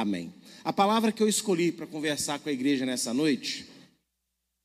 Amém. 0.00 0.32
A 0.64 0.72
palavra 0.72 1.12
que 1.12 1.22
eu 1.22 1.28
escolhi 1.28 1.70
para 1.70 1.86
conversar 1.86 2.38
com 2.38 2.48
a 2.48 2.52
igreja 2.52 2.86
nessa 2.86 3.12
noite 3.12 3.68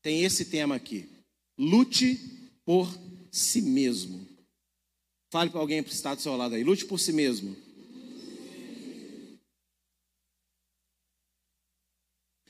tem 0.02 0.24
esse 0.24 0.46
tema 0.46 0.76
aqui: 0.76 1.10
lute 1.58 2.16
por 2.64 2.90
si 3.30 3.62
mesmo. 3.62 4.26
Fale 5.30 5.50
para 5.50 5.60
alguém 5.60 5.84
que 5.84 5.92
está 5.92 6.16
do 6.16 6.22
seu 6.22 6.38
lado 6.38 6.56
aí, 6.56 6.64
lute 6.64 6.86
por 6.86 6.98
si 6.98 7.12
mesmo. 7.12 7.54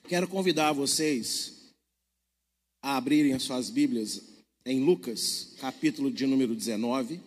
Quero 0.08 0.28
convidar 0.28 0.72
vocês 0.72 1.74
a 2.84 2.98
abrirem 2.98 3.34
as 3.34 3.42
suas 3.42 3.72
Bíblias 3.72 4.22
em 4.64 4.80
Lucas, 4.86 5.56
capítulo 5.60 6.12
de 6.12 6.28
número 6.28 6.54
19. 6.54 7.20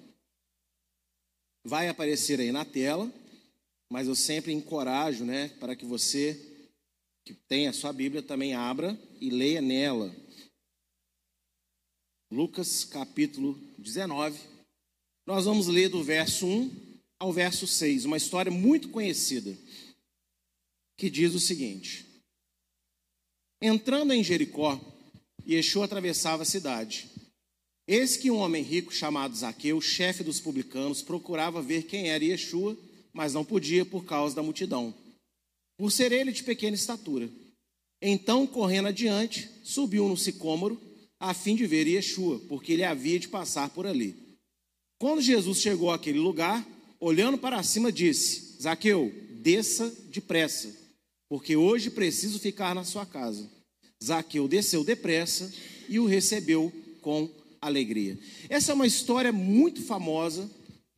Vai 1.64 1.88
aparecer 1.88 2.38
aí 2.38 2.52
na 2.52 2.64
tela, 2.64 3.12
mas 3.90 4.06
eu 4.06 4.14
sempre 4.14 4.52
encorajo, 4.52 5.24
né, 5.24 5.48
para 5.60 5.74
que 5.74 5.84
você 5.84 6.44
que 7.24 7.34
tem 7.34 7.68
a 7.68 7.72
sua 7.72 7.92
Bíblia 7.92 8.22
também 8.22 8.54
abra 8.54 8.98
e 9.20 9.28
leia 9.28 9.60
nela. 9.60 10.14
Lucas, 12.30 12.84
capítulo 12.84 13.58
19. 13.78 14.38
Nós 15.26 15.44
vamos 15.44 15.66
ler 15.66 15.90
do 15.90 16.02
verso 16.02 16.46
1 16.46 16.98
ao 17.18 17.32
verso 17.32 17.66
6, 17.66 18.06
uma 18.06 18.16
história 18.16 18.50
muito 18.50 18.88
conhecida, 18.88 19.56
que 20.96 21.10
diz 21.10 21.34
o 21.34 21.40
seguinte: 21.40 22.06
Entrando 23.60 24.12
em 24.12 24.24
Jericó, 24.24 24.80
Yeshua 25.46 25.84
atravessava 25.84 26.44
a 26.44 26.46
cidade. 26.46 27.10
Eis 27.86 28.16
que 28.16 28.30
um 28.30 28.36
homem 28.36 28.62
rico 28.62 28.92
chamado 28.92 29.34
Zaqueu, 29.34 29.80
chefe 29.80 30.22
dos 30.22 30.40
publicanos, 30.40 31.02
procurava 31.02 31.60
ver 31.60 31.84
quem 31.84 32.08
era 32.08 32.24
Yeshua, 32.24 32.76
mas 33.12 33.34
não 33.34 33.44
podia 33.44 33.84
por 33.84 34.04
causa 34.04 34.34
da 34.34 34.42
multidão, 34.42 34.94
por 35.76 35.90
ser 35.90 36.12
ele 36.12 36.32
de 36.32 36.42
pequena 36.42 36.76
estatura. 36.76 37.28
Então, 38.00 38.46
correndo 38.46 38.88
adiante, 38.88 39.50
subiu 39.64 40.08
no 40.08 40.16
sicômoro, 40.16 40.80
a 41.18 41.34
fim 41.34 41.56
de 41.56 41.66
ver 41.66 41.86
Yeshua, 41.86 42.40
porque 42.48 42.72
ele 42.72 42.84
havia 42.84 43.18
de 43.18 43.28
passar 43.28 43.70
por 43.70 43.86
ali. 43.86 44.14
Quando 45.00 45.20
Jesus 45.20 45.58
chegou 45.58 45.90
àquele 45.90 46.18
lugar, 46.18 46.66
olhando 47.00 47.38
para 47.38 47.62
cima, 47.62 47.90
disse: 47.90 48.60
Zaqueu, 48.62 49.12
desça 49.40 49.92
depressa, 50.10 50.74
porque 51.28 51.56
hoje 51.56 51.90
preciso 51.90 52.38
ficar 52.38 52.74
na 52.74 52.84
sua 52.84 53.04
casa. 53.04 53.48
Zaqueu 54.02 54.46
desceu 54.46 54.84
depressa 54.84 55.52
e 55.88 55.98
o 55.98 56.06
recebeu 56.06 56.72
com 57.00 57.28
alegria. 57.60 58.18
Essa 58.48 58.72
é 58.72 58.74
uma 58.74 58.86
história 58.86 59.32
muito 59.32 59.82
famosa 59.82 60.48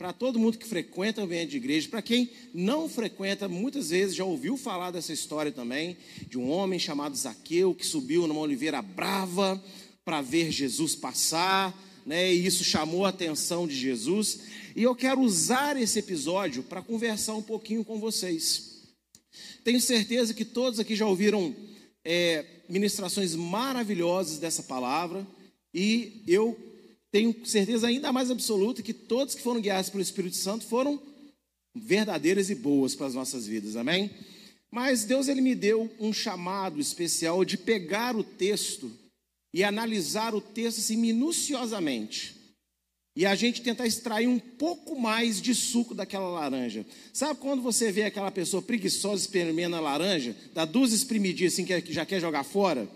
para 0.01 0.15
todo 0.15 0.39
mundo 0.39 0.57
que 0.57 0.67
frequenta 0.67 1.21
o 1.21 1.25
ambiente 1.25 1.51
de 1.51 1.59
igreja. 1.59 1.87
Para 1.87 2.01
quem 2.01 2.31
não 2.55 2.89
frequenta, 2.89 3.47
muitas 3.47 3.91
vezes 3.91 4.17
já 4.17 4.25
ouviu 4.25 4.57
falar 4.57 4.91
dessa 4.91 5.13
história 5.13 5.53
também, 5.53 5.95
de 6.27 6.39
um 6.39 6.51
homem 6.51 6.79
chamado 6.79 7.15
Zaqueu 7.15 7.75
que 7.75 7.87
subiu 7.87 8.27
numa 8.27 8.41
oliveira 8.41 8.81
brava 8.81 9.63
para 10.03 10.23
ver 10.23 10.51
Jesus 10.51 10.95
passar, 10.95 11.79
né? 12.07 12.33
E 12.33 12.47
isso 12.47 12.65
chamou 12.65 13.05
a 13.05 13.11
atenção 13.11 13.69
de 13.69 13.75
Jesus. 13.75 14.41
E 14.75 14.83
eu 14.83 14.95
quero 14.95 15.21
usar 15.21 15.77
esse 15.77 15.99
episódio 15.99 16.63
para 16.63 16.81
conversar 16.81 17.35
um 17.35 17.43
pouquinho 17.43 17.85
com 17.85 18.01
vocês. 18.01 18.81
Tenho 19.63 19.83
certeza 19.83 20.33
que 20.33 20.47
todos 20.47 20.81
aqui 20.81 20.97
já 20.97 21.07
ouviram 21.07 21.55
é, 22.03 22.47
ministrações 22.71 23.35
maravilhosas 23.35 24.39
dessa 24.39 24.63
palavra. 24.63 25.27
E 25.75 26.23
eu 26.27 26.70
tenho 27.13 27.35
certeza 27.45 27.89
ainda 27.89 28.13
mais 28.13 28.31
absoluta 28.31 28.83
que 28.83 28.95
todos 28.95 29.35
que 29.35 29.43
foram 29.43 29.61
guiados 29.61 29.91
pelo 29.91 30.03
Espírito 30.03 30.37
Santo 30.37 30.65
foram 30.67 31.01
verdadeiras 31.75 32.51
e 32.51 32.55
boas 32.55 32.95
para 32.95 33.07
as 33.07 33.15
nossas 33.15 33.47
vidas, 33.47 33.77
amém? 33.77 34.11
Mas 34.71 35.05
Deus 35.05 35.29
ele 35.29 35.41
me 35.41 35.55
deu 35.55 35.91
um 35.99 36.13
chamado 36.13 36.81
especial 36.81 37.45
de 37.45 37.57
pegar 37.57 38.15
o 38.15 38.23
texto 38.23 38.91
e 39.53 39.65
analisar 39.65 40.35
o 40.35 40.41
texto 40.41 40.79
assim, 40.79 40.97
minuciosamente. 40.97 42.37
E 43.17 43.27
a 43.27 43.35
gente 43.35 43.61
tentar 43.61 43.89
extrair 43.89 44.29
um 44.29 44.39
pouco 44.39 44.99
mais 44.99 45.43
de 45.43 45.53
suco 45.53 45.95
daquela 45.95 46.29
laranja. 46.29 46.87
Sabe 47.13 47.41
quando 47.41 47.61
você 47.61 47.91
vê 47.91 48.05
aquela 48.05 48.31
pessoa 48.31 48.63
preguiçosa 48.63 49.23
espremendo 49.23 49.75
a 49.75 49.81
laranja, 49.81 50.37
dá 50.55 50.65
duas 50.65 50.93
espremidinhas 50.93 51.55
assim 51.55 51.65
que 51.65 51.93
já 51.93 52.07
quer 52.07 52.21
jogar 52.21 52.45
fora? 52.45 52.89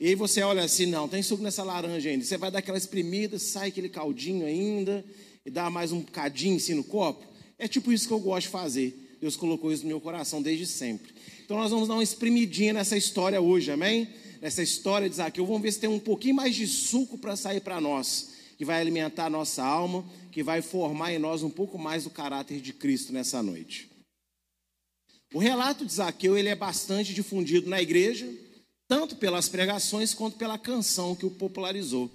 E 0.00 0.08
aí 0.08 0.14
você 0.14 0.42
olha 0.42 0.62
assim, 0.64 0.86
não, 0.86 1.08
tem 1.08 1.22
suco 1.22 1.42
nessa 1.42 1.62
laranja 1.62 2.08
ainda. 2.08 2.24
Você 2.24 2.36
vai 2.36 2.50
dar 2.50 2.58
aquela 2.58 2.78
espremida, 2.78 3.38
sai 3.38 3.68
aquele 3.68 3.88
caldinho 3.88 4.46
ainda, 4.46 5.04
e 5.44 5.50
dá 5.50 5.70
mais 5.70 5.92
um 5.92 6.00
bocadinho 6.00 6.56
assim 6.56 6.74
no 6.74 6.84
copo. 6.84 7.26
É 7.58 7.68
tipo 7.68 7.92
isso 7.92 8.06
que 8.06 8.12
eu 8.12 8.20
gosto 8.20 8.46
de 8.46 8.52
fazer. 8.52 9.16
Deus 9.20 9.36
colocou 9.36 9.72
isso 9.72 9.84
no 9.84 9.88
meu 9.88 10.00
coração 10.00 10.42
desde 10.42 10.66
sempre. 10.66 11.12
Então 11.44 11.56
nós 11.56 11.70
vamos 11.70 11.86
dar 11.86 11.94
uma 11.94 12.02
espremidinha 12.02 12.72
nessa 12.72 12.96
história 12.96 13.40
hoje, 13.40 13.70
amém? 13.70 14.08
Nessa 14.40 14.62
história 14.62 15.08
de 15.08 15.14
Zaqueu. 15.14 15.46
Vamos 15.46 15.62
ver 15.62 15.72
se 15.72 15.78
tem 15.78 15.88
um 15.88 16.00
pouquinho 16.00 16.34
mais 16.34 16.56
de 16.56 16.66
suco 16.66 17.16
para 17.16 17.36
sair 17.36 17.60
para 17.60 17.80
nós, 17.80 18.30
que 18.58 18.64
vai 18.64 18.80
alimentar 18.80 19.26
a 19.26 19.30
nossa 19.30 19.62
alma, 19.62 20.04
que 20.32 20.42
vai 20.42 20.60
formar 20.62 21.12
em 21.12 21.18
nós 21.20 21.44
um 21.44 21.50
pouco 21.50 21.78
mais 21.78 22.04
do 22.04 22.10
caráter 22.10 22.60
de 22.60 22.72
Cristo 22.72 23.12
nessa 23.12 23.40
noite. 23.42 23.88
O 25.32 25.38
relato 25.38 25.86
de 25.86 25.92
Zaqueu 25.92 26.36
ele 26.36 26.48
é 26.48 26.56
bastante 26.56 27.14
difundido 27.14 27.70
na 27.70 27.80
igreja, 27.80 28.28
tanto 28.92 29.16
pelas 29.16 29.48
pregações 29.48 30.12
quanto 30.12 30.36
pela 30.36 30.58
canção 30.58 31.16
que 31.16 31.24
o 31.24 31.30
popularizou. 31.30 32.10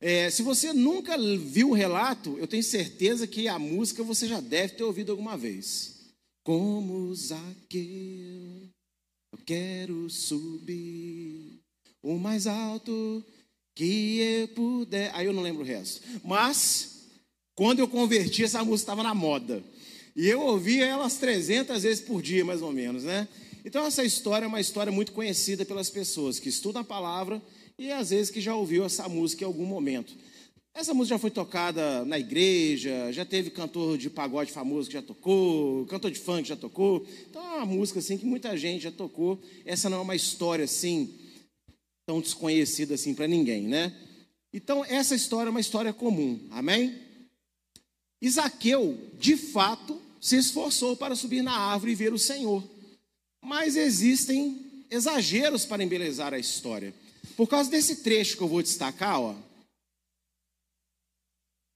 É, 0.00 0.30
se 0.30 0.42
você 0.42 0.72
nunca 0.72 1.14
viu 1.36 1.68
o 1.68 1.74
relato, 1.74 2.38
eu 2.38 2.46
tenho 2.46 2.62
certeza 2.62 3.26
que 3.26 3.48
a 3.48 3.58
música 3.58 4.02
você 4.02 4.26
já 4.26 4.40
deve 4.40 4.72
ter 4.72 4.84
ouvido 4.84 5.12
alguma 5.12 5.36
vez. 5.36 6.14
Como 6.42 7.14
Zaqueu, 7.14 7.82
eu 9.30 9.38
quero 9.44 10.08
subir 10.08 11.60
o 12.02 12.16
mais 12.16 12.46
alto 12.46 13.22
que 13.74 14.18
eu 14.20 14.48
puder. 14.48 15.10
Aí 15.14 15.26
eu 15.26 15.34
não 15.34 15.42
lembro 15.42 15.64
o 15.64 15.66
resto. 15.66 16.00
Mas, 16.24 17.10
quando 17.54 17.80
eu 17.80 17.88
converti, 17.88 18.42
essa 18.42 18.64
música 18.64 18.90
estava 18.90 19.02
na 19.02 19.14
moda. 19.14 19.62
E 20.16 20.26
eu 20.26 20.40
ouvia 20.40 20.86
elas 20.86 21.18
300 21.18 21.82
vezes 21.82 22.02
por 22.02 22.22
dia, 22.22 22.42
mais 22.42 22.62
ou 22.62 22.72
menos, 22.72 23.04
né? 23.04 23.28
Então, 23.66 23.84
essa 23.84 24.04
história 24.04 24.44
é 24.44 24.48
uma 24.48 24.60
história 24.60 24.92
muito 24.92 25.10
conhecida 25.10 25.64
pelas 25.64 25.90
pessoas 25.90 26.38
que 26.38 26.48
estudam 26.48 26.82
a 26.82 26.84
palavra 26.84 27.42
e 27.76 27.90
às 27.90 28.10
vezes 28.10 28.30
que 28.30 28.40
já 28.40 28.54
ouviu 28.54 28.84
essa 28.84 29.08
música 29.08 29.42
em 29.42 29.46
algum 29.46 29.66
momento. 29.66 30.14
Essa 30.72 30.94
música 30.94 31.16
já 31.16 31.18
foi 31.18 31.32
tocada 31.32 32.04
na 32.04 32.16
igreja, 32.16 33.10
já 33.10 33.24
teve 33.24 33.50
cantor 33.50 33.98
de 33.98 34.08
pagode 34.08 34.52
famoso 34.52 34.86
que 34.86 34.92
já 34.92 35.02
tocou, 35.02 35.84
cantor 35.86 36.12
de 36.12 36.20
funk 36.20 36.44
que 36.44 36.50
já 36.50 36.56
tocou. 36.56 37.04
Então 37.28 37.42
é 37.42 37.56
uma 37.56 37.66
música 37.66 37.98
assim 37.98 38.16
que 38.16 38.24
muita 38.24 38.56
gente 38.56 38.82
já 38.82 38.92
tocou. 38.92 39.42
Essa 39.64 39.90
não 39.90 39.98
é 39.98 40.02
uma 40.02 40.14
história 40.14 40.64
assim 40.64 41.12
tão 42.06 42.20
desconhecida 42.20 42.94
assim 42.94 43.16
para 43.16 43.26
ninguém, 43.26 43.62
né? 43.62 43.92
Então 44.54 44.84
essa 44.84 45.16
história 45.16 45.48
é 45.48 45.50
uma 45.50 45.60
história 45.60 45.92
comum. 45.92 46.38
Amém? 46.52 46.94
Isaqueu, 48.22 48.96
de 49.18 49.36
fato, 49.36 50.00
se 50.20 50.36
esforçou 50.36 50.96
para 50.96 51.16
subir 51.16 51.42
na 51.42 51.58
árvore 51.58 51.90
e 51.90 51.96
ver 51.96 52.12
o 52.12 52.18
Senhor. 52.18 52.75
Mas 53.46 53.76
existem 53.76 54.60
exageros 54.90 55.64
para 55.64 55.84
embelezar 55.84 56.34
a 56.34 56.38
história. 56.38 56.92
Por 57.36 57.46
causa 57.46 57.70
desse 57.70 58.02
trecho 58.02 58.36
que 58.36 58.42
eu 58.42 58.48
vou 58.48 58.60
destacar, 58.60 59.20
ó. 59.20 59.36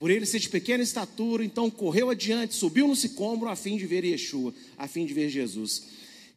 Por 0.01 0.11
ele 0.11 0.27
ser 0.27 0.41
de 0.41 0.49
pequena 0.49 0.83
estatura, 0.83 1.45
então 1.45 1.71
correu 1.71 2.11
adiante, 2.11 2.57
subiu 2.57 2.89
no 2.89 2.97
sicômoro 2.97 3.49
a 3.49 3.55
fim 3.55 3.77
de 3.77 3.87
ver 3.87 4.05
Yeshua, 4.05 4.53
a 4.77 4.89
fim 4.89 5.07
de 5.07 5.15
ver 5.15 5.29
Jesus. 5.29 5.85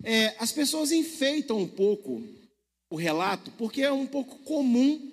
É, 0.04 0.36
as 0.38 0.52
pessoas 0.52 0.92
enfeitam 0.92 1.58
um 1.58 1.68
pouco 1.68 2.22
o 2.88 2.96
relato, 2.96 3.50
porque 3.58 3.82
é 3.82 3.92
um 3.92 4.06
pouco 4.06 4.38
comum 4.44 5.12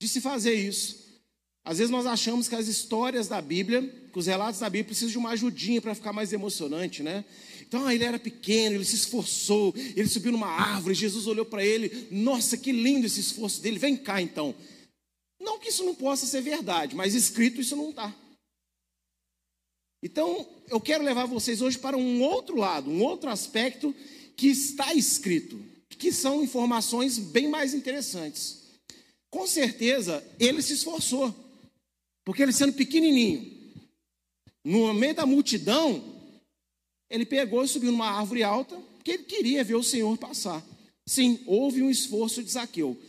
de 0.00 0.08
se 0.08 0.20
fazer 0.20 0.54
isso. 0.54 1.04
Às 1.64 1.78
vezes 1.78 1.92
nós 1.92 2.06
achamos 2.06 2.48
que 2.48 2.56
as 2.56 2.66
histórias 2.66 3.28
da 3.28 3.40
Bíblia, 3.40 3.82
que 4.12 4.18
os 4.18 4.26
relatos 4.26 4.58
da 4.58 4.68
Bíblia 4.68 4.86
precisam 4.86 5.12
de 5.12 5.18
uma 5.18 5.30
ajudinha 5.30 5.80
para 5.80 5.94
ficar 5.94 6.12
mais 6.12 6.32
emocionante, 6.32 7.04
né? 7.04 7.24
Então 7.74 7.90
ele 7.90 8.04
era 8.04 8.20
pequeno, 8.20 8.76
ele 8.76 8.84
se 8.84 8.94
esforçou, 8.94 9.74
ele 9.96 10.06
subiu 10.06 10.30
numa 10.30 10.46
árvore, 10.46 10.94
Jesus 10.94 11.26
olhou 11.26 11.44
para 11.44 11.66
ele, 11.66 12.06
nossa, 12.08 12.56
que 12.56 12.70
lindo 12.70 13.04
esse 13.04 13.18
esforço 13.18 13.60
dele, 13.60 13.80
vem 13.80 13.96
cá 13.96 14.22
então. 14.22 14.54
Não 15.40 15.58
que 15.58 15.70
isso 15.70 15.82
não 15.82 15.92
possa 15.92 16.24
ser 16.24 16.40
verdade, 16.40 16.94
mas 16.94 17.16
escrito 17.16 17.60
isso 17.60 17.74
não 17.74 17.90
está. 17.90 18.14
Então 20.00 20.48
eu 20.68 20.80
quero 20.80 21.02
levar 21.02 21.26
vocês 21.26 21.60
hoje 21.60 21.76
para 21.76 21.96
um 21.96 22.22
outro 22.22 22.54
lado, 22.56 22.88
um 22.88 23.02
outro 23.02 23.28
aspecto 23.28 23.92
que 24.36 24.46
está 24.46 24.94
escrito, 24.94 25.60
que 25.88 26.12
são 26.12 26.44
informações 26.44 27.18
bem 27.18 27.48
mais 27.48 27.74
interessantes. 27.74 28.66
Com 29.30 29.48
certeza 29.48 30.24
ele 30.38 30.62
se 30.62 30.74
esforçou, 30.74 31.34
porque 32.24 32.40
ele 32.40 32.52
sendo 32.52 32.74
pequenininho, 32.74 33.52
no 34.62 34.94
meio 34.94 35.16
da 35.16 35.26
multidão, 35.26 36.13
ele 37.10 37.26
pegou 37.26 37.64
e 37.64 37.68
subiu 37.68 37.92
numa 37.92 38.10
árvore 38.10 38.42
alta, 38.42 38.76
porque 38.76 39.12
ele 39.12 39.24
queria 39.24 39.64
ver 39.64 39.74
o 39.74 39.82
Senhor 39.82 40.16
passar. 40.18 40.64
Sim, 41.06 41.42
houve 41.46 41.82
um 41.82 41.90
esforço 41.90 42.42
de 42.42 42.50
Zaqueu. 42.50 43.00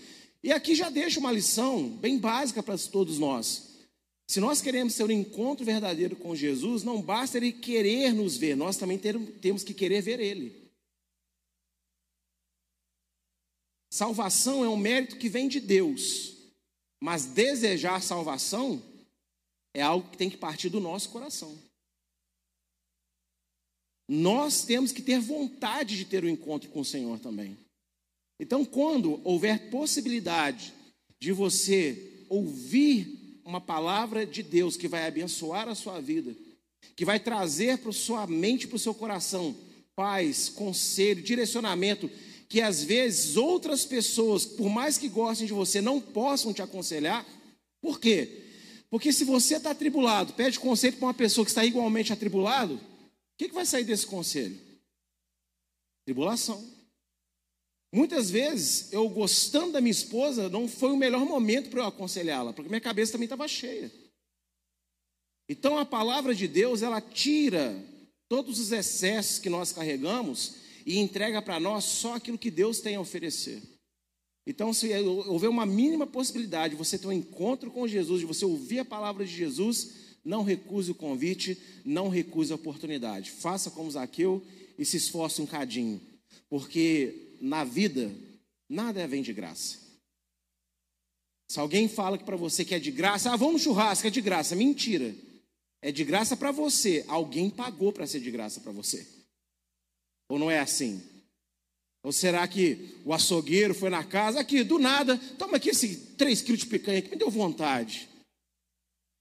E 0.43 0.51
aqui 0.51 0.75
já 0.75 0.89
deixa 0.89 1.19
uma 1.19 1.31
lição 1.31 1.89
bem 1.89 2.17
básica 2.17 2.61
para 2.61 2.77
todos 2.77 3.17
nós. 3.17 3.75
Se 4.27 4.39
nós 4.39 4.61
queremos 4.61 4.95
ter 4.95 5.03
um 5.03 5.11
encontro 5.11 5.63
verdadeiro 5.63 6.15
com 6.15 6.35
Jesus, 6.35 6.83
não 6.83 7.01
basta 7.01 7.37
ele 7.37 7.51
querer 7.51 8.13
nos 8.13 8.37
ver, 8.37 8.55
nós 8.55 8.75
também 8.75 8.97
temos 8.97 9.63
que 9.63 9.73
querer 9.73 10.01
ver 10.01 10.19
ele. 10.19 10.65
Salvação 13.91 14.65
é 14.65 14.69
um 14.69 14.75
mérito 14.75 15.17
que 15.17 15.29
vem 15.29 15.47
de 15.47 15.59
Deus, 15.59 16.35
mas 16.99 17.25
desejar 17.25 18.01
salvação 18.01 18.83
é 19.73 19.81
algo 19.81 20.09
que 20.09 20.17
tem 20.17 20.29
que 20.29 20.37
partir 20.37 20.69
do 20.69 20.79
nosso 20.79 21.09
coração. 21.09 21.57
Nós 24.07 24.63
temos 24.63 24.91
que 24.91 25.01
ter 25.01 25.19
vontade 25.19 25.97
de 25.97 26.05
ter 26.05 26.23
o 26.23 26.27
um 26.27 26.29
encontro 26.29 26.69
com 26.69 26.81
o 26.81 26.85
Senhor 26.85 27.19
também. 27.19 27.57
Então, 28.39 28.63
quando 28.63 29.19
houver 29.23 29.69
possibilidade 29.69 30.73
de 31.19 31.31
você 31.31 32.25
ouvir 32.29 33.41
uma 33.45 33.61
palavra 33.61 34.25
de 34.25 34.43
Deus 34.43 34.75
que 34.75 34.87
vai 34.87 35.07
abençoar 35.07 35.67
a 35.67 35.75
sua 35.75 35.99
vida, 36.01 36.35
que 36.95 37.05
vai 37.05 37.19
trazer 37.19 37.77
para 37.77 37.91
sua 37.91 38.27
mente, 38.27 38.67
para 38.67 38.75
o 38.75 38.79
seu 38.79 38.93
coração, 38.93 39.55
paz, 39.95 40.49
conselho, 40.49 41.23
direcionamento, 41.23 42.09
que 42.49 42.61
às 42.61 42.83
vezes 42.83 43.37
outras 43.37 43.85
pessoas, 43.85 44.45
por 44.45 44.69
mais 44.69 44.97
que 44.97 45.07
gostem 45.07 45.47
de 45.47 45.53
você, 45.53 45.81
não 45.81 45.99
possam 45.99 46.53
te 46.53 46.61
aconselhar. 46.61 47.25
Por 47.81 47.99
quê? 47.99 48.43
Porque 48.89 49.11
se 49.11 49.23
você 49.23 49.55
está 49.55 49.71
atribulado, 49.71 50.33
pede 50.33 50.59
conselho 50.59 50.97
para 50.97 51.07
uma 51.07 51.13
pessoa 51.13 51.45
que 51.45 51.51
está 51.51 51.65
igualmente 51.65 52.13
atribulado, 52.13 52.79
que, 53.37 53.49
que 53.49 53.55
vai 53.55 53.65
sair 53.65 53.83
desse 53.83 54.07
conselho? 54.07 54.59
Tribulação. 56.05 56.63
Muitas 57.93 58.29
vezes, 58.29 58.91
eu 58.91 59.07
gostando 59.09 59.73
da 59.73 59.81
minha 59.81 59.91
esposa, 59.91 60.49
não 60.49 60.67
foi 60.67 60.91
o 60.91 60.97
melhor 60.97 61.25
momento 61.25 61.69
para 61.69 61.81
eu 61.81 61.85
aconselhá-la, 61.85 62.53
porque 62.53 62.69
minha 62.69 62.81
cabeça 62.81 63.13
também 63.13 63.25
estava 63.25 63.47
cheia. 63.47 63.91
Então 65.47 65.77
a 65.77 65.85
palavra 65.85 66.33
de 66.33 66.47
Deus, 66.47 66.81
ela 66.81 66.99
tira 66.99 67.75
todos 68.27 68.59
os 68.59 68.71
excessos 68.71 69.39
que 69.39 69.49
nós 69.49 69.71
carregamos 69.71 70.55
e 70.85 70.97
entrega 70.97 71.41
para 71.41 71.59
nós 71.59 71.83
só 71.83 72.15
aquilo 72.15 72.37
que 72.37 72.51
Deus 72.51 72.79
tem 72.79 72.95
a 72.95 73.01
oferecer. 73.01 73.61
Então, 74.47 74.71
se 74.71 74.93
houver 75.27 75.49
uma 75.49 75.65
mínima 75.65 76.05
possibilidade 76.05 76.75
de 76.75 76.77
você 76.77 76.99
ter 76.99 77.07
um 77.07 77.11
encontro 77.11 77.71
com 77.71 77.87
Jesus, 77.87 78.19
de 78.19 78.27
você 78.27 78.45
ouvir 78.45 78.79
a 78.79 78.85
palavra 78.85 79.25
de 79.25 79.35
Jesus, 79.35 80.04
não 80.25 80.43
recuse 80.43 80.89
o 80.89 80.95
convite, 80.95 81.57
não 81.85 82.09
recuse 82.09 82.51
a 82.51 82.55
oportunidade. 82.55 83.29
Faça 83.29 83.69
como 83.69 83.91
Zaqueu 83.91 84.43
e 84.77 84.83
se 84.83 84.97
esforce 84.97 85.41
um 85.41 85.45
cadinho, 85.45 86.01
porque 86.49 87.37
na 87.39 87.63
vida 87.63 88.11
nada 88.67 89.07
vem 89.07 89.21
de 89.21 89.31
graça. 89.31 89.85
Se 91.47 91.59
alguém 91.59 91.87
fala 91.87 92.17
para 92.17 92.35
você 92.35 92.65
que 92.65 92.73
é 92.73 92.79
de 92.79 92.91
graça, 92.91 93.31
ah, 93.31 93.35
vamos 93.35 93.61
churrasco, 93.61 94.07
é 94.07 94.09
de 94.09 94.19
graça, 94.19 94.55
mentira. 94.55 95.15
É 95.79 95.91
de 95.91 96.03
graça 96.03 96.35
para 96.35 96.51
você, 96.51 97.05
alguém 97.07 97.51
pagou 97.51 97.93
para 97.93 98.07
ser 98.07 98.19
de 98.19 98.31
graça 98.31 98.59
para 98.59 98.71
você. 98.71 99.07
Ou 100.27 100.39
não 100.39 100.49
é 100.49 100.59
assim? 100.59 101.03
Ou 102.01 102.11
será 102.11 102.47
que 102.47 102.99
o 103.05 103.13
açougueiro 103.13 103.75
foi 103.75 103.91
na 103.91 104.03
casa, 104.03 104.39
aqui, 104.39 104.63
do 104.63 104.79
nada, 104.79 105.17
toma 105.37 105.57
aqui 105.57 105.69
esse 105.69 105.95
3 106.15 106.41
quilos 106.41 106.61
de 106.61 106.65
picanha 106.65 107.01
que 107.01 107.11
me 107.11 107.15
deu 107.15 107.29
vontade. 107.29 108.09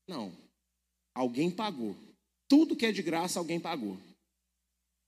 Não. 0.09 0.44
Alguém 1.15 1.51
pagou. 1.51 1.97
Tudo 2.49 2.77
que 2.77 2.87
é 2.87 2.93
de 2.93 3.03
graça, 3.03 3.39
alguém 3.39 3.61
pagou. 3.61 3.97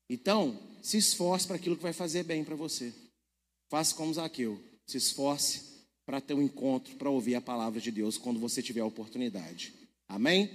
Então, 0.08 0.58
se 0.82 0.96
esforce 0.96 1.46
para 1.46 1.56
aquilo 1.56 1.76
que 1.76 1.82
vai 1.82 1.92
fazer 1.92 2.22
bem 2.22 2.44
para 2.44 2.54
você. 2.54 2.94
Faça 3.68 3.94
como 3.94 4.14
Zaqueu. 4.14 4.58
Se 4.86 4.96
esforce 4.96 5.62
para 6.06 6.20
ter 6.20 6.34
um 6.34 6.42
encontro, 6.42 6.94
para 6.96 7.10
ouvir 7.10 7.34
a 7.34 7.40
palavra 7.40 7.80
de 7.80 7.90
Deus 7.90 8.16
quando 8.16 8.38
você 8.38 8.62
tiver 8.62 8.80
a 8.80 8.86
oportunidade. 8.86 9.74
Amém? 10.08 10.48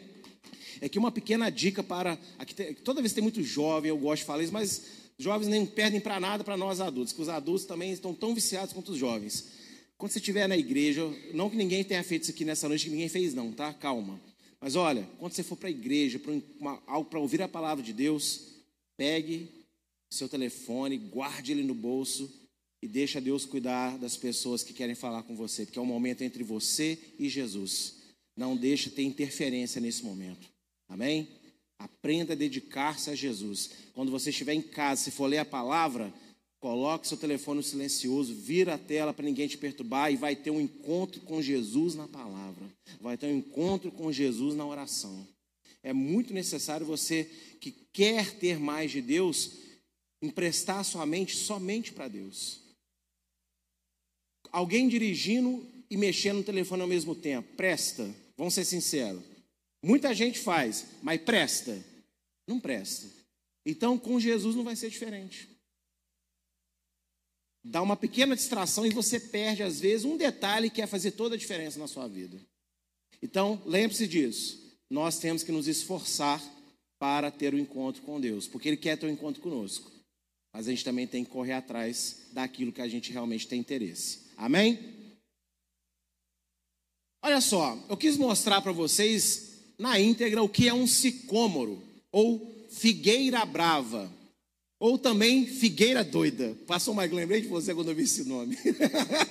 É 0.80 0.88
que 0.88 0.98
uma 0.98 1.12
pequena 1.12 1.50
dica 1.50 1.83
para. 1.83 2.18
Aqui, 2.39 2.74
toda 2.75 3.01
vez 3.01 3.12
que 3.12 3.15
tem 3.15 3.24
muito 3.24 3.44
jovem, 3.44 3.89
eu 3.89 3.98
gosto 3.98 4.21
de 4.21 4.25
falar 4.25 4.44
isso, 4.44 4.53
mas 4.53 5.01
Jovens 5.21 5.50
nem 5.50 5.68
perdem 5.68 6.00
para 6.00 6.19
nada 6.19 6.44
para 6.44 6.57
nós 6.57 6.81
adultos, 6.81 7.13
que 7.13 7.21
os 7.21 7.30
adultos 7.30 7.65
também 7.65 7.92
estão 7.92 8.12
tão 8.12 8.33
viciados 8.33 8.74
quanto 8.74 8.92
os 8.92 8.98
jovens. 8.98 9.50
Quando 9.95 10.12
você 10.12 10.18
estiver 10.18 10.48
na 10.48 10.57
igreja, 10.57 11.07
não 11.31 11.48
que 11.48 11.56
ninguém 11.56 11.83
tenha 11.83 12.03
feito 12.03 12.24
isso 12.24 12.31
aqui 12.31 12.44
nessa 12.44 12.68
noite, 12.68 12.86
que 12.86 12.89
ninguém 12.89 13.07
fez 13.07 13.31
não, 13.36 13.51
tá? 13.51 13.71
Calma. 13.71 14.19
Mas 14.62 14.75
olha, 14.75 15.10
quando 15.18 15.34
você 15.34 15.42
for 15.42 15.58
para 15.58 15.68
a 15.68 15.72
igreja, 15.72 16.22
para 17.10 17.19
ouvir 17.19 17.42
a 17.42 17.48
palavra 17.48 17.84
de 17.84 17.92
Deus, 17.92 18.54
pegue 18.96 19.50
seu 20.12 20.30
telefone, 20.30 20.98
guarde 20.98 21.52
ele 21.52 21.63
no 21.63 21.74
bolso 21.74 22.31
e 22.81 22.88
deixa 22.88 23.19
Deus 23.19 23.46
cuidar 23.46 23.98
das 23.98 24.16
pessoas 24.18 24.62
que 24.62 24.74
querem 24.74 24.94
falar 24.94 25.24
com 25.24 25.36
você, 25.36 25.66
porque 25.66 25.80
é 25.80 25.81
um 25.81 25.86
momento 25.86 26.22
entre 26.22 26.44
você 26.44 27.00
e 27.18 27.28
Jesus. 27.28 28.02
Não 28.36 28.56
deixe 28.56 28.90
ter 28.90 29.04
interferência 29.04 29.81
nesse 29.81 30.04
momento. 30.04 30.48
Amém? 30.88 31.28
Aprenda 31.80 32.34
a 32.34 32.36
dedicar-se 32.36 33.10
a 33.10 33.16
Jesus. 33.16 33.72
Quando 33.94 34.12
você 34.12 34.30
estiver 34.30 34.54
em 34.54 34.62
casa, 34.62 35.04
se 35.04 35.12
for 35.12 35.25
ler 35.28 35.40
a 35.40 35.46
palavra, 35.46 36.13
coloque 36.60 37.08
seu 37.08 37.18
telefone 37.18 37.63
silencioso, 37.63 38.36
vira 38.36 38.75
a 38.75 38.78
tela 38.78 39.13
para 39.13 39.25
ninguém 39.25 39.48
te 39.48 39.58
perturbar 39.58 40.12
e 40.12 40.18
vai 40.18 40.36
ter 40.36 40.52
um 40.52 40.62
encontro 40.62 41.22
com 41.22 41.42
Jesus 41.42 41.96
na 41.96 42.08
palavra. 42.08 42.50
Vai 43.00 43.18
ter 43.18 43.28
um 43.28 43.38
encontro 43.38 43.92
com 43.92 44.12
Jesus 44.12 44.56
na 44.56 44.66
oração. 44.66 45.28
É 45.83 45.94
muito 45.94 46.33
necessário 46.33 46.86
você 46.86 47.25
que 47.60 47.72
quer 47.72 48.36
ter 48.36 48.60
mais 48.60 48.92
de 48.92 49.01
Deus, 49.01 49.57
emprestar 50.22 50.83
sua 50.83 51.06
mente 51.06 51.36
somente 51.36 51.92
para 51.92 52.07
Deus. 52.07 52.62
Alguém 54.51 54.88
dirigindo 54.88 55.66
e 55.89 55.98
mexendo 55.98 56.38
no 56.38 56.44
telefone 56.44 56.81
ao 56.81 56.88
mesmo 56.88 57.16
tempo, 57.16 57.56
presta, 57.56 58.13
vamos 58.38 58.54
ser 58.54 58.66
sinceros. 58.66 59.24
Muita 59.84 60.13
gente 60.13 60.39
faz, 60.39 60.86
mas 61.01 61.22
presta? 61.22 61.84
Não 62.48 62.60
presta. 62.60 63.07
Então, 63.66 63.98
com 63.98 64.19
Jesus 64.19 64.56
não 64.56 64.63
vai 64.63 64.75
ser 64.75 64.89
diferente. 64.89 65.50
Dá 67.63 67.81
uma 67.81 67.95
pequena 67.95 68.36
distração 68.36 68.86
e 68.86 68.89
você 68.89 69.19
perde, 69.19 69.63
às 69.63 69.80
vezes, 69.80 70.06
um 70.06 70.18
detalhe 70.18 70.69
que 70.69 70.81
é 70.81 70.88
fazer 70.88 71.12
toda 71.12 71.36
a 71.36 71.38
diferença 71.38 71.80
na 71.80 71.88
sua 71.88 72.07
vida. 72.07 72.39
Então, 73.22 73.62
lembre-se 73.66 74.08
disso. 74.08 74.60
Nós 74.90 75.20
temos 75.20 75.44
que 75.44 75.52
nos 75.52 75.68
esforçar 75.68 76.42
para 77.00 77.32
ter 77.32 77.54
o 77.54 77.58
um 77.58 77.60
encontro 77.60 78.02
com 78.02 78.20
Deus, 78.20 78.48
porque 78.48 78.68
Ele 78.68 78.78
quer 78.78 78.98
ter 78.98 79.06
o 79.06 79.10
um 79.10 79.14
encontro 79.14 79.42
conosco. 79.42 79.92
Mas 80.54 80.68
a 80.68 80.72
gente 80.72 80.84
também 80.84 81.08
tem 81.08 81.24
que 81.24 81.32
correr 81.32 81.54
atrás 81.54 82.28
daquilo 82.34 82.74
que 82.74 82.82
a 82.82 82.88
gente 82.88 83.12
realmente 83.12 83.48
tem 83.48 83.60
interesse. 83.60 84.32
Amém? 84.36 84.80
Olha 87.24 87.40
só, 87.40 87.78
eu 87.90 87.96
quis 87.96 88.18
mostrar 88.18 88.62
para 88.62 88.72
vocês 88.72 89.52
na 89.78 90.00
íntegra 90.00 90.44
o 90.44 90.50
que 90.50 90.68
é 90.68 90.74
um 90.74 90.88
sicômoro, 90.88 91.82
ou 92.12 92.68
figueira 92.70 93.46
brava, 93.46 94.12
ou 94.80 94.98
também 94.98 95.46
figueira 95.46 96.04
doida. 96.04 96.58
Passou 96.66 96.94
mais, 96.94 97.12
lembrei 97.12 97.42
de 97.42 97.48
você 97.48 97.74
quando 97.74 97.90
eu 97.90 97.96
vi 97.96 98.04
esse 98.04 98.24
nome. 98.25 98.58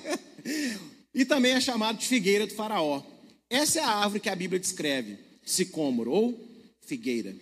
e 1.13 1.25
também 1.25 1.51
é 1.51 1.61
chamado 1.61 1.97
de 1.97 2.07
figueira 2.07 2.47
do 2.47 2.53
faraó. 2.53 3.03
Essa 3.51 3.81
é 3.81 3.83
a 3.83 3.89
árvore 3.89 4.21
que 4.21 4.29
a 4.29 4.35
Bíblia 4.35 4.57
descreve, 4.57 5.17
sicômoro, 5.45 6.09
ou 6.09 6.49
figueira. 6.79 7.35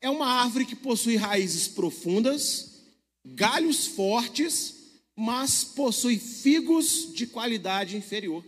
É 0.00 0.10
uma 0.10 0.26
árvore 0.26 0.66
que 0.66 0.74
possui 0.74 1.14
raízes 1.14 1.68
profundas, 1.68 2.82
galhos 3.24 3.86
fortes, 3.86 4.74
mas 5.14 5.62
possui 5.62 6.18
figos 6.18 7.12
de 7.14 7.24
qualidade 7.24 7.96
inferior. 7.96 8.44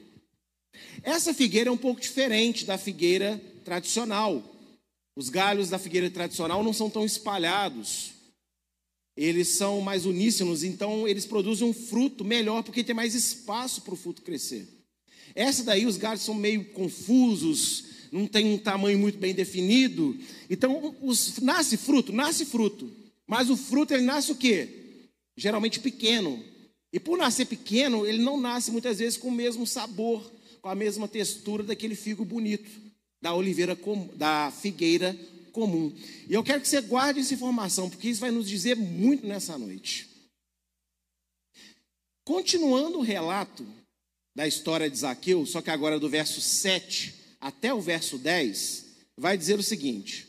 Essa 1.04 1.32
figueira 1.32 1.70
é 1.70 1.72
um 1.72 1.76
pouco 1.76 2.00
diferente 2.00 2.64
da 2.64 2.76
figueira 2.76 3.40
tradicional. 3.64 4.42
Os 5.14 5.28
galhos 5.28 5.68
da 5.70 5.78
figueira 5.78 6.10
tradicional 6.10 6.64
não 6.64 6.72
são 6.72 6.90
tão 6.90 7.04
espalhados. 7.04 8.14
Eles 9.16 9.46
são 9.50 9.80
mais 9.80 10.06
uníssonos, 10.06 10.64
então 10.64 11.06
eles 11.06 11.24
produzem 11.24 11.68
um 11.68 11.72
fruto 11.72 12.24
melhor 12.24 12.64
porque 12.64 12.82
tem 12.82 12.96
mais 12.96 13.14
espaço 13.14 13.82
para 13.82 13.94
o 13.94 13.96
fruto 13.96 14.22
crescer. 14.22 14.79
Essa 15.34 15.64
daí, 15.64 15.86
os 15.86 15.96
galhos 15.96 16.22
são 16.22 16.34
meio 16.34 16.64
confusos, 16.66 17.84
não 18.10 18.26
tem 18.26 18.54
um 18.54 18.58
tamanho 18.58 18.98
muito 18.98 19.18
bem 19.18 19.34
definido. 19.34 20.18
Então, 20.48 20.94
os, 21.00 21.38
nasce 21.38 21.76
fruto, 21.76 22.12
nasce 22.12 22.44
fruto. 22.44 22.90
Mas 23.26 23.48
o 23.50 23.56
fruto, 23.56 23.94
ele 23.94 24.02
nasce 24.02 24.32
o 24.32 24.36
quê? 24.36 25.08
Geralmente 25.36 25.78
pequeno. 25.78 26.42
E 26.92 26.98
por 26.98 27.16
nascer 27.16 27.46
pequeno, 27.46 28.04
ele 28.06 28.22
não 28.22 28.40
nasce 28.40 28.70
muitas 28.70 28.98
vezes 28.98 29.16
com 29.16 29.28
o 29.28 29.32
mesmo 29.32 29.66
sabor, 29.66 30.30
com 30.60 30.68
a 30.68 30.74
mesma 30.74 31.06
textura 31.06 31.62
daquele 31.62 31.94
figo 31.94 32.24
bonito 32.24 32.68
da 33.22 33.34
oliveira 33.34 33.78
da 34.16 34.50
figueira 34.50 35.16
comum. 35.52 35.94
E 36.28 36.32
eu 36.32 36.42
quero 36.42 36.60
que 36.60 36.68
você 36.68 36.80
guarde 36.80 37.20
essa 37.20 37.34
informação, 37.34 37.90
porque 37.90 38.08
isso 38.08 38.20
vai 38.20 38.30
nos 38.30 38.48
dizer 38.48 38.76
muito 38.76 39.26
nessa 39.26 39.58
noite. 39.58 40.08
Continuando 42.24 42.98
o 42.98 43.02
relato 43.02 43.66
da 44.34 44.46
história 44.46 44.90
de 44.90 44.96
Zaqueu, 44.96 45.44
só 45.46 45.60
que 45.60 45.70
agora 45.70 45.98
do 45.98 46.08
verso 46.08 46.40
7 46.40 47.14
até 47.40 47.72
o 47.72 47.80
verso 47.80 48.18
10, 48.18 48.86
vai 49.16 49.36
dizer 49.36 49.58
o 49.58 49.62
seguinte: 49.62 50.28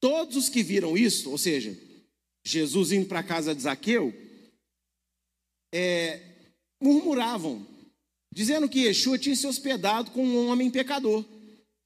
Todos 0.00 0.36
os 0.36 0.48
que 0.48 0.62
viram 0.62 0.96
isso, 0.96 1.30
ou 1.30 1.38
seja, 1.38 1.76
Jesus 2.44 2.92
indo 2.92 3.06
para 3.06 3.20
a 3.20 3.24
casa 3.24 3.54
de 3.54 3.62
Zaqueu, 3.62 4.14
é, 5.72 6.20
murmuravam, 6.80 7.66
dizendo 8.32 8.68
que 8.68 8.80
Yeshua 8.80 9.18
tinha 9.18 9.36
se 9.36 9.46
hospedado 9.46 10.10
com 10.12 10.24
um 10.24 10.48
homem 10.48 10.70
pecador. 10.70 11.24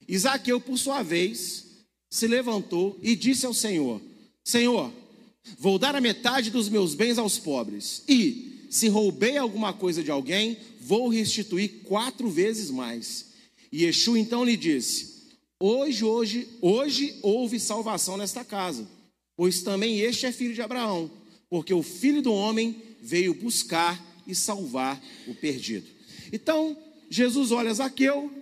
Isaqueu, 0.06 0.60
por 0.60 0.78
sua 0.78 1.02
vez, 1.02 1.86
se 2.10 2.26
levantou 2.26 2.98
e 3.02 3.16
disse 3.16 3.46
ao 3.46 3.54
Senhor: 3.54 4.00
Senhor, 4.44 4.92
vou 5.58 5.78
dar 5.78 5.96
a 5.96 6.00
metade 6.00 6.50
dos 6.50 6.68
meus 6.68 6.94
bens 6.94 7.18
aos 7.18 7.38
pobres, 7.38 8.04
e, 8.08 8.61
se 8.72 8.88
roubei 8.88 9.36
alguma 9.36 9.74
coisa 9.74 10.02
de 10.02 10.10
alguém, 10.10 10.56
vou 10.80 11.08
restituir 11.08 11.82
quatro 11.84 12.30
vezes 12.30 12.70
mais. 12.70 13.26
E 13.70 13.84
Yeshua 13.84 14.18
então 14.18 14.42
lhe 14.42 14.56
disse: 14.56 15.28
Hoje, 15.60 16.02
hoje, 16.02 16.48
hoje 16.62 17.18
houve 17.20 17.60
salvação 17.60 18.16
nesta 18.16 18.42
casa, 18.42 18.88
pois 19.36 19.60
também 19.60 20.00
este 20.00 20.24
é 20.24 20.32
filho 20.32 20.54
de 20.54 20.62
Abraão, 20.62 21.10
porque 21.50 21.74
o 21.74 21.82
filho 21.82 22.22
do 22.22 22.32
homem 22.32 22.74
veio 23.02 23.34
buscar 23.34 24.02
e 24.26 24.34
salvar 24.34 24.98
o 25.26 25.34
perdido. 25.34 25.86
Então, 26.32 26.74
Jesus 27.10 27.52
olha 27.52 27.74
Zaqueu, 27.74 28.32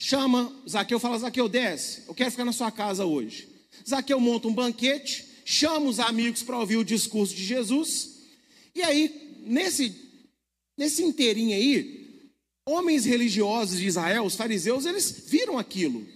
chama, 0.00 0.50
Zaqueu 0.66 0.98
fala: 0.98 1.18
Zaqueu, 1.18 1.50
desce, 1.50 2.04
eu 2.08 2.14
quero 2.14 2.30
ficar 2.30 2.46
na 2.46 2.52
sua 2.52 2.70
casa 2.70 3.04
hoje. 3.04 3.46
Zaqueu 3.86 4.18
monta 4.18 4.48
um 4.48 4.54
banquete, 4.54 5.26
chama 5.44 5.90
os 5.90 6.00
amigos 6.00 6.42
para 6.42 6.58
ouvir 6.58 6.78
o 6.78 6.84
discurso 6.84 7.34
de 7.34 7.44
Jesus, 7.44 8.11
e 8.74 8.82
aí, 8.82 9.38
nesse, 9.42 9.94
nesse 10.76 11.02
inteirinho 11.02 11.54
aí, 11.54 12.30
homens 12.66 13.04
religiosos 13.04 13.78
de 13.78 13.86
Israel, 13.86 14.24
os 14.24 14.34
fariseus, 14.34 14.86
eles 14.86 15.24
viram 15.28 15.58
aquilo. 15.58 16.06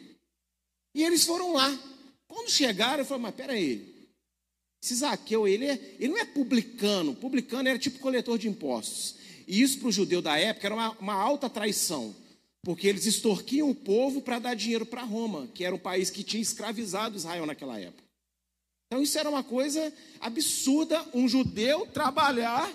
E 0.95 1.03
eles 1.03 1.25
foram 1.25 1.53
lá. 1.53 1.79
Quando 2.27 2.51
chegaram, 2.51 3.01
eu 3.01 3.05
falei, 3.05 3.23
mas 3.23 3.35
peraí, 3.35 3.97
esse 4.83 4.95
Zaqueu, 4.95 5.47
ele, 5.47 5.67
é, 5.67 5.97
ele 5.99 6.13
não 6.13 6.19
é 6.19 6.25
publicano. 6.25 7.15
Publicano 7.15 7.69
era 7.69 7.79
tipo 7.79 7.99
coletor 7.99 8.39
de 8.39 8.49
impostos. 8.49 9.17
E 9.47 9.61
isso 9.61 9.79
para 9.79 9.89
o 9.89 9.93
judeu 9.93 10.23
da 10.23 10.39
época 10.39 10.67
era 10.67 10.75
uma, 10.75 10.91
uma 10.99 11.15
alta 11.15 11.51
traição. 11.51 12.15
Porque 12.63 12.89
eles 12.89 13.07
extorquiam 13.07 13.71
o 13.71 13.75
povo 13.75 14.21
para 14.23 14.39
dar 14.39 14.55
dinheiro 14.55 14.87
para 14.87 15.03
Roma, 15.03 15.49
que 15.55 15.65
era 15.65 15.75
um 15.75 15.79
país 15.79 16.11
que 16.11 16.25
tinha 16.25 16.43
escravizado 16.43 17.17
Israel 17.17 17.47
naquela 17.47 17.79
época. 17.79 18.06
Então 18.87 19.03
isso 19.03 19.19
era 19.19 19.29
uma 19.29 19.43
coisa 19.43 19.93
absurda, 20.21 21.05
um 21.13 21.29
judeu 21.29 21.87
trabalhar 21.87 22.71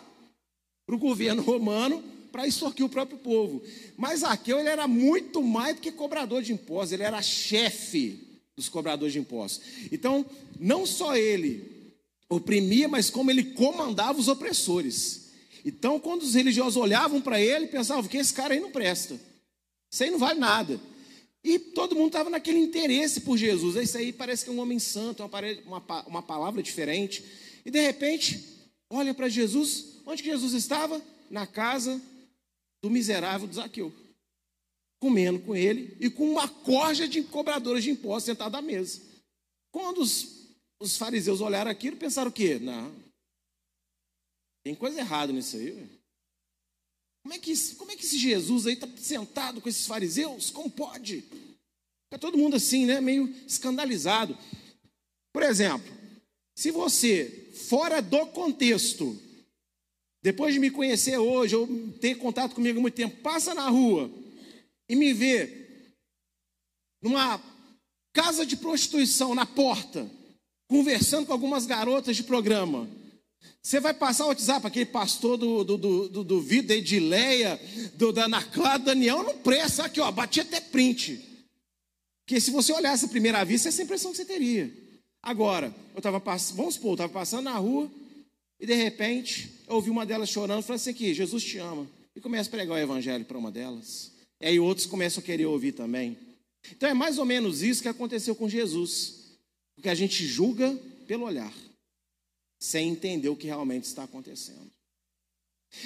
para 0.86 0.96
o 0.96 1.00
governo 1.00 1.42
romano 1.42 2.04
para 2.32 2.48
extorquir 2.48 2.86
o 2.86 2.90
próprio 2.90 3.18
povo. 3.18 3.62
Mas 3.98 4.22
Zaqueu 4.22 4.60
ele 4.60 4.70
era 4.70 4.88
muito 4.88 5.42
mais 5.42 5.76
do 5.76 5.82
que 5.82 5.92
cobrador 5.92 6.42
de 6.42 6.54
impostos, 6.54 6.92
ele 6.94 7.04
era 7.04 7.22
chefe 7.22 8.42
dos 8.56 8.70
cobradores 8.70 9.14
de 9.14 9.20
impostos. 9.20 9.64
Então, 9.92 10.26
não 10.60 10.86
só 10.86 11.16
ele 11.16 11.96
oprimia, 12.30 12.88
mas 12.88 13.10
como 13.10 13.32
ele 13.32 13.44
comandava 13.44 14.20
os 14.20 14.28
opressores. 14.28 15.32
Então, 15.66 16.00
quando 16.00 16.24
os 16.24 16.34
religiosos 16.34 16.78
olhavam 16.78 17.22
para 17.22 17.40
ele, 17.40 17.68
pensavam 17.68 18.10
que 18.10 18.18
esse 18.18 18.34
cara 18.34 18.54
aí 18.54 18.60
não 18.60 18.72
presta. 18.72 19.20
Isso 19.92 20.04
aí 20.04 20.10
não 20.10 20.20
vale 20.20 20.40
nada. 20.40 20.80
E 21.44 21.58
todo 21.58 21.96
mundo 21.96 22.08
estava 22.08 22.30
naquele 22.30 22.60
interesse 22.60 23.22
por 23.22 23.38
Jesus. 23.38 23.76
Isso 23.76 23.98
aí 23.98 24.14
parece 24.14 24.44
que 24.44 24.52
é 24.52 24.54
um 24.54 24.60
homem 24.60 24.80
santo, 24.80 25.24
uma, 25.66 26.04
uma 26.06 26.22
palavra 26.22 26.62
diferente. 26.62 27.24
E 27.66 27.72
de 27.72 27.80
repente, 27.80 28.70
olha 28.90 29.14
para 29.14 29.28
Jesus. 29.28 30.02
Onde 30.06 30.22
que 30.22 30.30
Jesus 30.30 30.54
estava? 30.54 31.02
Na 31.30 31.48
casa 31.48 32.02
do 32.84 32.90
miserável 32.90 33.48
de 33.48 33.56
Zaqueu, 33.56 33.94
comendo 35.00 35.40
com 35.40 35.56
ele 35.56 35.96
e 36.00 36.10
com 36.10 36.30
uma 36.30 36.48
corja 36.48 37.08
de 37.08 37.24
cobradores 37.24 37.84
de 37.84 37.92
impostos 37.92 38.26
sentado 38.26 38.56
à 38.56 38.62
mesa. 38.62 39.02
Quando 39.72 40.02
os, 40.02 40.50
os 40.80 40.98
fariseus 40.98 41.42
olharam 41.42 41.72
aquilo, 41.72 41.96
pensaram 41.96 42.30
o 42.30 42.34
quê? 42.34 42.60
Não, 42.60 42.94
tem 44.64 44.76
coisa 44.76 45.00
errada 45.00 45.32
nisso 45.32 45.58
aí. 45.58 46.01
Como 47.24 47.34
é, 47.36 47.40
que, 47.40 47.54
como 47.76 47.92
é 47.92 47.96
que 47.96 48.04
esse 48.04 48.18
Jesus 48.18 48.66
aí 48.66 48.74
está 48.74 48.88
sentado 48.98 49.62
com 49.62 49.70
esses 49.70 49.86
fariseus? 49.86 50.50
Como 50.50 50.70
pode? 50.70 51.22
Fica 51.22 52.20
todo 52.20 52.38
mundo 52.38 52.56
assim, 52.56 52.86
né? 52.86 53.00
Meio 53.00 53.28
escandalizado. 53.46 54.38
Por 55.32 55.44
exemplo, 55.44 55.92
se 56.56 56.72
você, 56.72 57.52
fora 57.70 58.02
do 58.02 58.26
contexto, 58.28 59.18
depois 60.24 60.54
de 60.54 60.60
me 60.60 60.70
conhecer 60.72 61.18
hoje, 61.18 61.56
ou 61.56 61.68
ter 62.00 62.16
contato 62.16 62.56
comigo 62.56 62.80
há 62.80 62.82
muito 62.82 62.96
tempo, 62.96 63.22
passa 63.22 63.54
na 63.54 63.70
rua 63.70 64.12
e 64.90 64.96
me 64.96 65.14
vê 65.14 65.86
numa 67.02 67.42
casa 68.14 68.46
de 68.46 68.58
prostituição 68.58 69.34
na 69.34 69.46
porta, 69.46 70.10
conversando 70.68 71.26
com 71.28 71.34
algumas 71.34 71.66
garotas 71.66 72.16
de 72.16 72.24
programa. 72.24 72.90
Você 73.62 73.80
vai 73.80 73.94
passar 73.94 74.26
o 74.26 74.30
WhatsApp, 74.30 74.66
aquele 74.66 74.86
pastor 74.86 75.38
do, 75.38 75.64
do, 75.64 75.78
do, 75.78 76.10
do, 76.10 76.24
do 76.24 76.42
Vida, 76.42 76.74
Edileia, 76.74 77.60
do, 77.96 78.12
da 78.12 78.26
Anaclado, 78.26 78.86
Daniel, 78.86 79.24
não 79.24 79.38
presta, 79.38 79.86
aqui 79.86 80.00
ó, 80.00 80.12
bati 80.12 80.42
até 80.42 80.60
print. 80.60 81.20
Porque 82.26 82.40
se 82.40 82.50
você 82.50 82.74
olhasse 82.74 83.06
a 83.06 83.10
primeira 83.10 83.44
vista, 83.44 83.70
essa 83.70 83.82
é 83.82 83.84
a 83.84 83.86
impressão 83.86 84.12
que 84.12 84.18
você 84.18 84.26
teria. 84.26 84.72
Agora, 85.22 85.74
eu 85.94 86.00
estava 86.00 86.20
passando, 86.20 86.58
vamos 86.58 86.76
supor, 86.76 86.92
eu 86.92 86.94
estava 86.94 87.14
passando 87.14 87.44
na 87.44 87.58
rua, 87.58 87.92
e 88.60 88.66
de 88.66 88.74
repente, 88.74 89.52
eu 89.68 89.76
ouvi 89.76 89.90
uma 89.90 90.06
delas 90.06 90.30
chorando, 90.30 90.64
falei 90.64 90.78
assim 90.78 90.92
aqui, 90.92 91.14
Jesus 91.14 91.44
te 91.44 91.58
ama. 91.58 91.88
E 92.16 92.22
começa 92.22 92.50
a 92.50 92.52
pregar 92.52 92.76
o 92.78 92.80
evangelho 92.80 93.26
para 93.26 93.38
uma 93.38 93.52
delas. 93.52 94.12
E 94.40 94.48
aí 94.48 94.60
outros 94.60 94.86
começam 94.86 95.22
a 95.22 95.26
querer 95.26 95.46
ouvir 95.46 95.72
também. 95.72 96.18
Então 96.72 96.90
é 96.90 96.94
mais 96.94 97.18
ou 97.18 97.26
menos 97.26 97.62
isso 97.62 97.82
que 97.82 97.88
aconteceu 97.88 98.36
com 98.36 98.50
Jesus. 98.50 99.38
Porque 99.76 99.90
a 99.90 99.96
gente 99.96 100.26
julga 100.26 100.78
pelo 101.08 101.26
olhar, 101.26 101.54
sem 102.62 102.90
entender 102.90 103.28
o 103.28 103.36
que 103.36 103.48
realmente 103.48 103.86
está 103.86 104.04
acontecendo. 104.04 104.72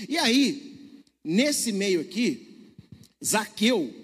E 0.10 0.18
aí, 0.18 1.04
nesse 1.24 1.72
meio 1.72 2.02
aqui, 2.02 2.74
Zaqueu, 3.24 3.96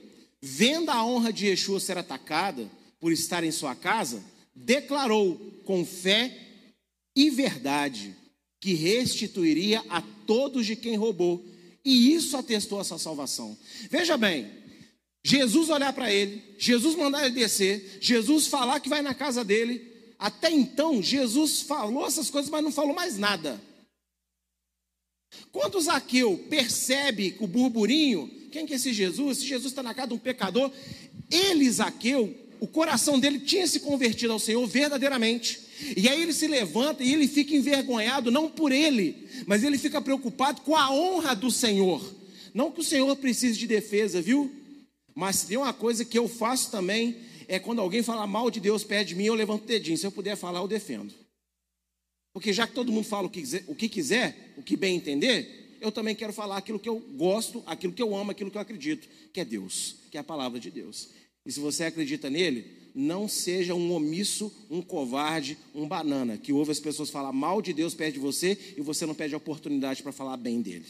vendo 0.41 0.89
a 0.89 1.05
honra 1.05 1.33
de 1.33 1.47
Yeshua 1.47 1.81
ser 1.81 1.97
atacada 1.97 2.71
por 2.97 3.11
estar 3.11 3.43
em 3.43 3.51
sua 3.51 3.75
casa, 3.75 4.23
declarou 4.55 5.37
com 5.65 5.85
fé 5.85 6.47
e 7.13 7.29
verdade 7.29 8.15
que 8.61 8.73
restituiria 8.73 9.83
a 9.89 10.01
todos 10.25 10.65
de 10.65 10.77
quem 10.77 10.95
roubou. 10.95 11.45
E 11.83 12.13
isso 12.13 12.37
atestou 12.37 12.79
a 12.79 12.85
sua 12.85 12.97
salvação. 12.97 13.57
Veja 13.89 14.15
bem, 14.15 14.49
Jesus 15.25 15.69
olhar 15.69 15.91
para 15.91 16.13
ele, 16.13 16.41
Jesus 16.57 16.95
mandar 16.95 17.25
ele 17.25 17.35
descer, 17.35 17.97
Jesus 17.99 18.47
falar 18.47 18.79
que 18.79 18.87
vai 18.87 19.01
na 19.01 19.13
casa 19.13 19.43
dele. 19.43 19.90
Até 20.21 20.51
então, 20.51 21.01
Jesus 21.01 21.61
falou 21.61 22.05
essas 22.05 22.29
coisas, 22.29 22.51
mas 22.51 22.63
não 22.63 22.71
falou 22.71 22.93
mais 22.93 23.17
nada. 23.17 23.59
Quando 25.51 25.81
Zaqueu 25.81 26.37
percebe 26.47 27.35
o 27.39 27.47
burburinho, 27.47 28.29
quem 28.51 28.67
que 28.67 28.73
é 28.73 28.75
esse 28.75 28.93
Jesus? 28.93 29.39
Se 29.39 29.47
Jesus 29.47 29.71
está 29.71 29.81
na 29.81 29.95
casa 29.95 30.09
de 30.09 30.13
um 30.13 30.19
pecador, 30.19 30.71
ele, 31.27 31.67
Zaqueu, 31.71 32.37
o 32.59 32.67
coração 32.67 33.19
dele 33.19 33.39
tinha 33.39 33.65
se 33.65 33.79
convertido 33.79 34.31
ao 34.31 34.37
Senhor 34.37 34.63
verdadeiramente. 34.67 35.59
E 35.97 36.07
aí 36.07 36.21
ele 36.21 36.33
se 36.33 36.45
levanta 36.45 37.03
e 37.03 37.11
ele 37.11 37.27
fica 37.27 37.55
envergonhado, 37.55 38.29
não 38.29 38.47
por 38.47 38.71
ele, 38.71 39.27
mas 39.47 39.63
ele 39.63 39.79
fica 39.79 39.99
preocupado 39.99 40.61
com 40.61 40.75
a 40.75 40.93
honra 40.93 41.33
do 41.33 41.49
Senhor. 41.49 41.99
Não 42.53 42.71
que 42.71 42.81
o 42.81 42.83
Senhor 42.83 43.15
precise 43.15 43.57
de 43.57 43.65
defesa, 43.65 44.21
viu? 44.21 44.51
Mas 45.15 45.41
tem 45.45 45.57
uma 45.57 45.73
coisa 45.73 46.05
que 46.05 46.19
eu 46.19 46.27
faço 46.27 46.69
também, 46.69 47.17
é 47.51 47.59
quando 47.59 47.81
alguém 47.81 48.01
fala 48.01 48.25
mal 48.25 48.49
de 48.49 48.61
Deus 48.61 48.81
perto 48.81 49.09
de 49.09 49.15
mim, 49.15 49.25
eu 49.25 49.33
levanto 49.33 49.63
o 49.63 49.67
dedinho. 49.67 49.97
Se 49.97 50.07
eu 50.07 50.11
puder 50.11 50.37
falar, 50.37 50.61
eu 50.61 50.69
defendo. 50.69 51.13
Porque 52.31 52.53
já 52.53 52.65
que 52.65 52.73
todo 52.73 52.93
mundo 52.93 53.03
fala 53.03 53.27
o 53.27 53.29
que 53.29 53.41
quiser, 53.41 53.63
o 53.67 53.75
que, 53.75 53.89
quiser, 53.89 54.53
o 54.55 54.63
que 54.63 54.77
bem 54.77 54.95
entender, 54.95 55.77
eu 55.81 55.91
também 55.91 56.15
quero 56.15 56.31
falar 56.31 56.55
aquilo 56.55 56.79
que 56.79 56.87
eu 56.87 56.97
gosto, 56.97 57.61
aquilo 57.65 57.91
que 57.91 58.01
eu 58.01 58.15
amo, 58.15 58.31
aquilo 58.31 58.49
que 58.49 58.55
eu 58.55 58.61
acredito, 58.61 59.05
que 59.33 59.41
é 59.41 59.43
Deus, 59.43 59.97
que 60.09 60.15
é 60.15 60.21
a 60.21 60.23
palavra 60.23 60.61
de 60.61 60.71
Deus. 60.71 61.09
E 61.45 61.51
se 61.51 61.59
você 61.59 61.83
acredita 61.83 62.29
nele, 62.29 62.65
não 62.95 63.27
seja 63.27 63.75
um 63.75 63.91
omisso, 63.91 64.49
um 64.69 64.81
covarde, 64.81 65.57
um 65.75 65.85
banana, 65.85 66.37
que 66.37 66.53
ouve 66.53 66.71
as 66.71 66.79
pessoas 66.79 67.09
falar 67.09 67.33
mal 67.33 67.61
de 67.61 67.73
Deus 67.73 67.93
perto 67.93 68.13
de 68.13 68.19
você 68.21 68.57
e 68.77 68.81
você 68.81 69.05
não 69.05 69.13
pede 69.13 69.33
a 69.33 69.37
oportunidade 69.37 70.01
para 70.01 70.13
falar 70.13 70.37
bem 70.37 70.61
dele. 70.61 70.87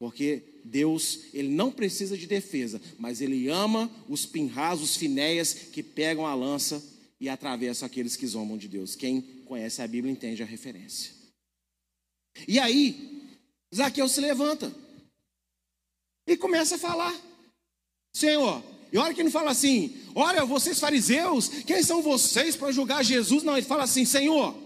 Porque 0.00 0.42
Deus, 0.64 1.26
ele 1.34 1.50
não 1.50 1.70
precisa 1.70 2.16
de 2.16 2.26
defesa, 2.26 2.80
mas 2.98 3.20
ele 3.20 3.48
ama 3.48 3.90
os 4.08 4.24
pinrás, 4.24 4.80
os 4.80 4.96
finéias 4.96 5.52
que 5.52 5.82
pegam 5.82 6.26
a 6.26 6.34
lança 6.34 6.82
e 7.20 7.28
atravessam 7.28 7.84
aqueles 7.84 8.16
que 8.16 8.26
zombam 8.26 8.56
de 8.56 8.66
Deus. 8.66 8.96
Quem 8.96 9.20
conhece 9.44 9.82
a 9.82 9.86
Bíblia 9.86 10.10
entende 10.10 10.42
a 10.42 10.46
referência. 10.46 11.12
E 12.48 12.58
aí, 12.58 13.28
Zaqueu 13.74 14.08
se 14.08 14.22
levanta 14.22 14.74
e 16.26 16.34
começa 16.34 16.76
a 16.76 16.78
falar: 16.78 17.14
Senhor, 18.14 18.64
e 18.90 18.96
olha 18.96 19.12
que 19.12 19.20
ele 19.20 19.30
fala 19.30 19.50
assim: 19.50 19.94
Olha, 20.14 20.46
vocês 20.46 20.80
fariseus, 20.80 21.48
quem 21.48 21.82
são 21.82 22.00
vocês 22.00 22.56
para 22.56 22.72
julgar 22.72 23.04
Jesus? 23.04 23.42
Não, 23.42 23.54
ele 23.54 23.66
fala 23.66 23.82
assim: 23.82 24.06
Senhor, 24.06 24.56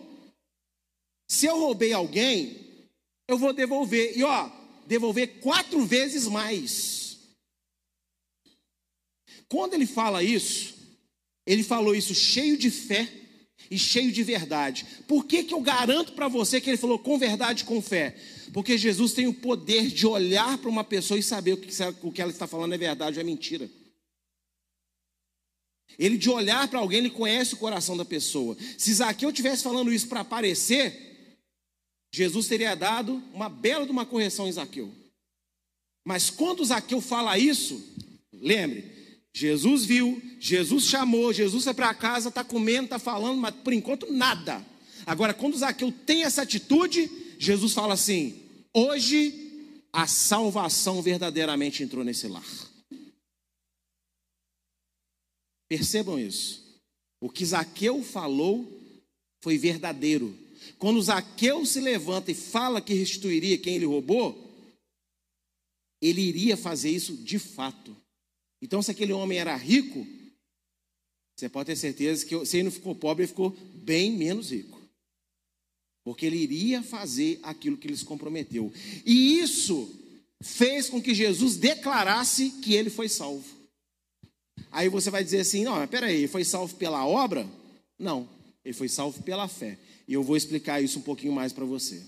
se 1.29 1.47
eu 1.47 1.59
roubei 1.59 1.93
alguém, 1.93 2.87
eu 3.27 3.37
vou 3.37 3.53
devolver. 3.53 4.17
E 4.17 4.23
ó, 4.23 4.64
devolver 4.87 5.41
quatro 5.41 5.85
vezes 5.85 6.27
mais. 6.27 7.19
Quando 9.49 9.75
ele 9.75 9.87
fala 9.87 10.23
isso, 10.23 10.75
ele 11.47 11.63
falou 11.63 11.95
isso 11.95 12.15
cheio 12.15 12.57
de 12.57 12.71
fé 12.71 13.09
e 13.71 13.79
cheio 13.79 14.11
de 14.13 14.23
verdade. 14.23 14.87
Por 15.07 15.25
que, 15.25 15.45
que 15.45 15.55
eu 15.55 15.61
garanto 15.61 16.13
para 16.13 16.29
você 16.29 16.61
que 16.61 16.71
ele 16.71 16.77
falou 16.77 16.99
com 16.99 17.19
verdade 17.19 17.65
com 17.65 17.81
fé? 17.81 18.17
Porque 18.53 18.79
Jesus 18.79 19.13
tem 19.13 19.27
o 19.27 19.35
poder 19.35 19.89
de 19.89 20.07
olhar 20.07 20.59
para 20.59 20.71
uma 20.71 20.85
pessoa 20.85 21.19
e 21.19 21.23
saber 21.23 21.55
o 21.55 21.57
que, 21.57 21.71
o 22.03 22.13
que 22.13 22.23
ela 22.23 22.31
está 22.31 22.47
falando 22.47 22.75
é 22.75 22.79
verdade 22.79 23.19
ou 23.19 23.21
é 23.21 23.25
mentira. 23.25 23.71
Ele 25.99 26.17
de 26.17 26.29
olhar 26.29 26.67
para 26.69 26.79
alguém, 26.79 26.99
ele 26.99 27.11
conhece 27.11 27.55
o 27.55 27.59
coração 27.59 27.97
da 27.97 28.05
pessoa. 28.05 28.57
Se 28.77 28.93
Zaqueu 28.93 29.31
estivesse 29.31 29.63
falando 29.63 29.93
isso 29.93 30.09
para 30.09 30.21
aparecer, 30.21 31.14
Jesus 32.15 32.47
teria 32.47 32.77
dado 32.77 33.21
uma 33.33 33.49
bela 33.49 33.85
de 33.85 33.91
uma 33.91 34.07
correção 34.07 34.47
em 34.47 34.53
Zaqueu. 34.53 34.89
Mas 36.07 36.31
quando 36.31 36.65
Zaqueu 36.65 37.01
fala 37.01 37.37
isso, 37.37 37.83
lembre, 38.33 39.19
Jesus 39.35 39.85
viu, 39.85 40.23
Jesus 40.39 40.85
chamou, 40.85 41.33
Jesus 41.33 41.65
foi 41.65 41.75
para 41.75 41.93
casa, 41.93 42.29
está 42.29 42.45
comendo, 42.45 42.85
está 42.85 43.01
falando, 43.01 43.41
mas 43.41 43.53
por 43.57 43.73
enquanto 43.73 44.13
nada. 44.13 44.65
Agora, 45.05 45.35
quando 45.35 45.59
Zaqueu 45.59 45.91
tem 45.91 46.23
essa 46.23 46.43
atitude, 46.43 47.11
Jesus 47.37 47.73
fala 47.73 47.95
assim: 47.95 48.45
hoje 48.73 49.83
a 49.93 50.07
salvação 50.07 51.03
verdadeiramente 51.03 51.83
entrou 51.83 52.05
nesse 52.05 52.29
lar. 52.29 52.47
Percebam 55.69 56.17
isso. 56.17 56.81
O 57.21 57.29
que 57.29 57.45
Zaqueu 57.45 58.05
falou 58.05 58.71
foi 59.43 59.59
verdadeiro. 59.59 60.44
Quando 60.79 61.03
Zaqueu 61.03 61.65
se 61.65 61.81
levanta 61.81 62.31
e 62.31 62.35
fala 62.35 62.81
que 62.81 62.95
restituiria 62.95 63.59
quem 63.59 63.77
ele 63.77 63.87
roubou, 63.87 64.45
ele 66.01 66.21
iria 66.21 66.57
fazer 66.57 66.91
isso 66.91 67.17
de 67.17 67.39
fato. 67.39 67.97
Então, 68.61 68.83
se 68.83 68.91
aquele 68.91 69.13
homem 69.13 69.39
era 69.39 69.57
rico, 69.57 70.07
você 71.37 71.49
pode 71.49 71.67
ter 71.67 71.77
certeza 71.77 72.25
que 72.25 72.47
se 72.47 72.57
ele 72.59 72.65
não 72.65 72.71
ficou 72.71 72.95
pobre, 72.95 73.25
ele 73.25 73.29
ficou 73.29 73.51
bem 73.75 74.11
menos 74.11 74.51
rico. 74.51 74.81
Porque 76.05 76.27
ele 76.27 76.37
iria 76.37 76.83
fazer 76.83 77.41
aquilo 77.43 77.77
que 77.77 77.87
ele 77.87 77.97
se 77.97 78.05
comprometeu. 78.05 78.73
E 79.05 79.39
isso 79.39 79.91
fez 80.43 80.89
com 80.89 81.01
que 81.01 81.15
Jesus 81.15 81.57
declarasse 81.57 82.51
que 82.63 82.75
ele 82.75 82.91
foi 82.91 83.09
salvo. 83.09 83.45
Aí 84.71 84.89
você 84.89 85.11
vai 85.11 85.25
dizer 85.25 85.41
assim: 85.41 85.65
não, 85.65 85.77
mas 85.77 85.89
peraí, 85.89 86.17
ele 86.17 86.29
foi 86.29 86.45
salvo 86.45 86.75
pela 86.77 87.07
obra? 87.07 87.49
Não, 87.99 88.29
ele 88.65 88.75
foi 88.75 88.89
salvo 88.89 89.23
pela 89.23 89.49
fé. 89.49 89.79
E 90.07 90.15
eu 90.15 90.23
vou 90.23 90.37
explicar 90.37 90.83
isso 90.83 90.99
um 90.99 91.03
pouquinho 91.03 91.33
mais 91.33 91.53
para 91.53 91.65
você. 91.65 92.03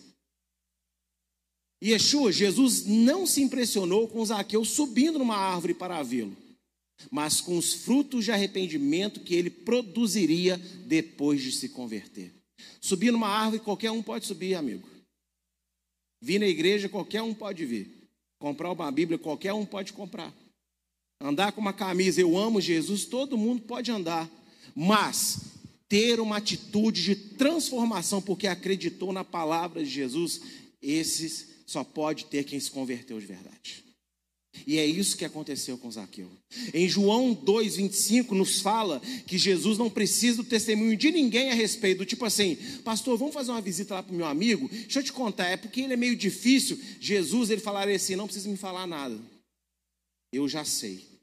Yeshua, 1.82 2.32
Jesus 2.32 2.86
não 2.86 3.26
se 3.26 3.42
impressionou 3.42 4.08
com 4.08 4.24
Zaqueu 4.24 4.64
subindo 4.64 5.18
numa 5.18 5.36
árvore 5.36 5.74
para 5.74 6.02
vê-lo, 6.02 6.36
mas 7.10 7.40
com 7.40 7.56
os 7.56 7.74
frutos 7.74 8.24
de 8.24 8.32
arrependimento 8.32 9.20
que 9.20 9.34
ele 9.34 9.50
produziria 9.50 10.56
depois 10.86 11.42
de 11.42 11.52
se 11.52 11.68
converter. 11.68 12.32
Subir 12.80 13.10
numa 13.10 13.28
árvore, 13.28 13.62
qualquer 13.62 13.90
um 13.90 14.02
pode 14.02 14.26
subir, 14.26 14.54
amigo. 14.54 14.88
Vir 16.22 16.38
na 16.38 16.46
igreja, 16.46 16.88
qualquer 16.88 17.22
um 17.22 17.34
pode 17.34 17.64
vir. 17.66 18.08
Comprar 18.38 18.72
uma 18.72 18.90
Bíblia, 18.90 19.18
qualquer 19.18 19.52
um 19.52 19.66
pode 19.66 19.92
comprar. 19.92 20.32
Andar 21.20 21.52
com 21.52 21.60
uma 21.60 21.72
camisa, 21.72 22.20
eu 22.20 22.36
amo 22.36 22.60
Jesus, 22.60 23.04
todo 23.04 23.38
mundo 23.38 23.62
pode 23.62 23.90
andar. 23.90 24.30
Mas 24.74 25.55
ter 25.88 26.20
uma 26.20 26.38
atitude 26.38 27.02
de 27.02 27.14
transformação, 27.14 28.20
porque 28.20 28.46
acreditou 28.46 29.12
na 29.12 29.24
palavra 29.24 29.84
de 29.84 29.90
Jesus, 29.90 30.40
esses 30.82 31.48
só 31.66 31.82
pode 31.82 32.26
ter 32.26 32.44
quem 32.44 32.58
se 32.58 32.70
converteu 32.70 33.18
de 33.18 33.26
verdade. 33.26 33.84
E 34.66 34.78
é 34.78 34.86
isso 34.86 35.16
que 35.16 35.24
aconteceu 35.24 35.76
com 35.76 35.90
Zaqueu. 35.90 36.30
Em 36.72 36.88
João 36.88 37.34
2,25 37.34 38.30
nos 38.30 38.60
fala 38.60 39.00
que 39.26 39.36
Jesus 39.36 39.76
não 39.76 39.90
precisa 39.90 40.38
do 40.38 40.48
testemunho 40.48 40.96
de 40.96 41.10
ninguém 41.10 41.50
a 41.50 41.54
respeito, 41.54 42.06
tipo 42.06 42.24
assim, 42.24 42.56
pastor, 42.84 43.18
vamos 43.18 43.34
fazer 43.34 43.50
uma 43.50 43.60
visita 43.60 43.94
lá 43.94 44.02
para 44.02 44.12
o 44.12 44.16
meu 44.16 44.26
amigo? 44.26 44.68
Deixa 44.68 45.00
eu 45.00 45.04
te 45.04 45.12
contar, 45.12 45.48
é 45.48 45.56
porque 45.56 45.80
ele 45.80 45.92
é 45.92 45.96
meio 45.96 46.16
difícil. 46.16 46.80
Jesus, 47.00 47.50
ele 47.50 47.60
falaria 47.60 47.96
assim, 47.96 48.16
não 48.16 48.26
precisa 48.26 48.48
me 48.48 48.56
falar 48.56 48.86
nada. 48.86 49.18
Eu 50.32 50.48
já 50.48 50.64
sei. 50.64 51.15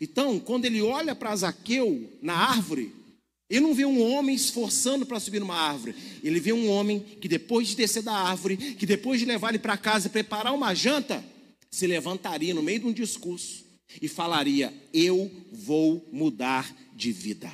Então, 0.00 0.38
quando 0.38 0.64
ele 0.64 0.80
olha 0.80 1.14
para 1.14 1.34
Zaqueu 1.34 2.10
na 2.20 2.34
árvore, 2.34 2.92
ele 3.52 3.60
não 3.60 3.74
vê 3.74 3.84
um 3.84 4.02
homem 4.02 4.34
esforçando 4.34 5.04
para 5.04 5.20
subir 5.20 5.38
numa 5.38 5.54
árvore. 5.54 5.94
Ele 6.22 6.40
vê 6.40 6.52
um 6.52 6.70
homem 6.70 7.00
que 7.00 7.28
depois 7.28 7.68
de 7.68 7.76
descer 7.76 8.02
da 8.02 8.14
árvore, 8.14 8.56
que 8.56 8.86
depois 8.86 9.20
de 9.20 9.26
levar 9.26 9.50
ele 9.50 9.58
para 9.58 9.76
casa 9.76 10.06
e 10.06 10.10
preparar 10.10 10.54
uma 10.54 10.74
janta, 10.74 11.22
se 11.70 11.86
levantaria 11.86 12.54
no 12.54 12.62
meio 12.62 12.80
de 12.80 12.86
um 12.86 12.92
discurso 12.92 13.64
e 14.00 14.08
falaria: 14.08 14.72
Eu 14.92 15.30
vou 15.50 16.08
mudar 16.10 16.74
de 16.94 17.12
vida. 17.12 17.52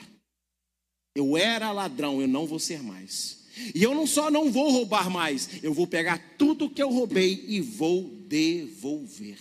Eu 1.16 1.36
era 1.36 1.72
ladrão, 1.72 2.20
eu 2.20 2.28
não 2.28 2.46
vou 2.46 2.60
ser 2.60 2.80
mais. 2.80 3.38
E 3.74 3.82
eu 3.82 3.92
não 3.92 4.06
só 4.06 4.30
não 4.30 4.52
vou 4.52 4.70
roubar 4.70 5.10
mais, 5.10 5.48
eu 5.64 5.74
vou 5.74 5.86
pegar 5.86 6.36
tudo 6.38 6.70
que 6.70 6.80
eu 6.80 6.90
roubei 6.90 7.44
e 7.48 7.60
vou 7.60 8.08
devolver. 8.28 9.38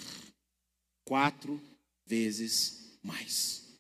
Quatro 1.05 1.61
vezes 2.07 2.97
mais. 3.03 3.77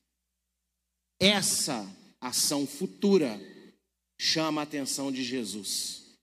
Essa 1.19 1.85
ação 2.21 2.67
futura 2.67 3.39
chama 4.19 4.61
a 4.61 4.63
atenção 4.63 5.11
de 5.11 5.23
Jesus. 5.23 6.17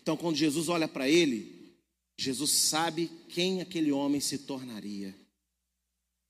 Então, 0.00 0.16
quando 0.16 0.36
Jesus 0.36 0.68
olha 0.68 0.88
para 0.88 1.08
ele, 1.08 1.76
Jesus 2.18 2.50
sabe 2.50 3.08
quem 3.28 3.60
aquele 3.60 3.92
homem 3.92 4.20
se 4.20 4.38
tornaria. 4.38 5.14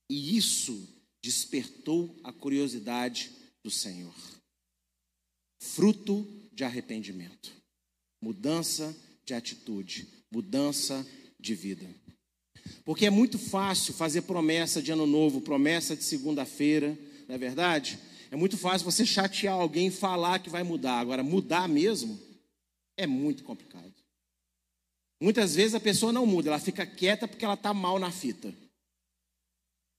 E 0.09 0.37
isso 0.37 0.87
despertou 1.23 2.15
a 2.23 2.31
curiosidade 2.33 3.31
do 3.63 3.71
Senhor. 3.71 4.13
Fruto 5.61 6.27
de 6.51 6.63
arrependimento, 6.63 7.51
mudança 8.21 8.95
de 9.25 9.33
atitude, 9.33 10.07
mudança 10.31 11.05
de 11.39 11.55
vida. 11.55 11.87
Porque 12.85 13.07
é 13.07 13.09
muito 13.09 13.39
fácil 13.39 13.95
fazer 13.95 14.21
promessa 14.21 14.79
de 14.79 14.91
ano 14.91 15.07
novo, 15.07 15.41
promessa 15.41 15.95
de 15.95 16.03
segunda-feira, 16.03 16.95
não 17.27 17.33
é 17.33 17.37
verdade? 17.37 17.99
É 18.29 18.35
muito 18.35 18.57
fácil 18.57 18.89
você 18.89 19.03
chatear 19.03 19.55
alguém 19.55 19.87
e 19.87 19.91
falar 19.91 20.39
que 20.39 20.51
vai 20.51 20.61
mudar. 20.61 20.99
Agora, 20.99 21.23
mudar 21.23 21.67
mesmo 21.67 22.19
é 22.95 23.07
muito 23.07 23.43
complicado. 23.43 23.91
Muitas 25.19 25.55
vezes 25.55 25.73
a 25.73 25.79
pessoa 25.79 26.13
não 26.13 26.27
muda, 26.27 26.49
ela 26.49 26.59
fica 26.59 26.85
quieta 26.85 27.27
porque 27.27 27.43
ela 27.43 27.55
está 27.55 27.73
mal 27.73 27.97
na 27.97 28.11
fita. 28.11 28.53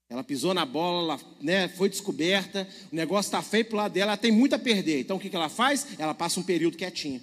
Ela 0.09 0.23
pisou 0.23 0.55
na 0.55 0.65
bola, 0.65 1.15
ela, 1.15 1.37
né, 1.41 1.69
foi 1.69 1.89
descoberta, 1.89 2.69
o 2.93 2.95
negócio 2.95 3.29
está 3.29 3.43
feio 3.43 3.65
para 3.65 3.75
o 3.75 3.77
lado 3.79 3.93
dela, 3.93 4.13
ela 4.13 4.17
tem 4.17 4.31
muito 4.31 4.55
a 4.55 4.59
perder. 4.59 5.01
Então 5.01 5.17
o 5.17 5.21
que, 5.21 5.29
que 5.29 5.35
ela 5.35 5.49
faz? 5.49 5.99
Ela 5.99 6.15
passa 6.15 6.39
um 6.39 6.45
período 6.45 6.77
quietinha. 6.77 7.21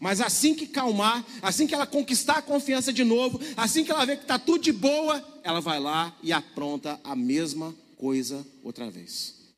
Mas 0.00 0.20
assim 0.20 0.54
que 0.54 0.66
calmar, 0.66 1.24
assim 1.42 1.66
que 1.66 1.74
ela 1.74 1.86
conquistar 1.86 2.38
a 2.38 2.42
confiança 2.42 2.92
de 2.92 3.02
novo, 3.02 3.40
assim 3.56 3.84
que 3.84 3.90
ela 3.90 4.04
vê 4.04 4.16
que 4.16 4.22
está 4.22 4.38
tudo 4.38 4.62
de 4.62 4.72
boa, 4.72 5.24
ela 5.42 5.60
vai 5.60 5.80
lá 5.80 6.16
e 6.22 6.32
apronta 6.32 7.00
a 7.02 7.16
mesma 7.16 7.74
coisa 7.96 8.46
outra 8.62 8.90
vez. 8.90 9.54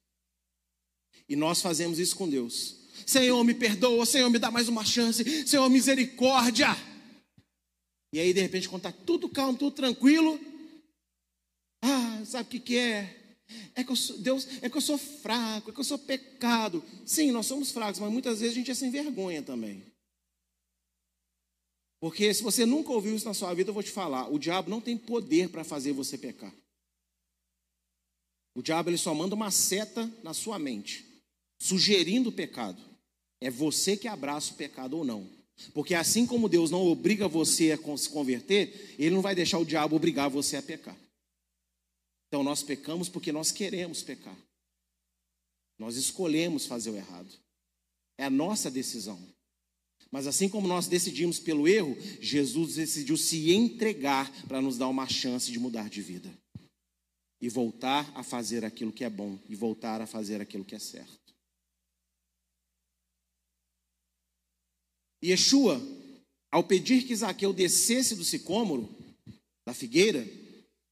E 1.29 1.37
nós 1.37 1.61
fazemos 1.61 1.99
isso 1.99 2.17
com 2.17 2.29
Deus. 2.29 2.77
Senhor, 3.07 3.43
me 3.45 3.55
perdoa, 3.55 4.07
Senhor, 4.07 4.31
me 4.31 4.39
dá 4.39 4.51
mais 4.51 4.69
uma 4.69 4.85
chance, 4.85 5.47
Senhor, 5.47 5.69
misericórdia. 5.69 6.77
E 8.13 8.21
aí, 8.21 8.33
de 8.33 8.41
repente, 8.41 8.69
quando 8.69 8.87
está 8.87 8.93
tudo 8.93 9.29
calmo, 9.29 9.59
tudo 9.59 9.75
tranquilo, 9.75 10.39
ah, 11.83 12.23
sabe 12.25 12.45
o 12.45 12.51
que, 12.51 12.61
que 12.61 12.77
é? 12.77 13.19
É 13.75 13.85
que 13.85 13.95
sou, 13.97 14.19
Deus, 14.19 14.47
é 14.63 14.69
que 14.69 14.77
eu 14.77 14.81
sou 14.81 14.97
fraco, 14.97 15.71
é 15.71 15.75
que 15.75 15.81
eu 15.81 15.85
sou 15.85 15.99
pecado. 15.99 16.83
Sim, 17.05 17.33
nós 17.33 17.47
somos 17.47 17.71
fracos, 17.71 18.01
mas 18.01 18.13
muitas 18.13 18.41
vezes 18.41 18.55
a 18.55 18.59
gente 18.59 18.71
é 18.71 18.75
sem 18.75 18.91
vergonha 18.91 19.43
também. 19.43 19.92
Porque 22.03 22.35
se 22.35 22.43
você 22.43 22.67
nunca 22.67 22.91
ouviu 22.91 23.15
isso 23.15 23.27
na 23.27 23.33
sua 23.33 23.55
vida, 23.55 23.71
eu 23.71 23.75
vou 23.75 23.83
te 23.83 23.93
falar: 23.93 24.29
o 24.29 24.37
diabo 24.37 24.69
não 24.69 24.81
tem 24.81 24.99
poder 24.99 25.51
para 25.51 25.63
fazer 25.63 25.93
você 25.93 26.19
pecar. 26.19 26.53
O 28.57 28.61
diabo 28.61 28.91
ele 28.91 28.99
só 28.99 29.15
manda 29.15 29.37
uma 29.37 29.53
seta 29.53 30.13
na 30.21 30.35
sua 30.35 30.59
mente, 30.59 31.07
sugerindo 31.61 32.31
o 32.31 32.33
pecado. 32.33 32.83
É 33.41 33.49
você 33.49 33.97
que 33.97 34.09
abraça 34.09 34.53
o 34.53 34.57
pecado 34.57 34.99
ou 34.99 35.05
não. 35.05 35.31
Porque 35.73 35.95
assim 35.95 36.27
como 36.27 36.49
Deus 36.49 36.73
não 36.73 36.85
obriga 36.85 37.29
você 37.29 37.71
a 37.71 37.97
se 37.97 38.09
converter, 38.09 38.97
Ele 38.99 39.15
não 39.15 39.23
vai 39.23 39.37
deixar 39.37 39.61
o 39.61 39.65
diabo 39.65 39.95
obrigar 39.95 40.29
você 40.29 40.57
a 40.57 40.63
pecar. 40.63 40.99
Então 42.27 42.43
nós 42.43 42.65
pecamos 42.65 43.09
porque 43.09 43.31
nós 43.31 43.53
queremos 43.53 44.03
pecar. 44.03 44.37
Nós 45.79 45.95
escolhemos 45.95 46.67
fazer 46.67 46.91
o 46.91 46.97
errado. 46.97 47.33
É 48.19 48.25
a 48.25 48.31
nossa 48.31 48.69
decisão. 48.69 49.23
Mas 50.13 50.27
assim 50.27 50.47
como 50.47 50.69
nós 50.69 50.87
decidimos 50.87 51.39
pelo 51.39 51.67
erro, 51.67 51.97
Jesus 52.21 52.75
decidiu 52.75 53.17
se 53.17 53.51
entregar 53.51 54.31
para 54.47 54.61
nos 54.61 54.77
dar 54.77 54.89
uma 54.89 55.09
chance 55.09 55.51
de 55.51 55.59
mudar 55.59 55.89
de 55.89 56.03
vida. 56.03 56.31
E 57.41 57.49
voltar 57.49 58.13
a 58.15 58.23
fazer 58.23 58.63
aquilo 58.63 58.93
que 58.93 59.05
é 59.05 59.11
bom, 59.11 59.39
e 59.49 59.55
voltar 59.57 60.03
a 60.03 60.07
fazer 60.07 60.41
aquilo 60.41 60.67
que 60.67 60.75
é 60.75 60.79
certo. 60.79 61.19
Yeshua, 65.25 65.81
ao 66.53 66.63
pedir 66.63 67.05
que 67.07 67.17
Zaqueu 67.17 67.53
descesse 67.53 68.15
do 68.15 68.23
sicômoro, 68.23 68.89
da 69.67 69.73
figueira, 69.73 70.29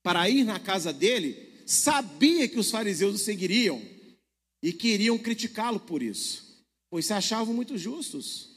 para 0.03 0.31
ir 0.31 0.45
na 0.45 0.59
casa 0.59 0.93
dele, 0.93 1.63
sabia 1.67 2.49
que 2.49 2.59
os 2.59 2.71
fariseus 2.71 3.17
o 3.17 3.19
seguiriam 3.19 3.83
e 4.63 4.73
queriam 4.73 5.19
criticá-lo 5.19 5.79
por 5.79 6.03
isso, 6.03 6.65
pois 6.89 7.05
se 7.05 7.13
achavam 7.13 7.53
muito 7.53 7.77
justos. 7.77 8.50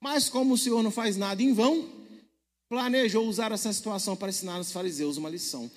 Mas 0.00 0.28
como 0.28 0.54
o 0.54 0.58
Senhor 0.58 0.82
não 0.82 0.90
faz 0.90 1.16
nada 1.16 1.42
em 1.42 1.52
vão, 1.52 1.90
planejou 2.68 3.26
usar 3.26 3.52
essa 3.52 3.72
situação 3.72 4.16
para 4.16 4.28
ensinar 4.28 4.56
aos 4.56 4.72
fariseus 4.72 5.16
uma 5.16 5.30
lição. 5.30 5.70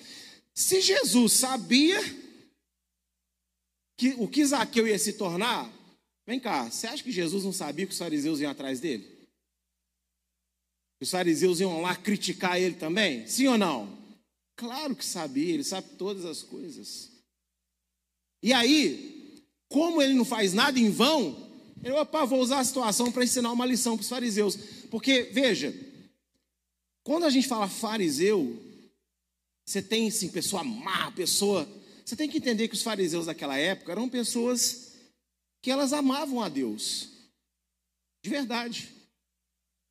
Se 0.54 0.80
Jesus 0.80 1.32
sabia 1.32 1.98
que 3.96 4.10
o 4.18 4.28
que 4.28 4.44
Zaqueu 4.44 4.86
ia 4.86 4.98
se 4.98 5.14
tornar, 5.14 5.72
Vem 6.26 6.38
cá, 6.38 6.70
você 6.70 6.86
acha 6.86 7.02
que 7.02 7.10
Jesus 7.10 7.44
não 7.44 7.52
sabia 7.52 7.86
que 7.86 7.92
os 7.92 7.98
fariseus 7.98 8.40
iam 8.40 8.50
atrás 8.50 8.78
dele? 8.78 9.10
Os 11.00 11.10
fariseus 11.10 11.58
iam 11.58 11.80
lá 11.80 11.96
criticar 11.96 12.60
ele 12.60 12.76
também? 12.76 13.26
Sim 13.26 13.48
ou 13.48 13.58
não? 13.58 13.98
Claro 14.54 14.94
que 14.94 15.04
sabia, 15.04 15.54
ele 15.54 15.64
sabe 15.64 15.88
todas 15.98 16.24
as 16.24 16.42
coisas. 16.42 17.10
E 18.40 18.52
aí, 18.52 19.44
como 19.68 20.00
ele 20.00 20.14
não 20.14 20.24
faz 20.24 20.52
nada 20.52 20.78
em 20.78 20.90
vão, 20.90 21.41
eu 21.82 21.96
opa, 21.96 22.24
vou 22.24 22.40
usar 22.40 22.60
a 22.60 22.64
situação 22.64 23.10
para 23.10 23.24
ensinar 23.24 23.50
uma 23.52 23.66
lição 23.66 23.96
para 23.96 24.02
os 24.02 24.08
fariseus. 24.08 24.56
Porque, 24.90 25.24
veja, 25.32 25.74
quando 27.02 27.24
a 27.24 27.30
gente 27.30 27.48
fala 27.48 27.68
fariseu, 27.68 28.62
você 29.66 29.82
tem 29.82 30.10
sim 30.10 30.28
pessoa 30.28 30.62
má, 30.62 31.10
pessoa. 31.10 31.68
Você 32.04 32.14
tem 32.14 32.28
que 32.28 32.38
entender 32.38 32.68
que 32.68 32.74
os 32.74 32.82
fariseus 32.82 33.26
daquela 33.26 33.56
época 33.56 33.92
eram 33.92 34.08
pessoas 34.08 34.92
que 35.60 35.70
elas 35.70 35.92
amavam 35.92 36.40
a 36.40 36.48
Deus. 36.48 37.08
De 38.22 38.30
verdade. 38.30 38.88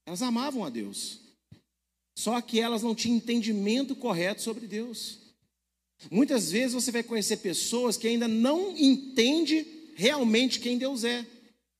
Elas 0.05 0.21
amavam 0.21 0.63
a 0.63 0.69
Deus. 0.69 1.19
Só 2.17 2.39
que 2.41 2.59
elas 2.59 2.83
não 2.83 2.95
tinham 2.95 3.17
entendimento 3.17 3.95
correto 3.95 4.41
sobre 4.41 4.67
Deus. 4.67 5.19
Muitas 6.09 6.51
vezes 6.51 6.73
você 6.73 6.91
vai 6.91 7.03
conhecer 7.03 7.37
pessoas 7.37 7.97
que 7.97 8.07
ainda 8.07 8.27
não 8.27 8.77
entendem 8.77 9.93
realmente 9.95 10.59
quem 10.59 10.77
Deus 10.77 11.03
é, 11.03 11.25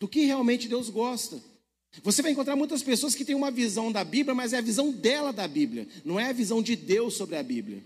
do 0.02 0.08
que 0.08 0.26
realmente 0.26 0.68
Deus 0.68 0.90
gosta. 0.90 1.40
Você 2.02 2.24
vai 2.24 2.32
encontrar 2.32 2.56
muitas 2.56 2.82
pessoas 2.82 3.14
que 3.14 3.24
têm 3.24 3.36
uma 3.36 3.52
visão 3.52 3.92
da 3.92 4.04
Bíblia, 4.04 4.34
mas 4.34 4.52
é 4.52 4.58
a 4.58 4.62
visão 4.62 4.92
dela 4.92 5.32
da 5.32 5.48
Bíblia, 5.48 5.88
não 6.04 6.20
é 6.20 6.26
a 6.26 6.34
visão 6.34 6.60
de 6.60 6.76
Deus 6.76 7.14
sobre 7.14 7.36
a 7.36 7.44
Bíblia. 7.44 7.84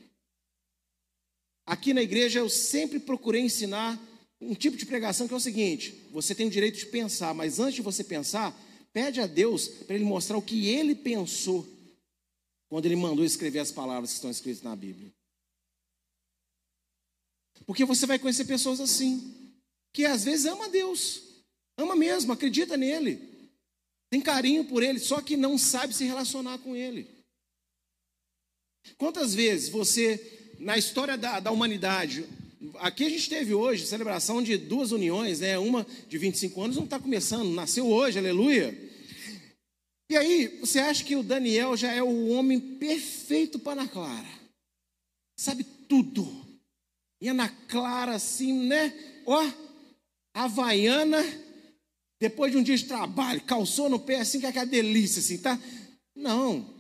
Aqui 1.65 1.93
na 1.93 2.01
igreja 2.01 2.39
eu 2.39 2.47
sempre 2.49 3.01
procurei 3.01 3.41
ensinar 3.41 4.01
um 4.39 4.56
tipo 4.56 4.78
de 4.78 4.86
pregação 4.86 5.28
que 5.28 5.34
é 5.34 5.38
o 5.38 5.41
seguinte: 5.41 5.93
você 6.10 6.34
tem 6.34 6.47
o 6.47 6.49
direito 6.49 6.78
de 6.78 6.86
pensar, 6.86 7.34
mas 7.34 7.60
antes 7.60 7.75
de 7.75 7.82
você 7.82 8.01
pensar, 8.01 8.58
pede 8.93 9.19
a 9.19 9.28
Deus 9.28 9.67
para 9.67 9.95
Ele 9.95 10.06
mostrar 10.06 10.38
o 10.38 10.41
que 10.41 10.69
Ele 10.69 10.95
pensou 10.95 11.67
quando 12.69 12.86
Ele 12.86 12.95
mandou 12.95 13.25
escrever 13.25 13.60
as 13.60 13.73
palavras 13.73 14.12
que 14.12 14.15
estão 14.15 14.32
escritas 14.32 14.63
na 14.63 14.73
Bíblia. 14.73 15.13
Porque 17.65 17.84
você 17.84 18.06
vai 18.06 18.17
conhecer 18.17 18.45
pessoas 18.45 18.80
assim, 18.80 19.51
que 19.91 20.06
às 20.06 20.23
vezes 20.23 20.45
ama 20.45 20.69
Deus, 20.69 21.25
ama 21.78 21.96
mesmo, 21.96 22.32
acredita 22.32 22.78
nele, 22.78 23.20
tem 24.10 24.22
carinho 24.22 24.66
por 24.66 24.84
ele, 24.84 25.00
só 25.00 25.22
que 25.22 25.36
não 25.36 25.58
sabe 25.58 25.94
se 25.94 26.06
relacionar 26.06 26.58
com 26.60 26.76
ele. 26.76 27.08
Quantas 28.98 29.34
vezes 29.34 29.70
você, 29.70 30.56
na 30.60 30.78
história 30.78 31.18
da, 31.18 31.40
da 31.40 31.52
humanidade, 31.52 32.26
aqui 32.76 33.04
a 33.04 33.10
gente 33.10 33.30
teve 33.30 33.54
hoje 33.54 33.86
celebração 33.86 34.42
de 34.42 34.58
duas 34.58 34.92
uniões, 34.92 35.40
né? 35.40 35.58
Uma 35.58 35.86
de 36.08 36.18
25 36.18 36.62
anos, 36.62 36.76
não 36.78 36.86
está 36.86 37.00
começando, 37.00 37.50
nasceu 37.50 37.88
hoje, 37.88 38.20
aleluia. 38.20 38.78
E 40.10 40.16
aí, 40.16 40.60
você 40.60 40.80
acha 40.80 41.04
que 41.04 41.16
o 41.16 41.24
Daniel 41.24 41.76
já 41.76 41.92
é 41.92 42.02
o 42.02 42.28
homem 42.28 42.60
perfeito 42.60 43.58
para 43.58 43.82
Ana 43.82 43.90
Clara? 43.90 44.30
Sabe 45.38 45.64
tudo. 45.64 46.46
E 47.20 47.28
Ana 47.28 47.50
Clara, 47.68 48.14
assim, 48.14 48.68
né? 48.68 48.94
Ó, 49.26 49.44
havaiana 50.34 51.24
depois 52.28 52.52
de 52.52 52.58
um 52.58 52.64
dia 52.64 52.76
de 52.76 52.86
trabalho, 52.86 53.40
calçou 53.42 53.88
no 53.88 54.00
pé 54.00 54.20
assim, 54.20 54.40
que 54.40 54.48
é 54.48 54.50
aquela 54.50 54.66
delícia, 54.66 55.20
assim, 55.20 55.38
tá? 55.38 55.62
Não. 56.16 56.74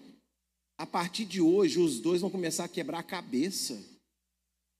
A 0.75 0.87
partir 0.87 1.23
de 1.23 1.39
hoje, 1.39 1.79
os 1.79 1.99
dois 1.99 2.21
vão 2.21 2.31
começar 2.31 2.63
a 2.63 2.67
quebrar 2.67 2.99
a 2.99 3.03
cabeça 3.03 3.79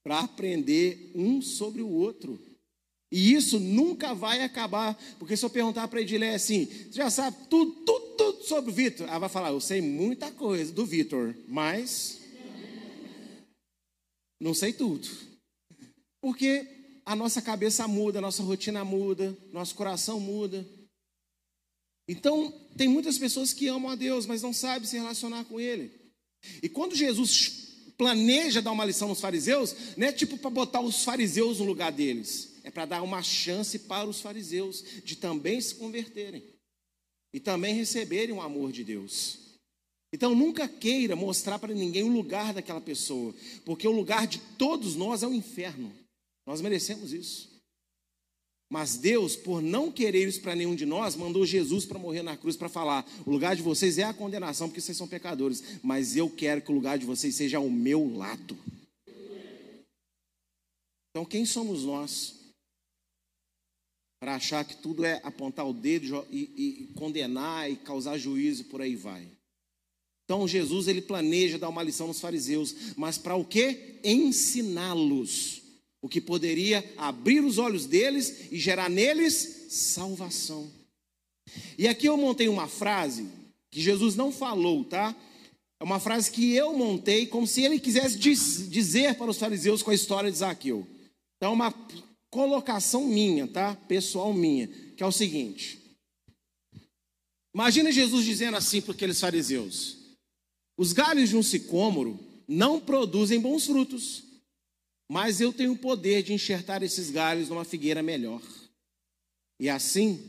para 0.03 0.21
aprender 0.21 1.11
um 1.13 1.39
sobre 1.39 1.83
o 1.83 1.89
outro. 1.89 2.43
E 3.11 3.33
isso 3.33 3.59
nunca 3.59 4.15
vai 4.15 4.41
acabar, 4.41 4.99
porque 5.19 5.37
se 5.37 5.45
eu 5.45 5.51
perguntar 5.51 5.87
para 5.87 5.99
a 5.99 6.01
Edilé 6.01 6.33
assim, 6.33 6.65
você 6.65 6.93
já 6.93 7.11
sabe 7.11 7.37
tudo, 7.47 7.71
tudo, 7.85 8.15
tudo 8.17 8.43
sobre 8.43 8.71
o 8.71 8.73
Vitor? 8.73 9.07
Ela 9.07 9.19
vai 9.19 9.29
falar, 9.29 9.49
eu 9.49 9.61
sei 9.61 9.81
muita 9.81 10.31
coisa 10.31 10.73
do 10.73 10.83
Vitor, 10.83 11.35
mas 11.47 12.21
não 14.41 14.55
sei 14.55 14.73
tudo. 14.73 15.07
Porque 16.19 16.74
a 17.05 17.15
nossa 17.15 17.41
cabeça 17.41 17.87
muda, 17.87 18.19
a 18.19 18.21
nossa 18.21 18.41
rotina 18.41 18.83
muda, 18.83 19.37
nosso 19.51 19.75
coração 19.75 20.19
muda. 20.19 20.67
Então, 22.07 22.51
tem 22.75 22.87
muitas 22.87 23.17
pessoas 23.17 23.53
que 23.53 23.67
amam 23.67 23.91
a 23.91 23.95
Deus, 23.95 24.25
mas 24.25 24.41
não 24.41 24.53
sabem 24.53 24.87
se 24.87 24.97
relacionar 24.97 25.45
com 25.45 25.59
Ele. 25.59 25.91
E 26.61 26.69
quando 26.69 26.95
Jesus 26.95 27.65
planeja 27.97 28.61
dar 28.61 28.71
uma 28.71 28.85
lição 28.85 29.07
nos 29.07 29.21
fariseus, 29.21 29.75
não 29.95 30.07
é 30.07 30.11
tipo 30.11 30.37
para 30.37 30.49
botar 30.49 30.81
os 30.81 31.03
fariseus 31.03 31.59
no 31.59 31.65
lugar 31.65 31.91
deles, 31.91 32.55
é 32.63 32.71
para 32.71 32.85
dar 32.85 33.01
uma 33.01 33.23
chance 33.23 33.79
para 33.79 34.07
os 34.07 34.19
fariseus 34.19 34.83
de 35.03 35.15
também 35.15 35.59
se 35.61 35.75
converterem 35.75 36.43
e 37.33 37.39
também 37.39 37.73
receberem 37.75 38.35
o 38.35 38.41
amor 38.41 38.71
de 38.71 38.83
Deus. 38.83 39.39
Então 40.11 40.35
nunca 40.35 40.67
queira 40.67 41.15
mostrar 41.15 41.59
para 41.59 41.73
ninguém 41.73 42.03
o 42.03 42.11
lugar 42.11 42.53
daquela 42.53 42.81
pessoa, 42.81 43.33
porque 43.63 43.87
o 43.87 43.91
lugar 43.91 44.27
de 44.27 44.39
todos 44.57 44.95
nós 44.95 45.23
é 45.23 45.27
o 45.27 45.33
inferno. 45.33 45.91
Nós 46.45 46.61
merecemos 46.61 47.11
isso. 47.11 47.55
Mas 48.69 48.97
Deus, 48.97 49.35
por 49.35 49.61
não 49.61 49.91
querer 49.91 50.27
isso 50.27 50.41
para 50.41 50.55
nenhum 50.55 50.75
de 50.75 50.85
nós, 50.85 51.15
mandou 51.15 51.45
Jesus 51.45 51.85
para 51.85 51.99
morrer 51.99 52.23
na 52.23 52.35
cruz 52.35 52.55
para 52.55 52.69
falar: 52.69 53.07
o 53.25 53.31
lugar 53.31 53.55
de 53.55 53.61
vocês 53.61 53.97
é 53.97 54.03
a 54.03 54.13
condenação, 54.13 54.67
porque 54.67 54.81
vocês 54.81 54.97
são 54.97 55.07
pecadores, 55.07 55.63
mas 55.83 56.15
eu 56.15 56.29
quero 56.29 56.61
que 56.61 56.71
o 56.71 56.75
lugar 56.75 56.97
de 56.97 57.05
vocês 57.05 57.35
seja 57.35 57.57
ao 57.57 57.69
meu 57.69 58.15
lado. 58.15 58.57
Então, 61.11 61.23
quem 61.23 61.45
somos 61.45 61.83
nós 61.83 62.35
para 64.19 64.35
achar 64.35 64.65
que 64.65 64.75
tudo 64.75 65.05
é 65.05 65.21
apontar 65.23 65.65
o 65.65 65.73
dedo 65.73 66.27
e, 66.29 66.89
e 66.89 66.93
condenar 66.95 67.71
e 67.71 67.77
causar 67.77 68.17
juízo 68.17 68.65
por 68.65 68.81
aí 68.81 68.95
vai? 68.95 69.25
Então, 70.25 70.47
Jesus 70.47 70.87
ele 70.87 71.01
planeja 71.01 71.59
dar 71.59 71.69
uma 71.69 71.83
lição 71.83 72.07
nos 72.07 72.19
fariseus, 72.19 72.75
mas 72.97 73.17
para 73.17 73.35
o 73.35 73.45
quê? 73.45 73.99
Ensiná-los 74.03 75.64
o 76.05 76.07
que 76.07 76.21
poderia 76.21 76.87
abrir 76.97 77.43
os 77.43 77.57
olhos 77.57 77.87
deles 77.87 78.51
e 78.51 78.59
gerar 78.59 78.91
neles 78.91 79.65
salvação. 79.69 80.71
E 81.79 81.87
aqui 81.87 82.05
eu 82.05 82.15
montei 82.15 82.47
uma 82.47 82.67
frase 82.67 83.27
que 83.71 83.81
Jesus 83.81 84.15
não 84.15 84.31
falou, 84.31 84.83
tá? 84.83 85.15
É 85.79 85.83
uma 85.83 85.99
frase 85.99 86.29
que 86.29 86.53
eu 86.53 86.77
montei 86.77 87.25
como 87.25 87.47
se 87.47 87.63
ele 87.63 87.79
quisesse 87.79 88.19
dizer 88.19 89.15
para 89.15 89.31
os 89.31 89.39
fariseus 89.39 89.81
com 89.81 89.89
a 89.89 89.95
história 89.95 90.31
de 90.31 90.37
Zaqueu. 90.37 90.85
Então, 91.37 91.53
uma 91.53 91.73
colocação 92.29 93.07
minha, 93.07 93.47
tá? 93.47 93.75
Pessoal 93.87 94.31
minha, 94.31 94.67
que 94.95 95.01
é 95.01 95.07
o 95.07 95.11
seguinte: 95.11 95.81
Imagina 97.51 97.91
Jesus 97.91 98.23
dizendo 98.23 98.57
assim 98.57 98.79
para 98.79 98.93
aqueles 98.93 99.19
fariseus: 99.19 99.97
Os 100.77 100.93
galhos 100.93 101.29
de 101.29 101.35
um 101.35 101.41
sicômoro 101.41 102.19
não 102.47 102.79
produzem 102.79 103.39
bons 103.39 103.65
frutos, 103.65 104.24
mas 105.09 105.39
eu 105.39 105.53
tenho 105.53 105.73
o 105.73 105.77
poder 105.77 106.23
de 106.23 106.33
enxertar 106.33 106.81
esses 106.81 107.11
galhos 107.11 107.49
numa 107.49 107.63
figueira 107.63 108.01
melhor. 108.01 108.41
E 109.59 109.69
assim, 109.69 110.19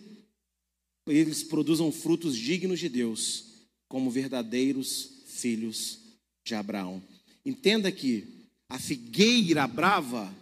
eles 1.06 1.42
produzam 1.42 1.90
frutos 1.90 2.36
dignos 2.36 2.78
de 2.78 2.88
Deus, 2.88 3.44
como 3.88 4.10
verdadeiros 4.10 5.24
filhos 5.26 5.98
de 6.44 6.54
Abraão. 6.54 7.02
Entenda 7.44 7.90
que 7.90 8.48
a 8.68 8.78
figueira 8.78 9.66
brava, 9.66 10.32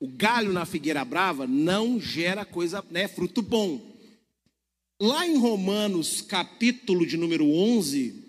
o 0.00 0.08
galho 0.08 0.52
na 0.52 0.64
figueira 0.64 1.04
brava, 1.04 1.46
não 1.46 2.00
gera 2.00 2.44
coisa, 2.44 2.84
né, 2.90 3.06
fruto 3.06 3.42
bom. 3.42 3.96
Lá 5.00 5.26
em 5.26 5.36
Romanos, 5.36 6.20
capítulo 6.20 7.06
de 7.06 7.16
número 7.16 7.48
11, 7.48 8.24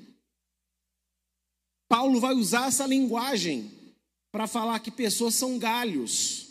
Paulo 1.88 2.20
vai 2.20 2.36
usar 2.36 2.68
essa 2.68 2.86
linguagem 2.86 3.79
para 4.32 4.48
falar 4.48 4.80
que 4.80 4.92
pessoas 4.92 5.36
são 5.36 5.58
galhos. 5.58 6.48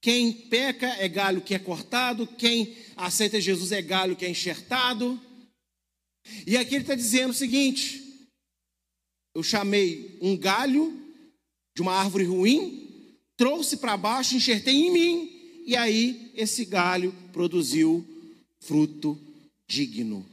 Quem 0.00 0.32
peca 0.32 0.86
é 0.98 1.08
galho 1.08 1.40
que 1.40 1.54
é 1.54 1.58
cortado, 1.58 2.26
quem 2.26 2.76
aceita 2.96 3.40
Jesus 3.40 3.72
é 3.72 3.82
galho 3.82 4.16
que 4.16 4.24
é 4.24 4.30
enxertado. 4.30 5.20
E 6.46 6.56
aqui 6.56 6.74
ele 6.74 6.84
está 6.84 6.94
dizendo 6.94 7.30
o 7.30 7.34
seguinte: 7.34 8.28
eu 9.34 9.42
chamei 9.42 10.16
um 10.20 10.36
galho 10.36 10.96
de 11.74 11.82
uma 11.82 11.92
árvore 11.92 12.24
ruim, 12.24 13.16
trouxe 13.36 13.76
para 13.76 13.96
baixo, 13.96 14.36
enxertei 14.36 14.74
em 14.74 14.92
mim, 14.92 15.62
e 15.66 15.76
aí 15.76 16.30
esse 16.34 16.64
galho 16.64 17.14
produziu 17.32 18.06
fruto 18.60 19.18
digno, 19.68 20.24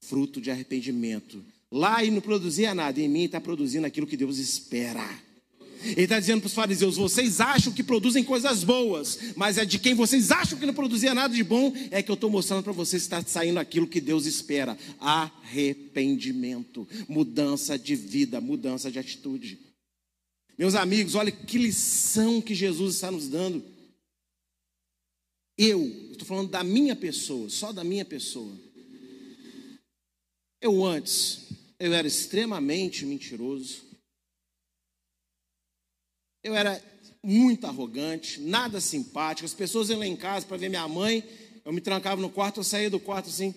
fruto 0.00 0.40
de 0.40 0.50
arrependimento. 0.50 1.44
Lá 1.70 2.02
ele 2.02 2.12
não 2.12 2.20
produzia 2.20 2.74
nada, 2.74 3.00
em 3.00 3.08
mim 3.08 3.24
está 3.24 3.40
produzindo 3.40 3.86
aquilo 3.86 4.06
que 4.06 4.16
Deus 4.16 4.38
espera. 4.38 5.08
Ele 5.84 6.02
está 6.02 6.18
dizendo 6.18 6.40
para 6.40 6.46
os 6.48 6.54
fariseus: 6.54 6.96
vocês 6.96 7.40
acham 7.40 7.72
que 7.72 7.82
produzem 7.82 8.24
coisas 8.24 8.64
boas, 8.64 9.18
mas 9.36 9.58
é 9.58 9.64
de 9.64 9.78
quem 9.78 9.94
vocês 9.94 10.30
acham 10.30 10.58
que 10.58 10.66
não 10.66 10.74
produzia 10.74 11.14
nada 11.14 11.34
de 11.34 11.44
bom, 11.44 11.72
é 11.90 12.02
que 12.02 12.10
eu 12.10 12.14
estou 12.14 12.30
mostrando 12.30 12.62
para 12.62 12.72
vocês 12.72 13.02
que 13.02 13.14
está 13.14 13.22
saindo 13.22 13.58
aquilo 13.58 13.86
que 13.86 14.00
Deus 14.00 14.26
espera: 14.26 14.76
arrependimento, 14.98 16.86
mudança 17.08 17.78
de 17.78 17.94
vida, 17.94 18.40
mudança 18.40 18.90
de 18.90 18.98
atitude. 18.98 19.58
Meus 20.58 20.74
amigos, 20.74 21.14
olha 21.14 21.32
que 21.32 21.58
lição 21.58 22.40
que 22.40 22.54
Jesus 22.54 22.94
está 22.94 23.10
nos 23.10 23.28
dando. 23.28 23.64
Eu, 25.56 25.86
estou 26.10 26.26
falando 26.26 26.50
da 26.50 26.64
minha 26.64 26.96
pessoa, 26.96 27.48
só 27.48 27.72
da 27.72 27.84
minha 27.84 28.04
pessoa. 28.04 28.52
Eu 30.60 30.84
antes, 30.84 31.48
eu 31.78 31.92
era 31.92 32.06
extremamente 32.06 33.04
mentiroso. 33.04 33.91
Eu 36.42 36.54
era 36.54 36.82
muito 37.22 37.66
arrogante, 37.66 38.40
nada 38.40 38.80
simpático. 38.80 39.46
As 39.46 39.54
pessoas 39.54 39.88
iam 39.90 39.98
lá 39.98 40.06
em 40.06 40.16
casa 40.16 40.44
para 40.44 40.56
ver 40.56 40.68
minha 40.68 40.86
mãe, 40.88 41.22
eu 41.64 41.72
me 41.72 41.80
trancava 41.80 42.20
no 42.20 42.30
quarto, 42.30 42.60
eu 42.60 42.64
saía 42.64 42.90
do 42.90 42.98
quarto 42.98 43.28
assim. 43.28 43.54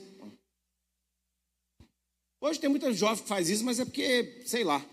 Hoje 2.40 2.60
tem 2.60 2.70
muita 2.70 2.94
jovem 2.94 3.24
que 3.24 3.28
faz 3.28 3.50
isso, 3.50 3.64
mas 3.64 3.80
é 3.80 3.86
porque, 3.86 4.44
sei 4.46 4.64
lá, 4.64 4.86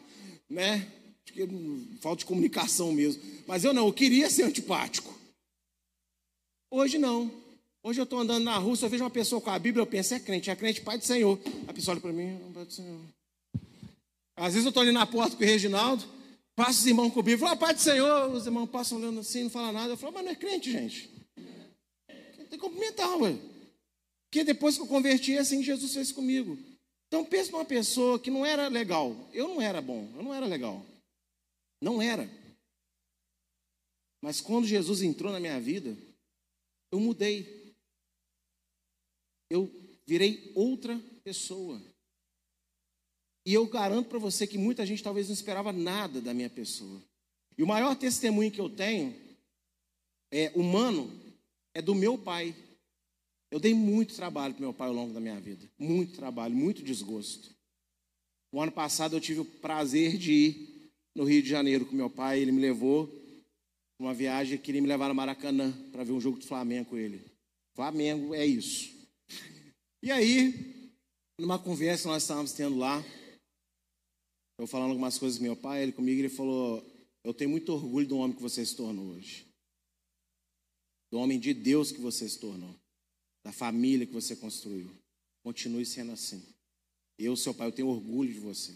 né? 0.49 0.91
Acho 1.25 1.35
que 1.35 1.99
falta 2.01 2.21
de 2.21 2.25
comunicação 2.25 2.93
mesmo. 2.93 3.23
Mas 3.47 3.63
eu 3.63 3.75
não, 3.75 3.87
eu 3.87 3.93
queria 3.93 4.31
ser 4.31 4.45
antipático. 4.45 5.13
Hoje 6.71 6.99
não. 6.99 7.31
Hoje 7.83 8.01
eu 8.01 8.05
estou 8.05 8.21
andando 8.21 8.45
na 8.45 8.57
rua, 8.57 8.77
se 8.77 8.85
eu 8.85 8.89
vejo 8.89 9.05
uma 9.05 9.11
pessoa 9.11 9.41
com 9.41 9.51
a 9.51 9.59
Bíblia, 9.59 9.83
eu 9.83 9.87
penso, 9.87 10.15
é 10.15 10.21
crente, 10.21 10.49
é 10.49 10.57
crente, 10.57 10.81
Pai 10.81 10.97
do 10.97 11.05
Senhor. 11.05 11.39
A 11.69 11.73
pessoa 11.73 11.95
olha 11.95 12.01
para 12.01 12.13
mim, 12.13 12.39
não, 12.39 12.53
Pai 12.53 12.65
do 12.65 12.73
Senhor. 12.73 13.01
Às 14.37 14.55
vezes 14.55 14.65
eu 14.65 14.71
estou 14.71 14.83
ali 14.83 14.93
na 14.93 15.05
porta 15.05 15.37
com 15.37 15.43
o 15.43 15.47
Reginaldo, 15.47 16.05
passo 16.63 16.79
os 16.79 16.87
irmãos 16.87 17.13
com 17.13 17.19
o 17.19 17.23
Bíblia, 17.25 17.39
falo, 17.39 17.53
ah, 17.55 17.57
Pai 17.57 17.75
do 17.75 17.81
Senhor, 17.81 18.31
os 18.31 18.47
irmãos 18.47 18.69
passam 18.71 18.99
olhando 18.99 19.19
assim, 19.19 19.43
não 19.43 19.51
fala 19.51 19.73
nada. 19.73 19.95
Eu 19.95 19.97
falo, 19.97 20.13
mas 20.13 20.25
não 20.25 20.31
é 20.31 20.37
crente, 20.37 20.71
gente. 20.71 21.11
Tem 22.07 22.47
que 22.51 22.59
cumprimentar, 22.59 23.17
ué. 23.19 23.33
Porque 24.31 24.45
depois 24.45 24.77
que 24.77 24.83
eu 24.83 24.87
converti, 24.87 25.35
é 25.35 25.41
assim 25.41 25.61
Jesus 25.61 25.93
fez 25.93 26.13
comigo. 26.13 26.57
Então 27.09 27.25
pensa 27.25 27.51
numa 27.51 27.65
pessoa 27.65 28.17
que 28.17 28.31
não 28.31 28.47
era 28.47 28.69
legal. 28.69 29.29
Eu 29.33 29.49
não 29.49 29.61
era 29.61 29.83
bom, 29.83 30.09
eu 30.15 30.23
não 30.23 30.33
era 30.33 30.47
legal. 30.47 30.87
Não 31.83 32.01
era. 32.01 32.31
Mas 34.23 34.41
quando 34.41 34.65
Jesus 34.65 35.03
entrou 35.03 35.33
na 35.33 35.41
minha 35.41 35.61
vida, 35.61 35.99
eu 36.93 37.01
mudei. 37.01 37.75
Eu 39.51 39.69
virei 40.07 40.53
outra 40.55 40.97
pessoa. 41.25 41.83
E 43.45 43.55
eu 43.55 43.67
garanto 43.67 44.09
para 44.09 44.19
você 44.19 44.47
que 44.47 44.57
muita 44.57 44.87
gente 44.87 45.03
talvez 45.03 45.29
não 45.29 45.35
esperava 45.35 45.73
nada 45.73 46.21
da 46.21 46.33
minha 46.33 46.51
pessoa. 46.51 47.03
E 47.59 47.63
o 47.63 47.67
maior 47.67 47.97
testemunho 47.97 48.51
que 48.51 48.61
eu 48.61 48.69
tenho 48.69 49.15
é 50.31 50.51
humano 50.55 51.11
é 51.75 51.83
do 51.83 51.95
meu 51.95 52.17
pai. 52.17 52.55
Eu 53.51 53.61
dei 53.61 53.75
muito 53.75 54.15
trabalho 54.15 54.55
para 54.55 54.63
meu 54.63 54.73
pai 54.73 54.89
ao 54.89 54.95
longo 54.95 55.13
da 55.13 55.21
minha 55.21 55.39
vida. 55.41 55.69
Muito 55.79 56.15
trabalho, 56.15 56.55
muito 56.55 56.83
desgosto. 56.83 57.55
O 58.51 58.61
ano 58.61 58.73
passado 58.73 59.17
eu 59.17 59.21
tive 59.21 59.41
o 59.41 59.45
prazer 59.45 60.17
de 60.17 60.33
ir 60.33 60.93
no 61.15 61.25
Rio 61.25 61.43
de 61.43 61.49
Janeiro 61.49 61.85
com 61.85 61.95
meu 61.95 62.09
pai. 62.09 62.41
Ele 62.41 62.53
me 62.53 62.61
levou 62.61 63.11
uma 63.99 64.15
viagem, 64.15 64.59
queria 64.59 64.81
me 64.81 64.89
levar 64.89 65.09
no 65.09 65.15
Maracanã 65.15 65.73
para 65.91 66.05
ver 66.05 66.13
um 66.13 66.21
jogo 66.21 66.39
do 66.39 66.47
Flamengo 66.47 66.91
com 66.91 66.97
ele. 66.97 67.25
Flamengo 67.75 68.35
é 68.35 68.45
isso. 68.45 68.91
E 70.03 70.11
aí, 70.11 70.91
numa 71.39 71.59
conversa 71.59 72.05
que 72.05 72.09
nós 72.09 72.23
estávamos 72.23 72.53
tendo 72.53 72.77
lá, 72.77 73.05
eu 74.63 74.67
falando 74.67 74.91
algumas 74.91 75.19
coisas 75.19 75.39
com 75.39 75.45
meu 75.45 75.57
pai, 75.57 75.83
ele 75.83 75.93
comigo, 75.93 76.21
ele 76.21 76.29
falou: 76.29 76.85
Eu 77.25 77.35
tenho 77.35 77.51
muito 77.51 77.73
orgulho 77.73 78.07
do 78.07 78.19
homem 78.19 78.37
que 78.37 78.43
você 78.43 78.65
se 78.65 78.77
tornou 78.77 79.15
hoje. 79.15 79.47
Do 81.11 81.19
homem 81.19 81.39
de 81.39 81.53
Deus 81.53 81.93
que 81.93 82.01
você 82.01 82.29
se 82.29 82.39
tornou. 82.39 82.75
Da 83.45 83.53
família 83.53 84.07
que 84.07 84.13
você 84.13 84.37
construiu. 84.37 84.91
Continue 85.43 85.85
sendo 85.85 86.13
assim. 86.13 86.43
Eu, 87.19 87.37
seu 87.37 87.53
pai, 87.53 87.67
eu 87.67 87.73
tenho 87.73 87.89
orgulho 87.89 88.33
de 88.33 88.39
você 88.39 88.73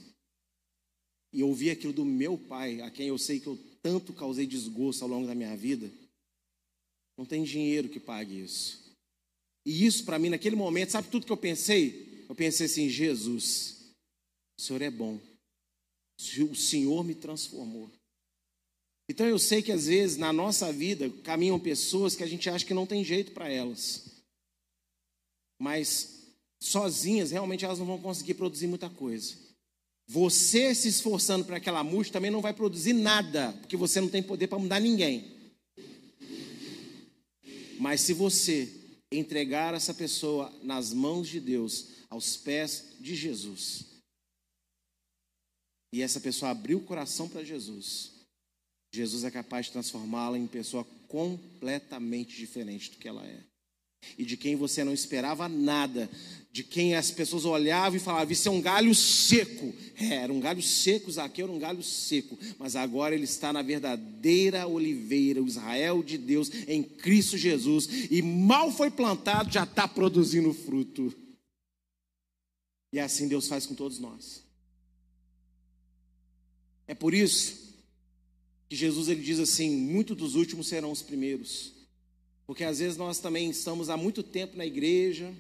e 1.37 1.43
ouvir 1.43 1.71
aquilo 1.71 1.93
do 1.93 2.03
meu 2.03 2.39
pai, 2.39 2.81
a 2.81 2.91
quem 2.91 3.09
eu 3.09 3.19
sei 3.19 3.39
que 3.39 3.47
eu 3.47 3.59
tanto 3.83 4.15
causei 4.15 4.47
desgosto 4.47 5.03
ao 5.03 5.09
longo 5.09 5.27
da 5.27 5.35
minha 5.35 5.55
vida, 5.55 5.93
não 7.15 7.27
tem 7.27 7.45
dinheiro 7.45 7.91
que 7.91 8.01
pague 8.01 8.41
isso. 8.41 8.97
E 9.65 9.85
isso 9.85 10.05
para 10.07 10.19
mim, 10.19 10.31
naquele 10.31 10.57
momento, 10.57 10.93
sabe 10.93 11.11
tudo 11.11 11.27
que 11.27 11.33
eu 11.33 11.37
pensei? 11.37 12.25
Eu 12.27 12.35
pensei 12.35 12.65
assim: 12.65 12.89
Jesus, 12.89 13.93
o 14.59 14.63
Senhor 14.63 14.81
é 14.81 14.91
bom, 14.91 15.21
o 16.43 16.55
Senhor 16.55 17.05
me 17.05 17.15
transformou. 17.15 17.91
Então 19.09 19.27
eu 19.27 19.39
sei 19.39 19.63
que 19.63 19.71
às 19.71 19.87
vezes 19.87 20.17
na 20.17 20.33
nossa 20.33 20.73
vida 20.73 21.09
caminham 21.23 21.61
pessoas 21.61 22.17
que 22.17 22.25
a 22.25 22.27
gente 22.27 22.51
acha 22.51 22.65
que 22.65 22.75
não 22.75 22.87
tem 22.87 23.05
jeito 23.05 23.33
para 23.33 23.49
elas. 23.49 24.23
Mas 25.59 26.27
sozinhas 26.61 27.31
realmente 27.31 27.65
elas 27.65 27.79
não 27.79 27.87
vão 27.87 28.01
conseguir 28.01 28.35
produzir 28.35 28.67
muita 28.67 28.91
coisa. 28.91 29.35
Você 30.09 30.75
se 30.75 30.89
esforçando 30.89 31.45
para 31.45 31.57
aquela 31.57 31.83
música 31.83 32.15
também 32.15 32.31
não 32.31 32.41
vai 32.41 32.53
produzir 32.53 32.93
nada, 32.93 33.53
porque 33.61 33.77
você 33.77 34.01
não 34.01 34.09
tem 34.09 34.23
poder 34.23 34.47
para 34.47 34.59
mudar 34.59 34.81
ninguém. 34.81 35.37
Mas 37.79 38.01
se 38.01 38.13
você 38.13 38.73
entregar 39.11 39.75
essa 39.75 39.93
pessoa 39.93 40.53
nas 40.63 40.93
mãos 40.93 41.29
de 41.29 41.41
Deus, 41.41 41.89
aos 42.09 42.37
pés 42.37 42.85
de 43.01 43.15
Jesus, 43.15 43.96
e 45.97 46.03
essa 46.03 46.21
pessoa 46.21 46.51
abrir 46.51 46.75
o 46.75 46.81
coração 46.81 47.27
para 47.27 47.43
Jesus, 47.43 48.13
Jesus 48.93 49.25
é 49.25 49.31
capaz 49.31 49.65
de 49.65 49.73
transformá-la 49.73 50.39
em 50.39 50.47
pessoa 50.47 50.85
completamente 51.09 52.37
diferente 52.37 52.91
do 52.91 52.99
que 52.99 53.09
ela 53.09 53.25
é 53.25 53.41
e 54.19 54.23
de 54.23 54.37
quem 54.37 54.57
você 54.57 54.85
não 54.85 54.93
esperava 54.93 55.49
nada, 55.49 56.09
de 56.53 56.63
quem 56.63 56.95
as 56.95 57.11
pessoas 57.11 57.47
olhavam 57.47 57.97
e 57.97 58.01
falavam: 58.01 58.31
Isso 58.31 58.47
é 58.47 58.53
um 58.53 58.61
galho 58.61 58.95
seco. 58.95 59.75
É, 59.99 60.17
era 60.17 60.33
um 60.33 60.39
galho 60.39 60.63
seco, 60.63 61.11
Zaqueu 61.11 61.47
era 61.47 61.53
um 61.53 61.59
galho 61.59 61.83
seco, 61.83 62.39
mas 62.59 62.77
agora 62.77 63.15
ele 63.15 63.25
está 63.25 63.51
na 63.51 63.63
verdadeira 63.63 64.67
oliveira, 64.67 65.43
o 65.43 65.47
Israel 65.47 66.03
de 66.03 66.19
Deus 66.19 66.51
em 66.69 66.83
Cristo 66.83 67.39
Jesus, 67.39 67.89
e 68.11 68.21
mal 68.21 68.71
foi 68.71 68.91
plantado, 68.91 69.51
já 69.51 69.65
está 69.65 69.89
produzindo 69.89 70.53
fruto. 70.53 71.11
E 72.93 72.99
é 72.99 73.03
assim 73.03 73.27
Deus 73.27 73.49
faz 73.49 73.65
com 73.65 73.75
todos 73.75 73.99
nós. 73.99 74.46
É 76.87 76.95
por 76.95 77.15
isso 77.15 77.75
que 78.69 78.77
Jesus 78.77 79.09
ele 79.09 79.23
diz 79.23 79.39
assim: 79.39 79.71
Muitos 79.71 80.17
dos 80.17 80.35
últimos 80.35 80.69
serão 80.69 80.91
os 80.91 81.03
primeiros. 81.03 81.73
Porque 82.47 82.63
às 82.63 82.79
vezes 82.79 82.97
nós 82.97 83.19
também 83.19 83.51
estamos 83.51 83.91
há 83.91 83.97
muito 83.97 84.23
tempo 84.23 84.57
na 84.57 84.65
igreja 84.65 85.35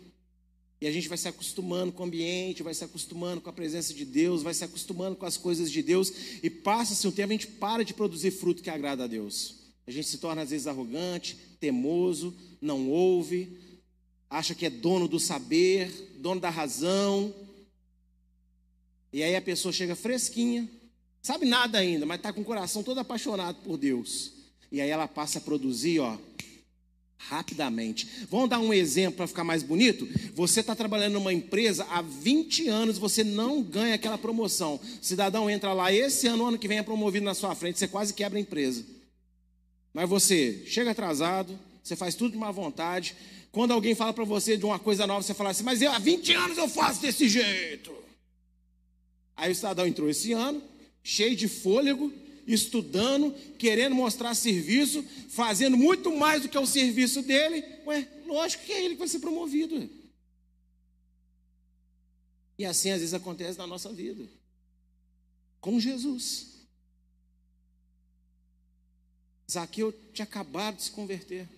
e 0.81 0.87
a 0.87 0.93
gente 0.93 1.09
vai 1.09 1.17
se 1.17 1.29
acostumando 1.29 1.93
com 1.93 2.03
o 2.03 2.07
ambiente, 2.07 2.63
vai 2.63 2.75
se 2.75 2.85
acostumando 2.85 3.41
com 3.41 3.49
a 3.49 3.53
presença 3.53 3.95
de 3.95 4.05
Deus, 4.05 4.43
vai 4.43 4.53
se 4.53 4.65
acostumando 4.65 5.17
com 5.17 5.25
as 5.25 5.37
coisas 5.37 5.71
de 5.71 5.83
Deus 5.83 6.13
e 6.43 6.51
passa-se 6.51 7.07
um 7.07 7.13
tempo 7.13 7.33
a 7.33 7.35
gente 7.35 7.47
para 7.47 7.85
de 7.85 7.95
produzir 7.95 8.33
fruto 8.33 8.63
que 8.63 8.69
agrada 8.69 9.05
a 9.05 9.07
Deus. 9.07 9.67
A 9.87 9.91
gente 9.91 10.09
se 10.09 10.19
torna 10.19 10.43
às 10.43 10.51
vezes 10.51 10.67
arrogante, 10.67 11.37
temoso, 11.61 12.37
não 12.61 12.91
ouve, 12.91 13.57
acha 14.29 14.55
que 14.55 14.67
é 14.67 14.71
dono 14.71 15.07
do 15.07 15.21
saber, 15.21 15.91
dono 16.19 16.41
da 16.41 16.51
razão. 16.51 17.33
E 19.13 19.23
aí 19.23 19.37
a 19.37 19.41
pessoa 19.41 19.73
chega 19.73 19.95
fresquinha, 19.95 20.69
sabe 21.27 21.45
nada 21.45 21.79
ainda, 21.79 22.07
mas 22.07 22.19
está 22.19 22.33
com 22.33 22.41
o 22.41 22.45
coração 22.45 22.85
todo 22.85 22.99
apaixonado 22.99 23.57
por 23.65 23.77
Deus. 23.77 24.31
E 24.71 24.81
aí 24.81 24.89
ela 24.89 25.09
passa 25.09 25.39
a 25.39 25.41
produzir, 25.41 25.99
ó, 25.99 26.17
rapidamente. 27.19 28.09
Vamos 28.31 28.49
dar 28.49 28.61
um 28.61 28.73
exemplo 28.73 29.17
para 29.17 29.27
ficar 29.27 29.43
mais 29.43 29.65
bonito? 29.65 30.09
Você 30.35 30.61
está 30.61 30.77
trabalhando 30.77 31.15
numa 31.15 31.33
empresa 31.33 31.85
há 31.91 32.01
20 32.01 32.69
anos, 32.69 32.97
você 32.97 33.25
não 33.25 33.61
ganha 33.61 33.97
aquela 33.97 34.17
promoção. 34.17 34.77
O 34.77 35.05
cidadão 35.05 35.51
entra 35.51 35.73
lá, 35.73 35.93
esse 35.93 36.29
ano, 36.29 36.47
ano 36.47 36.59
que 36.59 36.69
vem 36.69 36.79
é 36.79 36.83
promovido 36.85 37.25
na 37.25 37.35
sua 37.35 37.57
frente, 37.57 37.81
você 37.81 37.89
quase 37.89 38.15
quebra 38.15 38.39
a 38.39 38.43
empresa. 38.43 38.85
Mas 39.93 40.09
você 40.09 40.63
chega 40.69 40.93
atrasado, 40.93 41.59
você 41.83 41.97
faz 41.97 42.15
tudo 42.15 42.33
de 42.33 42.39
má 42.39 42.53
vontade. 42.53 43.17
Quando 43.51 43.73
alguém 43.73 43.97
fala 43.97 44.13
para 44.13 44.25
você 44.25 44.57
de 44.57 44.65
uma 44.65 44.79
coisa 44.79 45.09
nova, 45.09 45.23
você 45.23 45.35
fala 45.35 45.51
assim, 45.51 45.65
mas 45.65 45.83
eu 45.83 45.91
há 45.91 45.99
20 45.99 46.33
anos 46.35 46.57
eu 46.57 46.69
faço 46.69 47.01
desse 47.01 47.29
jeito. 47.29 47.93
Aí 49.37 49.51
o 49.51 49.55
cidadão 49.57 49.89
entrou 49.89 50.09
esse 50.09 50.33
ano, 50.33 50.63
cheio 51.07 51.37
de 51.37 51.47
fôlego, 51.47 52.13
estudando, 52.49 53.33
querendo 53.57 53.95
mostrar 53.95 54.35
serviço, 54.35 55.05
fazendo 55.29 55.77
muito 55.77 56.11
mais 56.17 56.43
do 56.43 56.49
que 56.49 56.59
o 56.59 56.67
serviço 56.67 57.23
dele, 57.23 57.65
ué, 57.87 58.09
lógico 58.27 58.65
que 58.65 58.73
é 58.73 58.85
ele 58.85 58.95
que 58.95 58.99
vai 58.99 59.07
ser 59.07 59.21
promovido. 59.21 59.89
E 62.59 62.65
assim 62.65 62.91
às 62.91 62.99
vezes 62.99 63.15
acontece 63.15 63.57
na 63.57 63.69
nossa 63.69 63.93
vida. 63.93 64.29
Com 65.61 65.79
Jesus. 65.79 66.57
Zaqueu 69.49 69.95
tinha 70.13 70.25
acabado 70.25 70.79
de 70.79 70.83
se 70.83 70.91
converter. 70.91 71.49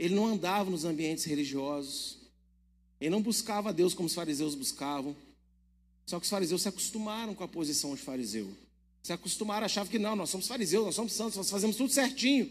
Ele 0.00 0.16
não 0.16 0.26
andava 0.26 0.68
nos 0.68 0.84
ambientes 0.84 1.24
religiosos. 1.24 2.18
Ele 3.00 3.10
não 3.10 3.22
buscava 3.22 3.72
Deus 3.72 3.94
como 3.94 4.08
os 4.08 4.14
fariseus 4.14 4.56
buscavam. 4.56 5.16
Só 6.06 6.18
que 6.18 6.24
os 6.24 6.30
fariseus 6.30 6.62
se 6.62 6.68
acostumaram 6.68 7.34
com 7.34 7.44
a 7.44 7.48
posição 7.48 7.94
de 7.94 8.02
fariseu. 8.02 8.50
Se 9.02 9.12
acostumaram, 9.12 9.66
achavam 9.66 9.90
que 9.90 9.98
não, 9.98 10.14
nós 10.14 10.30
somos 10.30 10.46
fariseus, 10.46 10.84
nós 10.84 10.94
somos 10.94 11.12
santos, 11.12 11.36
nós 11.36 11.50
fazemos 11.50 11.76
tudo 11.76 11.92
certinho. 11.92 12.50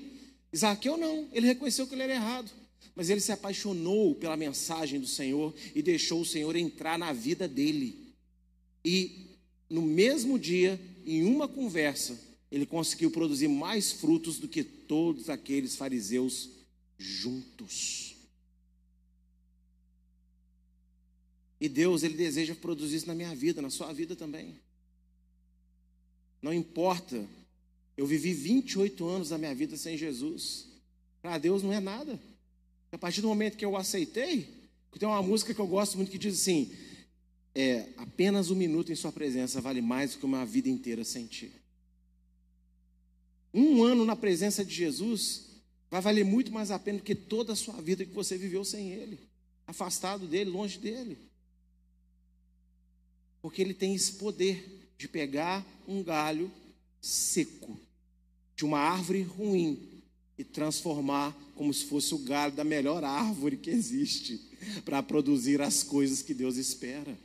Isaqueu 0.52 0.98
não, 0.98 1.28
ele 1.32 1.48
reconheceu 1.48 1.88
que 1.88 1.94
ele 1.94 2.04
era 2.04 2.14
errado. 2.14 2.52
Mas 2.94 3.10
ele 3.10 3.22
se 3.22 3.32
apaixonou 3.32 4.16
pela 4.16 4.36
mensagem 4.36 5.00
do 5.00 5.08
Senhor 5.08 5.54
e 5.74 5.82
deixou 5.82 6.22
o 6.22 6.26
Senhor 6.26 6.56
entrar 6.56 7.00
na 7.00 7.14
vida 7.14 7.48
dele. 7.48 8.14
E 8.84 9.38
no 9.70 9.82
mesmo 9.82 10.38
dia, 10.38 10.80
em 11.06 11.24
uma 11.24 11.48
conversa, 11.48 12.20
ele 12.52 12.66
conseguiu 12.66 13.10
produzir 13.10 13.48
mais 13.48 13.94
frutos 13.94 14.38
do 14.38 14.48
que 14.48 14.64
todos 14.64 15.30
aqueles 15.30 15.76
fariseus 15.76 16.50
juntos. 16.98 18.01
E 21.62 21.69
Deus, 21.69 22.02
Ele 22.02 22.15
deseja 22.15 22.56
produzir 22.56 22.95
isso 22.95 23.08
na 23.08 23.13
minha 23.13 23.36
vida, 23.36 23.62
na 23.62 23.69
sua 23.69 23.93
vida 23.93 24.15
também. 24.15 24.60
Não 26.41 26.52
importa, 26.52 27.24
eu 27.95 28.08
vivi 28.08 28.34
28 28.34 29.08
anos 29.08 29.30
da 29.30 29.38
minha 29.38 29.54
vida 29.54 29.78
sem 29.78 29.95
Jesus. 29.95 30.67
Para 31.21 31.38
Deus 31.38 31.62
não 31.62 31.71
é 31.71 31.80
nada. 31.80 32.19
A 32.91 32.97
partir 32.97 33.21
do 33.21 33.28
momento 33.28 33.58
que 33.58 33.63
eu 33.63 33.78
aceitei, 33.78 34.50
tem 34.97 35.08
uma 35.08 35.21
música 35.21 35.54
que 35.54 35.62
eu 35.62 35.67
gosto 35.67 35.97
muito 35.97 36.10
que 36.10 36.17
diz 36.17 36.41
assim: 36.41 36.74
é, 37.54 37.89
apenas 37.95 38.50
um 38.50 38.56
minuto 38.56 38.91
em 38.91 38.95
Sua 38.95 39.12
presença 39.12 39.62
vale 39.62 39.82
mais 39.82 40.13
do 40.13 40.17
que 40.17 40.26
uma 40.26 40.43
vida 40.43 40.67
inteira 40.67 41.04
sem 41.04 41.28
Ti. 41.28 41.52
Um 43.54 43.84
ano 43.84 44.04
na 44.04 44.15
presença 44.15 44.65
de 44.65 44.74
Jesus 44.74 45.62
vai 45.91 46.02
valer 46.02 46.26
muito 46.26 46.52
mais 46.52 46.71
a 46.71 46.80
pena 46.80 46.97
do 46.97 47.04
que 47.04 47.13
toda 47.13 47.54
a 47.54 47.56
sua 47.56 47.80
vida 47.82 48.04
que 48.04 48.13
você 48.13 48.36
viveu 48.36 48.65
sem 48.65 48.91
Ele, 48.91 49.19
afastado 49.67 50.26
dele, 50.26 50.50
longe 50.50 50.80
dele. 50.80 51.31
Porque 53.41 53.62
Ele 53.62 53.73
tem 53.73 53.95
esse 53.95 54.13
poder 54.13 54.91
de 54.97 55.08
pegar 55.08 55.65
um 55.88 56.04
galho 56.04 56.51
seco 57.01 57.80
de 58.56 58.65
uma 58.65 58.77
árvore 58.77 59.23
ruim 59.23 60.04
e 60.38 60.43
transformar 60.43 61.36
como 61.56 61.73
se 61.73 61.86
fosse 61.86 62.13
o 62.13 62.19
galho 62.19 62.54
da 62.54 62.63
melhor 62.63 63.04
árvore 63.04 63.58
que 63.58 63.71
existe 63.71 64.39
para 64.86 65.01
produzir 65.01 65.62
as 65.62 65.82
coisas 65.82 66.21
que 66.21 66.34
Deus 66.34 66.58
espera. 66.58 67.17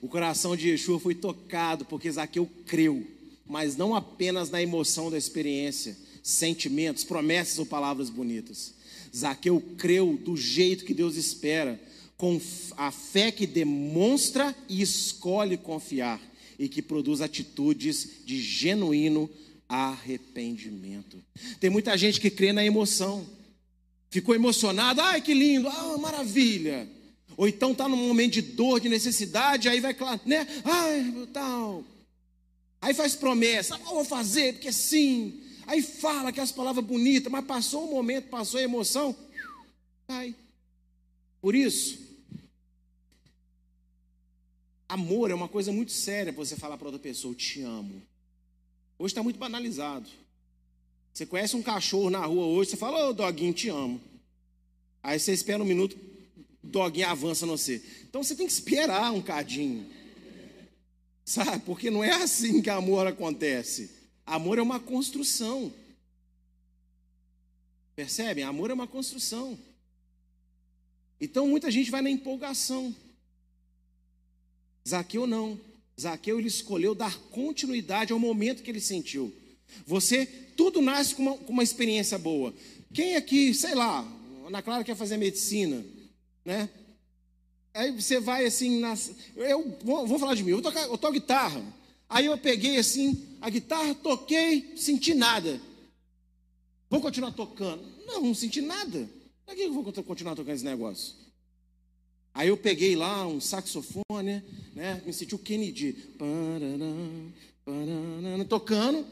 O 0.00 0.08
coração 0.08 0.56
de 0.56 0.68
Yeshua 0.68 0.98
foi 0.98 1.14
tocado 1.14 1.84
porque 1.84 2.10
Zaqueu 2.10 2.48
creu, 2.66 3.06
mas 3.46 3.76
não 3.76 3.94
apenas 3.94 4.50
na 4.50 4.62
emoção 4.62 5.10
da 5.10 5.18
experiência, 5.18 5.96
sentimentos, 6.22 7.04
promessas 7.04 7.58
ou 7.58 7.66
palavras 7.66 8.10
bonitas. 8.10 8.74
Zaqueu 9.14 9.60
creu 9.76 10.18
do 10.22 10.36
jeito 10.36 10.84
que 10.84 10.94
Deus 10.94 11.16
espera, 11.16 11.80
com 12.20 12.38
a 12.76 12.90
fé 12.90 13.32
que 13.32 13.46
demonstra 13.46 14.54
e 14.68 14.82
escolhe 14.82 15.56
confiar 15.56 16.20
e 16.58 16.68
que 16.68 16.82
produz 16.82 17.22
atitudes 17.22 18.18
de 18.26 18.42
genuíno 18.42 19.30
arrependimento. 19.66 21.16
Tem 21.58 21.70
muita 21.70 21.96
gente 21.96 22.20
que 22.20 22.28
crê 22.28 22.52
na 22.52 22.62
emoção. 22.62 23.26
Ficou 24.10 24.34
emocionado, 24.34 25.00
ai 25.00 25.22
que 25.22 25.32
lindo, 25.32 25.66
ah, 25.66 25.96
maravilha. 25.96 26.86
Ou 27.38 27.48
então 27.48 27.72
está 27.72 27.88
num 27.88 27.96
momento 27.96 28.34
de 28.34 28.42
dor, 28.42 28.80
de 28.80 28.90
necessidade, 28.90 29.66
aí 29.66 29.80
vai, 29.80 29.96
né? 30.26 30.46
Ai, 30.62 31.26
tal. 31.32 31.82
Aí 32.82 32.92
faz 32.92 33.14
promessa, 33.14 33.76
ah, 33.76 33.78
vou 33.78 34.04
fazer, 34.04 34.52
porque 34.52 34.70
sim. 34.72 35.40
Aí 35.66 35.80
fala 35.80 36.28
aquelas 36.28 36.52
palavras 36.52 36.84
bonitas, 36.84 37.32
mas 37.32 37.46
passou 37.46 37.88
um 37.88 37.92
momento, 37.92 38.28
passou 38.28 38.60
a 38.60 38.62
emoção, 38.62 39.16
cai. 40.06 40.34
Por 41.40 41.54
isso, 41.54 42.09
amor 44.90 45.30
é 45.30 45.34
uma 45.34 45.48
coisa 45.48 45.70
muito 45.70 45.92
séria 45.92 46.32
para 46.32 46.44
você 46.44 46.56
falar 46.56 46.76
para 46.76 46.88
outra 46.88 47.00
pessoa, 47.00 47.30
eu 47.32 47.36
te 47.36 47.62
amo. 47.62 48.02
Hoje 48.98 49.12
está 49.12 49.22
muito 49.22 49.38
banalizado. 49.38 50.10
Você 51.14 51.24
conhece 51.24 51.56
um 51.56 51.62
cachorro 51.62 52.10
na 52.10 52.24
rua 52.26 52.46
hoje, 52.46 52.70
você 52.70 52.76
fala, 52.76 53.06
ô 53.06 53.10
oh, 53.10 53.12
doguinho, 53.12 53.52
te 53.52 53.68
amo. 53.68 54.00
Aí 55.02 55.18
você 55.18 55.32
espera 55.32 55.62
um 55.62 55.66
minuto, 55.66 55.96
doguinho 56.62 57.08
avança 57.08 57.46
no 57.46 57.56
você. 57.56 57.82
Então 58.02 58.22
você 58.22 58.34
tem 58.34 58.46
que 58.46 58.52
esperar 58.52 59.12
um 59.12 59.22
cadinho. 59.22 59.86
Sabe? 61.24 61.60
Porque 61.64 61.88
não 61.88 62.02
é 62.02 62.10
assim 62.10 62.60
que 62.60 62.68
amor 62.68 63.06
acontece. 63.06 63.90
Amor 64.26 64.58
é 64.58 64.62
uma 64.62 64.80
construção. 64.80 65.72
Percebem? 67.94 68.42
Amor 68.42 68.70
é 68.70 68.74
uma 68.74 68.88
construção. 68.88 69.56
Então 71.20 71.46
muita 71.46 71.70
gente 71.70 71.92
vai 71.92 72.02
na 72.02 72.10
empolgação. 72.10 72.94
Zaqueu 74.88 75.26
não. 75.26 75.58
Zaqueu 76.00 76.38
ele 76.38 76.48
escolheu 76.48 76.94
dar 76.94 77.16
continuidade 77.30 78.12
ao 78.12 78.18
momento 78.18 78.62
que 78.62 78.70
ele 78.70 78.80
sentiu. 78.80 79.32
Você, 79.86 80.26
tudo 80.56 80.80
nasce 80.80 81.14
com 81.14 81.22
uma, 81.22 81.36
com 81.38 81.52
uma 81.52 81.62
experiência 81.62 82.18
boa. 82.18 82.54
Quem 82.92 83.16
aqui, 83.16 83.54
sei 83.54 83.74
lá, 83.74 84.06
Ana 84.46 84.62
Clara 84.62 84.82
quer 84.82 84.96
fazer 84.96 85.16
medicina, 85.16 85.84
né? 86.44 86.68
Aí 87.72 87.92
você 87.92 88.18
vai 88.18 88.44
assim, 88.44 88.80
nas, 88.80 89.12
eu 89.36 89.78
vou, 89.84 90.06
vou, 90.06 90.18
falar 90.18 90.34
de 90.34 90.42
mim, 90.42 90.50
eu, 90.50 90.62
toco, 90.62 90.78
eu 90.78 90.98
toco 90.98 91.12
guitarra. 91.12 91.62
Aí 92.08 92.26
eu 92.26 92.36
peguei 92.36 92.76
assim, 92.78 93.36
a 93.40 93.48
guitarra, 93.48 93.94
toquei, 93.94 94.76
senti 94.76 95.14
nada. 95.14 95.60
Vou 96.88 97.00
continuar 97.00 97.30
tocando? 97.30 97.84
Não, 98.04 98.20
não 98.20 98.34
senti 98.34 98.60
nada. 98.60 99.08
Para 99.46 99.54
que 99.54 99.62
eu 99.62 99.72
vou 99.72 99.84
continuar 99.84 100.34
tocando 100.34 100.56
esse 100.56 100.64
negócio? 100.64 101.14
Aí 102.34 102.48
eu 102.48 102.56
peguei 102.56 102.96
lá 102.96 103.26
um 103.26 103.40
saxofone, 103.40 104.42
né? 104.74 105.02
Me 105.04 105.12
senti 105.12 105.34
o 105.34 105.38
Kennedy. 105.38 105.92
tocando. 108.44 109.06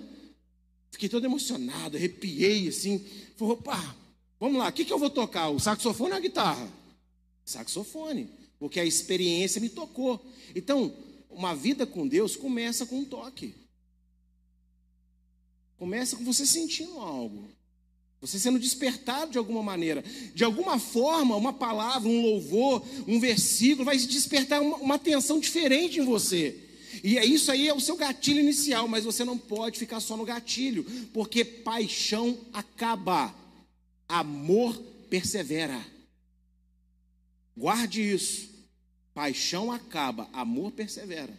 Fiquei 0.91 1.09
todo 1.09 1.25
emocionado, 1.25 1.97
arrepiei 1.97 2.69
assim. 2.69 3.05
Falei, 3.37 3.55
opa, 3.55 3.97
vamos 4.41 4.59
lá, 4.59 4.69
o 4.69 4.73
que, 4.73 4.85
que 4.85 4.93
eu 4.93 4.99
vou 4.99 5.11
tocar? 5.11 5.49
O 5.51 5.61
saxofone 5.61 6.13
ou 6.13 6.17
a 6.17 6.21
guitarra? 6.21 6.69
Saxofone, 7.45 8.29
porque 8.59 8.81
a 8.81 8.85
experiência 8.85 9.61
me 9.61 9.69
tocou. 9.69 10.25
Então, 10.55 10.95
uma 11.31 11.55
vida 11.55 11.87
com 11.87 12.09
Deus 12.09 12.37
começa 12.37 12.87
com 12.87 13.01
um 13.01 13.05
toque. 13.05 13.55
Começa 15.77 16.17
com 16.17 16.25
você 16.25 16.45
sentindo 16.45 16.99
algo. 16.99 17.49
Você 18.21 18.39
sendo 18.39 18.59
despertado 18.59 19.33
de 19.33 19.39
alguma 19.39 19.63
maneira. 19.63 20.03
De 20.35 20.43
alguma 20.43 20.79
forma, 20.79 21.37
uma 21.37 21.53
palavra, 21.53 22.09
um 22.09 22.23
louvor, 22.23 22.85
um 23.07 23.21
versículo 23.21 23.85
vai 23.85 23.97
despertar 23.97 24.61
uma, 24.61 24.77
uma 24.77 24.95
atenção 24.97 25.39
diferente 25.39 26.01
em 26.01 26.05
você. 26.05 26.69
E 27.05 27.17
é 27.17 27.25
isso 27.25 27.53
aí 27.53 27.69
é 27.69 27.75
o 27.75 27.81
seu 27.81 27.97
gatilho 27.97 28.41
inicial, 28.41 28.89
mas 28.89 29.05
você 29.05 29.25
não 29.25 29.39
pode 29.39 29.79
ficar 29.79 30.01
só 30.01 30.17
no 30.17 30.25
gatilho, 30.25 30.85
porque 31.13 31.45
paixão 31.45 32.37
acaba, 32.53 33.33
amor 34.09 34.77
persevera. 35.09 35.85
Guarde 37.57 38.03
isso. 38.03 38.49
Paixão 39.15 39.71
acaba, 39.71 40.29
amor 40.33 40.73
persevera. 40.73 41.37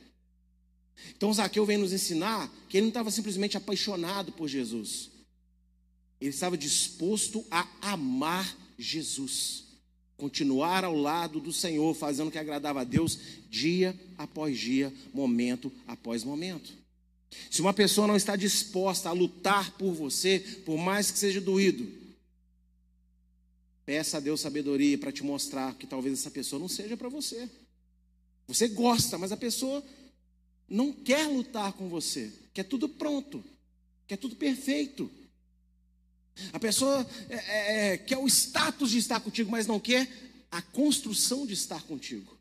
Então 1.15 1.33
Zaqueu 1.33 1.65
vem 1.65 1.77
nos 1.77 1.93
ensinar 1.93 2.51
que 2.67 2.77
ele 2.77 2.85
não 2.85 2.89
estava 2.89 3.11
simplesmente 3.11 3.57
apaixonado 3.57 4.31
por 4.31 4.47
Jesus. 4.47 5.09
Ele 6.19 6.29
estava 6.29 6.57
disposto 6.57 7.45
a 7.49 7.67
amar 7.81 8.57
Jesus, 8.77 9.63
continuar 10.17 10.83
ao 10.83 10.95
lado 10.95 11.39
do 11.39 11.53
Senhor, 11.53 11.93
fazendo 11.93 12.27
o 12.27 12.31
que 12.31 12.37
agradava 12.37 12.81
a 12.81 12.83
Deus 12.83 13.17
dia 13.49 13.97
após 14.17 14.57
dia, 14.57 14.93
momento 15.13 15.71
após 15.87 16.23
momento. 16.23 16.79
Se 17.49 17.61
uma 17.61 17.73
pessoa 17.73 18.07
não 18.07 18.15
está 18.15 18.35
disposta 18.35 19.09
a 19.09 19.13
lutar 19.13 19.77
por 19.77 19.93
você, 19.93 20.39
por 20.65 20.77
mais 20.77 21.11
que 21.11 21.19
seja 21.19 21.39
doído, 21.39 21.87
peça 23.85 24.17
a 24.17 24.19
Deus 24.19 24.41
sabedoria 24.41 24.97
para 24.97 25.11
te 25.11 25.23
mostrar 25.23 25.75
que 25.75 25.87
talvez 25.87 26.19
essa 26.19 26.31
pessoa 26.31 26.59
não 26.59 26.67
seja 26.67 26.97
para 26.97 27.09
você. 27.09 27.49
Você 28.47 28.67
gosta, 28.67 29.17
mas 29.17 29.31
a 29.31 29.37
pessoa 29.37 29.83
não 30.67 30.91
quer 30.91 31.27
lutar 31.27 31.73
com 31.73 31.87
você, 31.87 32.31
quer 32.53 32.63
tudo 32.63 32.89
pronto, 32.89 33.43
quer 34.07 34.17
tudo 34.17 34.35
perfeito. 34.35 35.09
A 36.53 36.59
pessoa 36.59 37.07
é, 37.29 37.35
é, 37.35 37.93
é, 37.93 37.97
quer 37.97 38.17
o 38.17 38.27
status 38.27 38.91
de 38.91 38.97
estar 38.97 39.19
contigo, 39.19 39.51
mas 39.51 39.67
não 39.67 39.79
quer 39.79 40.07
a 40.51 40.61
construção 40.61 41.45
de 41.45 41.53
estar 41.53 41.81
contigo. 41.83 42.37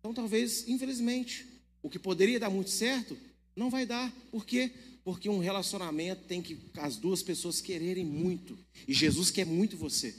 Então, 0.00 0.12
talvez, 0.12 0.68
infelizmente, 0.68 1.46
o 1.82 1.88
que 1.88 1.98
poderia 1.98 2.40
dar 2.40 2.50
muito 2.50 2.70
certo, 2.70 3.16
não 3.54 3.70
vai 3.70 3.86
dar. 3.86 4.12
Por 4.30 4.44
quê? 4.44 4.72
Porque 5.04 5.28
um 5.28 5.38
relacionamento 5.38 6.24
tem 6.24 6.42
que 6.42 6.58
as 6.78 6.96
duas 6.96 7.22
pessoas 7.22 7.60
quererem 7.60 8.04
muito. 8.04 8.58
E 8.86 8.92
Jesus 8.92 9.30
quer 9.30 9.46
muito 9.46 9.76
você. 9.76 10.14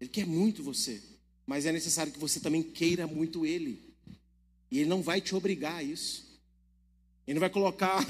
Ele 0.00 0.10
quer 0.10 0.26
muito 0.26 0.62
você. 0.62 1.02
Mas 1.46 1.66
é 1.66 1.72
necessário 1.72 2.12
que 2.12 2.18
você 2.18 2.40
também 2.40 2.62
queira 2.62 3.06
muito 3.06 3.44
Ele. 3.44 3.92
E 4.70 4.78
Ele 4.78 4.88
não 4.88 5.02
vai 5.02 5.20
te 5.20 5.34
obrigar 5.34 5.76
a 5.76 5.82
isso. 5.82 6.38
Ele 7.26 7.34
não 7.34 7.40
vai 7.40 7.50
colocar 7.50 8.04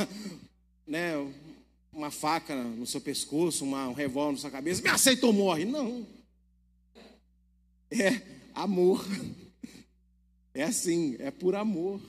né, 0.91 1.13
uma 1.93 2.11
faca 2.11 2.53
no 2.65 2.85
seu 2.85 3.01
pescoço, 3.01 3.65
uma, 3.65 3.89
um 3.89 3.93
revólver 3.93 4.33
na 4.33 4.39
sua 4.39 4.51
cabeça, 4.51 4.83
me 4.83 4.89
aceita 4.89 5.25
ou 5.25 5.33
morre. 5.33 5.65
Não. 5.65 6.05
É 7.93 8.21
amor. 8.53 9.07
É 10.53 10.65
assim, 10.65 11.15
é 11.21 11.31
por 11.31 11.55
amor. 11.55 12.01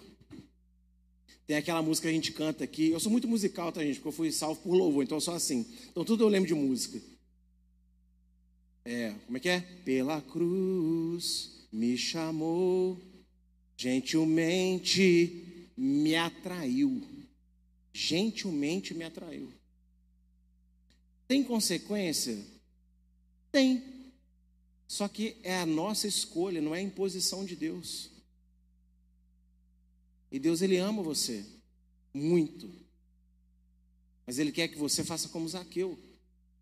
Tem 1.45 1.57
aquela 1.57 1.83
música 1.83 2.07
que 2.07 2.11
a 2.11 2.15
gente 2.15 2.31
canta 2.31 2.63
aqui. 2.63 2.89
Eu 2.89 2.99
sou 2.99 3.11
muito 3.11 3.27
musical, 3.27 3.71
tá, 3.71 3.83
gente? 3.83 3.97
Porque 3.97 4.07
eu 4.07 4.13
fui 4.13 4.31
salvo 4.31 4.59
por 4.61 4.73
louvor, 4.73 5.03
então 5.03 5.17
eu 5.17 5.21
sou 5.21 5.35
assim. 5.35 5.63
Então 5.91 6.03
tudo 6.03 6.23
eu 6.23 6.27
lembro 6.27 6.47
de 6.47 6.55
música. 6.55 6.99
É, 8.83 9.13
como 9.27 9.37
é 9.37 9.39
que 9.39 9.49
é? 9.49 9.59
Pela 9.85 10.21
cruz 10.21 11.67
me 11.71 11.95
chamou, 11.99 12.99
gentilmente 13.77 15.69
me 15.77 16.15
atraiu 16.15 17.10
gentilmente 17.93 18.93
me 18.93 19.03
atraiu. 19.03 19.51
Tem 21.27 21.43
consequência? 21.43 22.37
Tem. 23.51 23.83
Só 24.87 25.07
que 25.07 25.37
é 25.43 25.57
a 25.57 25.65
nossa 25.65 26.07
escolha, 26.07 26.61
não 26.61 26.75
é 26.75 26.79
a 26.79 26.83
imposição 26.83 27.45
de 27.45 27.55
Deus. 27.55 28.09
E 30.31 30.39
Deus, 30.39 30.61
Ele 30.61 30.77
ama 30.77 31.01
você 31.01 31.45
muito. 32.13 32.69
Mas 34.25 34.39
Ele 34.39 34.51
quer 34.51 34.67
que 34.67 34.77
você 34.77 35.03
faça 35.03 35.29
como 35.29 35.47
Zaqueu. 35.47 35.97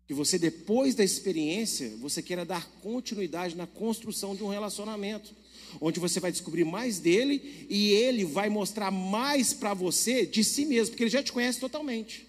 Que 0.06 0.14
você, 0.14 0.38
depois 0.38 0.94
da 0.94 1.04
experiência, 1.04 1.96
você 1.96 2.20
queira 2.22 2.44
dar 2.44 2.68
continuidade 2.80 3.54
na 3.54 3.66
construção 3.66 4.34
de 4.34 4.42
um 4.42 4.48
relacionamento. 4.48 5.34
Onde 5.80 6.00
você 6.00 6.20
vai 6.20 6.32
descobrir 6.32 6.64
mais 6.64 6.98
dele 6.98 7.66
e 7.68 7.90
ele 7.92 8.24
vai 8.24 8.48
mostrar 8.48 8.90
mais 8.90 9.52
para 9.52 9.74
você 9.74 10.24
de 10.24 10.42
si 10.42 10.64
mesmo, 10.64 10.92
porque 10.92 11.04
ele 11.04 11.10
já 11.10 11.22
te 11.22 11.32
conhece 11.32 11.60
totalmente. 11.60 12.26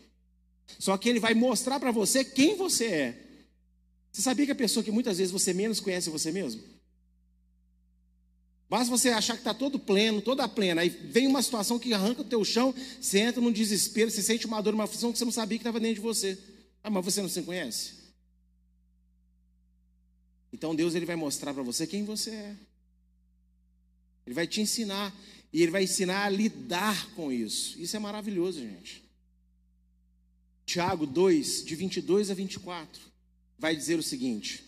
Só 0.79 0.97
que 0.97 1.07
ele 1.07 1.19
vai 1.19 1.33
mostrar 1.33 1.79
para 1.79 1.91
você 1.91 2.23
quem 2.23 2.55
você 2.55 2.85
é. 2.85 3.17
Você 4.11 4.21
sabia 4.21 4.45
que 4.45 4.51
a 4.51 4.55
pessoa 4.55 4.83
que 4.83 4.91
muitas 4.91 5.17
vezes 5.17 5.31
você 5.31 5.53
menos 5.53 5.79
conhece 5.79 6.09
é 6.09 6.11
você 6.11 6.31
mesmo? 6.31 6.61
Basta 8.69 8.89
você 8.89 9.09
achar 9.09 9.33
que 9.33 9.41
está 9.41 9.53
todo 9.53 9.77
pleno, 9.77 10.21
toda 10.21 10.47
plena, 10.47 10.81
aí 10.81 10.87
vem 10.87 11.27
uma 11.27 11.41
situação 11.41 11.77
que 11.77 11.93
arranca 11.93 12.21
o 12.21 12.25
teu 12.25 12.43
chão, 12.45 12.73
você 13.01 13.19
entra 13.19 13.41
num 13.41 13.51
desespero, 13.51 14.09
você 14.09 14.21
sente 14.21 14.45
uma 14.45 14.61
dor, 14.61 14.73
uma 14.73 14.85
aflição 14.85 15.11
que 15.11 15.17
você 15.17 15.25
não 15.25 15.31
sabia 15.31 15.57
que 15.57 15.61
estava 15.61 15.77
dentro 15.77 15.95
de 15.95 16.01
você. 16.01 16.37
Ah, 16.81 16.89
mas 16.89 17.03
você 17.03 17.21
não 17.21 17.27
se 17.27 17.41
conhece? 17.41 17.95
Então 20.53 20.73
Deus 20.73 20.95
ele 20.95 21.05
vai 21.05 21.15
mostrar 21.17 21.53
para 21.53 21.63
você 21.63 21.85
quem 21.85 22.05
você 22.05 22.31
é. 22.31 22.55
Ele 24.25 24.35
vai 24.35 24.47
te 24.47 24.61
ensinar 24.61 25.15
e 25.51 25.61
ele 25.61 25.71
vai 25.71 25.83
ensinar 25.83 26.25
a 26.25 26.29
lidar 26.29 27.11
com 27.11 27.31
isso. 27.31 27.79
Isso 27.79 27.95
é 27.95 27.99
maravilhoso, 27.99 28.59
gente. 28.59 29.03
Tiago 30.65 31.05
2, 31.05 31.65
de 31.65 31.75
22 31.75 32.31
a 32.31 32.33
24, 32.33 33.01
vai 33.57 33.75
dizer 33.75 33.99
o 33.99 34.03
seguinte: 34.03 34.63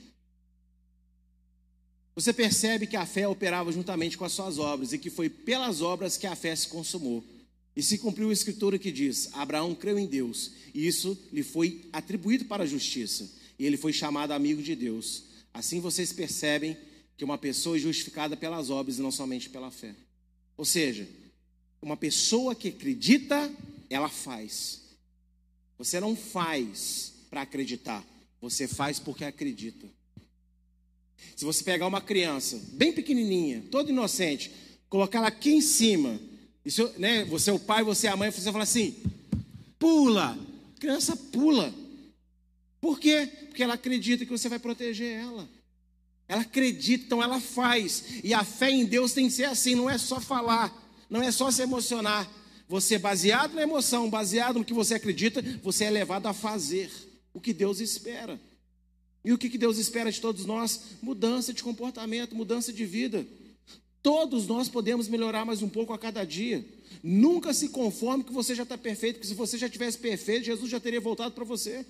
você 2.15 2.31
percebe 2.31 2.85
que 2.85 2.95
a 2.95 3.05
fé 3.05 3.27
operava 3.27 3.71
juntamente 3.71 4.17
com 4.17 4.25
as 4.25 4.33
suas 4.33 4.59
obras 4.59 4.93
e 4.93 4.99
que 4.99 5.09
foi 5.09 5.29
pelas 5.29 5.81
obras 5.81 6.17
que 6.17 6.27
a 6.27 6.35
fé 6.35 6.55
se 6.55 6.67
consumou. 6.67 7.23
E 7.75 7.81
se 7.81 7.97
cumpriu 7.97 8.29
a 8.29 8.33
escritura 8.33 8.77
que 8.77 8.91
diz: 8.91 9.29
Abraão 9.33 9.73
creu 9.73 9.97
em 9.97 10.05
Deus, 10.05 10.51
e 10.75 10.85
isso 10.85 11.17
lhe 11.31 11.41
foi 11.41 11.89
atribuído 11.91 12.45
para 12.45 12.63
a 12.63 12.67
justiça, 12.67 13.27
e 13.57 13.65
ele 13.65 13.77
foi 13.77 13.91
chamado 13.91 14.31
amigo 14.31 14.61
de 14.61 14.75
Deus. 14.75 15.23
Assim 15.51 15.79
vocês 15.79 16.13
percebem 16.13 16.77
que 17.17 17.23
uma 17.23 17.37
pessoa 17.37 17.77
é 17.77 17.79
justificada 17.79 18.35
pelas 18.35 18.69
obras 18.69 18.97
e 18.97 19.01
não 19.01 19.11
somente 19.11 19.49
pela 19.49 19.71
fé. 19.71 19.95
Ou 20.57 20.65
seja, 20.65 21.07
uma 21.81 21.97
pessoa 21.97 22.55
que 22.55 22.69
acredita, 22.69 23.51
ela 23.89 24.09
faz. 24.09 24.81
Você 25.77 25.99
não 25.99 26.15
faz 26.15 27.13
para 27.29 27.41
acreditar, 27.41 28.03
você 28.39 28.67
faz 28.67 28.99
porque 28.99 29.25
acredita. 29.25 29.87
Se 31.35 31.45
você 31.45 31.63
pegar 31.63 31.87
uma 31.87 32.01
criança 32.01 32.61
bem 32.73 32.93
pequenininha, 32.93 33.63
toda 33.71 33.91
inocente, 33.91 34.51
colocar 34.89 35.19
ela 35.19 35.27
aqui 35.27 35.51
em 35.51 35.61
cima, 35.61 36.19
isso, 36.65 36.93
né, 36.97 37.25
você 37.25 37.49
é 37.49 37.53
o 37.53 37.59
pai, 37.59 37.83
você 37.83 38.07
é 38.07 38.09
a 38.11 38.17
mãe, 38.17 38.31
você 38.31 38.51
fala 38.51 38.63
assim: 38.63 38.95
pula. 39.79 40.37
A 40.75 40.79
criança 40.79 41.15
pula. 41.15 41.73
Por 42.79 42.99
quê? 42.99 43.29
Porque 43.47 43.63
ela 43.63 43.75
acredita 43.75 44.25
que 44.25 44.31
você 44.31 44.49
vai 44.49 44.59
proteger 44.59 45.19
ela. 45.19 45.49
Ela 46.27 46.41
acredita, 46.41 47.05
então 47.05 47.21
ela 47.21 47.39
faz. 47.39 48.05
E 48.23 48.33
a 48.33 48.43
fé 48.43 48.71
em 48.71 48.85
Deus 48.85 49.13
tem 49.13 49.27
que 49.27 49.33
ser 49.33 49.45
assim, 49.45 49.75
não 49.75 49.89
é 49.89 49.97
só 49.97 50.19
falar, 50.19 50.73
não 51.09 51.21
é 51.21 51.31
só 51.31 51.51
se 51.51 51.61
emocionar. 51.61 52.29
Você, 52.67 52.97
baseado 52.97 53.53
na 53.53 53.61
emoção, 53.61 54.09
baseado 54.09 54.59
no 54.59 54.65
que 54.65 54.73
você 54.73 54.95
acredita, 54.95 55.41
você 55.61 55.85
é 55.85 55.89
levado 55.89 56.27
a 56.27 56.33
fazer 56.33 56.89
o 57.33 57.41
que 57.41 57.53
Deus 57.53 57.79
espera. 57.79 58.39
E 59.25 59.31
o 59.31 59.37
que 59.37 59.57
Deus 59.57 59.77
espera 59.77 60.11
de 60.11 60.19
todos 60.19 60.45
nós? 60.45 60.97
Mudança 61.01 61.53
de 61.53 61.63
comportamento, 61.63 62.35
mudança 62.35 62.73
de 62.73 62.85
vida. 62.85 63.25
Todos 64.01 64.47
nós 64.47 64.67
podemos 64.67 65.07
melhorar 65.07 65.45
mais 65.45 65.61
um 65.61 65.69
pouco 65.69 65.93
a 65.93 65.97
cada 65.97 66.25
dia. 66.25 66.65
Nunca 67.01 67.53
se 67.53 67.69
conforme 67.69 68.23
que 68.23 68.33
você 68.33 68.53
já 68.53 68.63
está 68.63 68.77
perfeito, 68.77 69.15
porque 69.15 69.27
se 69.27 69.33
você 69.33 69.57
já 69.57 69.69
tivesse 69.69 69.97
perfeito, 69.97 70.45
Jesus 70.45 70.69
já 70.69 70.79
teria 70.79 70.99
voltado 70.99 71.33
para 71.33 71.45
você. 71.45 71.85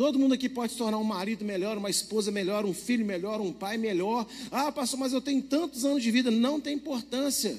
Todo 0.00 0.18
mundo 0.18 0.32
aqui 0.32 0.48
pode 0.48 0.72
se 0.72 0.78
tornar 0.78 0.96
um 0.96 1.04
marido 1.04 1.44
melhor, 1.44 1.76
uma 1.76 1.90
esposa 1.90 2.30
melhor, 2.30 2.64
um 2.64 2.72
filho 2.72 3.04
melhor, 3.04 3.38
um 3.38 3.52
pai 3.52 3.76
melhor. 3.76 4.26
Ah, 4.50 4.72
pastor, 4.72 4.98
mas 4.98 5.12
eu 5.12 5.20
tenho 5.20 5.42
tantos 5.42 5.84
anos 5.84 6.02
de 6.02 6.10
vida. 6.10 6.30
Não 6.30 6.58
tem 6.58 6.74
importância. 6.74 7.54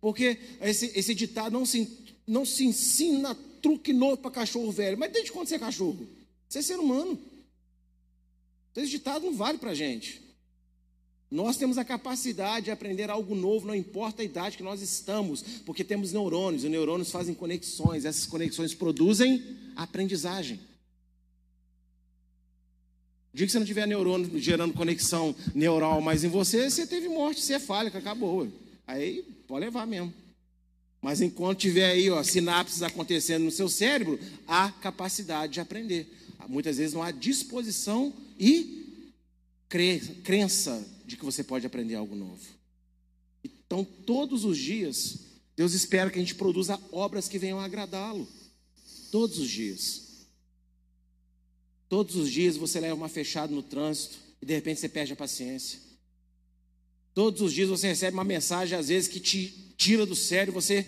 Porque 0.00 0.38
esse, 0.60 0.92
esse 0.96 1.12
ditado 1.12 1.52
não 1.52 1.66
se, 1.66 1.90
não 2.24 2.44
se 2.44 2.64
ensina 2.64 3.34
truque 3.60 3.92
novo 3.92 4.18
para 4.18 4.30
cachorro 4.30 4.70
velho. 4.70 4.96
Mas 4.96 5.10
desde 5.10 5.32
quando 5.32 5.48
você 5.48 5.56
é 5.56 5.58
cachorro? 5.58 6.06
Você 6.48 6.60
é 6.60 6.62
ser 6.62 6.78
humano. 6.78 7.18
Esse 8.76 8.88
ditado 8.88 9.26
não 9.26 9.34
vale 9.34 9.58
para 9.58 9.72
a 9.72 9.74
gente. 9.74 10.22
Nós 11.28 11.56
temos 11.56 11.78
a 11.78 11.84
capacidade 11.84 12.66
de 12.66 12.70
aprender 12.70 13.10
algo 13.10 13.34
novo, 13.34 13.66
não 13.66 13.74
importa 13.74 14.22
a 14.22 14.24
idade 14.24 14.56
que 14.56 14.62
nós 14.62 14.82
estamos, 14.82 15.42
porque 15.66 15.82
temos 15.82 16.12
neurônios, 16.12 16.62
e 16.62 16.68
neurônios 16.68 17.10
fazem 17.10 17.34
conexões, 17.34 18.04
essas 18.04 18.24
conexões 18.24 18.72
produzem 18.72 19.42
aprendizagem. 19.74 20.60
O 23.32 23.36
dia 23.36 23.46
que 23.46 23.52
você 23.52 23.58
não 23.58 23.66
tiver 23.66 23.86
neurônio 23.86 24.38
gerando 24.38 24.74
conexão 24.74 25.34
neural 25.54 26.00
mais 26.00 26.22
em 26.24 26.28
você, 26.28 26.70
você 26.70 26.86
teve 26.86 27.08
morte 27.08 27.40
cefálica, 27.40 27.98
acabou. 27.98 28.46
Aí 28.86 29.22
pode 29.46 29.64
levar 29.64 29.86
mesmo. 29.86 30.12
Mas 31.00 31.20
enquanto 31.20 31.60
tiver 31.60 31.90
aí 31.90 32.10
ó, 32.10 32.22
sinapses 32.22 32.82
acontecendo 32.82 33.44
no 33.44 33.50
seu 33.50 33.68
cérebro, 33.68 34.18
há 34.46 34.70
capacidade 34.70 35.54
de 35.54 35.60
aprender 35.60 36.08
muitas 36.48 36.76
vezes 36.76 36.94
não 36.94 37.02
há 37.02 37.10
disposição 37.10 38.12
e 38.38 39.06
crença 39.68 40.86
de 41.06 41.16
que 41.16 41.24
você 41.24 41.42
pode 41.42 41.66
aprender 41.66 41.94
algo 41.94 42.14
novo. 42.14 42.42
Então, 43.42 43.84
todos 43.84 44.44
os 44.44 44.58
dias, 44.58 45.18
Deus 45.56 45.72
espera 45.72 46.10
que 46.10 46.18
a 46.18 46.22
gente 46.22 46.34
produza 46.34 46.78
obras 46.90 47.28
que 47.28 47.38
venham 47.38 47.58
agradá-lo. 47.58 48.28
Todos 49.10 49.38
os 49.38 49.48
dias. 49.48 50.11
Todos 51.92 52.16
os 52.16 52.30
dias 52.30 52.56
você 52.56 52.80
leva 52.80 52.94
uma 52.94 53.06
fechada 53.06 53.54
no 53.54 53.62
trânsito 53.62 54.16
e 54.40 54.46
de 54.46 54.54
repente 54.54 54.80
você 54.80 54.88
perde 54.88 55.12
a 55.12 55.16
paciência. 55.16 55.78
Todos 57.12 57.42
os 57.42 57.52
dias 57.52 57.68
você 57.68 57.86
recebe 57.86 58.14
uma 58.14 58.24
mensagem, 58.24 58.78
às 58.78 58.88
vezes, 58.88 59.10
que 59.10 59.20
te 59.20 59.74
tira 59.76 60.06
do 60.06 60.16
sério, 60.16 60.54
você 60.54 60.86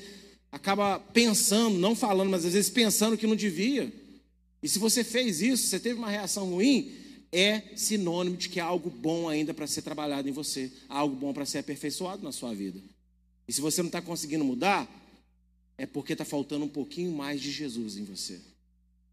acaba 0.51 0.99
pensando, 0.99 1.77
não 1.77 1.95
falando, 1.95 2.31
mas 2.31 2.47
às 2.47 2.55
vezes 2.55 2.71
pensando 2.71 3.19
que 3.19 3.27
não 3.27 3.37
devia. 3.37 3.93
E 4.63 4.67
se 4.67 4.79
você 4.79 5.05
fez 5.05 5.43
isso, 5.43 5.67
você 5.67 5.79
teve 5.79 5.99
uma 5.99 6.09
reação 6.09 6.49
ruim, 6.49 6.91
é 7.31 7.77
sinônimo 7.77 8.39
de 8.39 8.49
que 8.49 8.59
há 8.59 8.65
algo 8.65 8.89
bom 8.89 9.29
ainda 9.29 9.53
para 9.53 9.67
ser 9.67 9.83
trabalhado 9.83 10.27
em 10.27 10.33
você, 10.33 10.73
há 10.89 11.01
algo 11.01 11.15
bom 11.15 11.35
para 11.35 11.45
ser 11.45 11.59
aperfeiçoado 11.59 12.23
na 12.23 12.33
sua 12.33 12.55
vida. 12.55 12.81
E 13.47 13.53
se 13.53 13.61
você 13.61 13.83
não 13.83 13.89
está 13.89 14.01
conseguindo 14.01 14.43
mudar, 14.43 14.89
é 15.77 15.85
porque 15.85 16.15
está 16.15 16.25
faltando 16.25 16.65
um 16.65 16.69
pouquinho 16.71 17.13
mais 17.13 17.43
de 17.43 17.53
Jesus 17.53 17.99
em 17.99 18.05
você. 18.05 18.54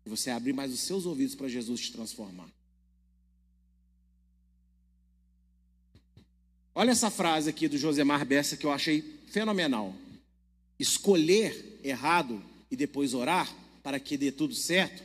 Você 0.05 0.29
abrir 0.29 0.53
mais 0.53 0.73
os 0.73 0.79
seus 0.79 1.05
ouvidos 1.05 1.35
para 1.35 1.47
Jesus 1.47 1.81
te 1.81 1.91
transformar. 1.91 2.49
Olha 6.73 6.91
essa 6.91 7.11
frase 7.11 7.49
aqui 7.49 7.67
do 7.67 7.77
Josemar 7.77 8.25
Bessa 8.25 8.57
que 8.57 8.65
eu 8.65 8.71
achei 8.71 9.01
fenomenal. 9.27 9.93
Escolher 10.79 11.79
errado 11.83 12.43
e 12.69 12.75
depois 12.75 13.13
orar 13.13 13.53
para 13.83 13.99
que 13.99 14.17
dê 14.17 14.31
tudo 14.31 14.55
certo 14.55 15.03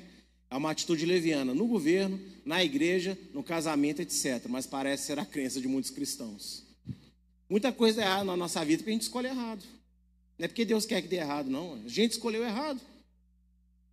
é 0.48 0.56
uma 0.56 0.70
atitude 0.70 1.04
leviana 1.04 1.52
no 1.52 1.66
governo, 1.66 2.20
na 2.44 2.62
igreja, 2.62 3.18
no 3.34 3.42
casamento, 3.42 4.00
etc. 4.00 4.46
Mas 4.48 4.66
parece 4.66 5.06
ser 5.06 5.18
a 5.18 5.26
crença 5.26 5.60
de 5.60 5.66
muitos 5.66 5.90
cristãos. 5.90 6.64
Muita 7.48 7.72
coisa 7.72 8.00
é 8.00 8.04
errada 8.04 8.24
na 8.24 8.36
nossa 8.36 8.64
vida 8.64 8.78
porque 8.78 8.90
a 8.90 8.92
gente 8.92 9.02
escolhe 9.02 9.28
errado. 9.28 9.62
Não 10.38 10.44
é 10.44 10.48
porque 10.48 10.64
Deus 10.64 10.86
quer 10.86 11.02
que 11.02 11.08
dê 11.08 11.16
errado, 11.16 11.50
não. 11.50 11.74
A 11.84 11.88
gente 11.88 12.12
escolheu 12.12 12.44
errado. 12.44 12.80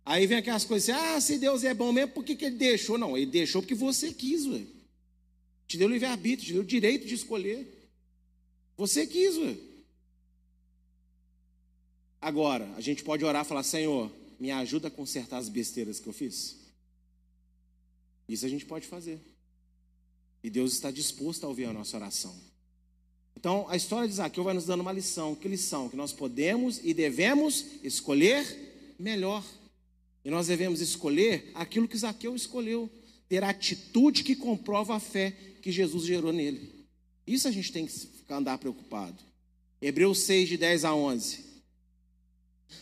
Aí 0.04 0.26
vem 0.26 0.38
aquelas 0.38 0.64
coisas 0.64 0.88
assim: 0.88 1.06
ah, 1.06 1.20
se 1.20 1.38
Deus 1.38 1.64
é 1.64 1.72
bom 1.72 1.92
mesmo, 1.92 2.12
por 2.12 2.24
que, 2.24 2.36
que 2.36 2.44
ele 2.44 2.56
deixou? 2.56 2.98
Não, 2.98 3.16
ele 3.16 3.30
deixou 3.30 3.62
porque 3.62 3.74
você 3.74 4.12
quis, 4.12 4.46
ué. 4.46 4.62
Te 5.66 5.78
deu 5.78 5.88
livre-arbítrio, 5.88 6.46
te 6.46 6.52
deu 6.52 6.62
o 6.62 6.66
direito 6.66 7.06
de 7.06 7.14
escolher. 7.14 7.90
Você 8.76 9.06
quis, 9.06 9.36
ué. 9.38 9.56
Agora, 12.20 12.70
a 12.76 12.80
gente 12.80 13.02
pode 13.02 13.24
orar 13.24 13.44
e 13.44 13.48
falar: 13.48 13.62
Senhor, 13.62 14.10
me 14.38 14.50
ajuda 14.50 14.88
a 14.88 14.90
consertar 14.90 15.38
as 15.38 15.48
besteiras 15.48 15.98
que 15.98 16.06
eu 16.06 16.12
fiz? 16.12 16.56
Isso 18.28 18.44
a 18.44 18.48
gente 18.48 18.66
pode 18.66 18.86
fazer. 18.86 19.20
E 20.42 20.50
Deus 20.50 20.72
está 20.72 20.90
disposto 20.90 21.44
a 21.44 21.48
ouvir 21.48 21.64
a 21.64 21.72
nossa 21.72 21.96
oração. 21.96 22.34
Então, 23.36 23.66
a 23.68 23.76
história 23.76 24.08
de 24.08 24.14
Zaqueu 24.14 24.44
vai 24.44 24.54
nos 24.54 24.66
dando 24.66 24.80
uma 24.80 24.92
lição. 24.92 25.34
Que 25.34 25.48
lição? 25.48 25.88
Que 25.88 25.96
nós 25.96 26.12
podemos 26.12 26.80
e 26.82 26.92
devemos 26.94 27.64
escolher 27.82 28.94
melhor. 28.98 29.42
E 30.24 30.30
nós 30.30 30.46
devemos 30.46 30.80
escolher 30.80 31.50
aquilo 31.54 31.86
que 31.86 31.98
Zaqueu 31.98 32.34
escolheu. 32.34 32.90
Ter 33.28 33.42
a 33.42 33.50
atitude 33.50 34.22
que 34.22 34.36
comprova 34.36 34.96
a 34.96 35.00
fé 35.00 35.34
que 35.62 35.72
Jesus 35.72 36.04
gerou 36.04 36.32
nele. 36.32 36.86
Isso 37.26 37.48
a 37.48 37.50
gente 37.50 37.72
tem 37.72 37.86
que 37.86 38.32
andar 38.32 38.58
preocupado. 38.58 39.16
Hebreus 39.80 40.20
6, 40.20 40.48
de 40.48 40.56
10 40.56 40.84
a 40.84 40.94
11. 40.94 41.44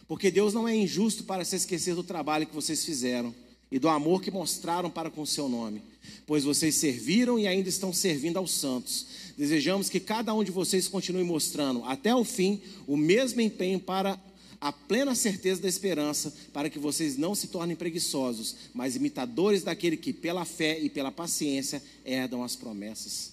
Porque 0.06 0.30
Deus 0.30 0.52
não 0.52 0.68
é 0.68 0.74
injusto 0.74 1.24
para 1.24 1.44
se 1.44 1.56
esquecer 1.56 1.94
do 1.94 2.02
trabalho 2.02 2.46
que 2.46 2.54
vocês 2.54 2.84
fizeram 2.84 3.34
e 3.70 3.78
do 3.78 3.88
amor 3.88 4.20
que 4.20 4.30
mostraram 4.30 4.90
para 4.90 5.10
com 5.10 5.22
o 5.22 5.26
seu 5.26 5.48
nome, 5.48 5.82
pois 6.26 6.44
vocês 6.44 6.74
serviram 6.74 7.38
e 7.38 7.46
ainda 7.46 7.68
estão 7.68 7.92
servindo 7.92 8.36
aos 8.36 8.52
santos. 8.52 9.06
Desejamos 9.36 9.88
que 9.88 9.98
cada 9.98 10.34
um 10.34 10.44
de 10.44 10.50
vocês 10.50 10.88
continue 10.88 11.24
mostrando 11.24 11.82
até 11.84 12.14
o 12.14 12.24
fim 12.24 12.60
o 12.86 12.96
mesmo 12.96 13.40
empenho 13.40 13.80
para 13.80 14.20
a 14.62 14.70
plena 14.70 15.12
certeza 15.16 15.60
da 15.60 15.68
esperança, 15.68 16.32
para 16.52 16.70
que 16.70 16.78
vocês 16.78 17.16
não 17.16 17.34
se 17.34 17.48
tornem 17.48 17.74
preguiçosos, 17.74 18.54
mas 18.72 18.94
imitadores 18.94 19.64
daquele 19.64 19.96
que, 19.96 20.12
pela 20.12 20.44
fé 20.44 20.78
e 20.78 20.88
pela 20.88 21.10
paciência, 21.10 21.82
herdam 22.04 22.44
as 22.44 22.54
promessas. 22.54 23.31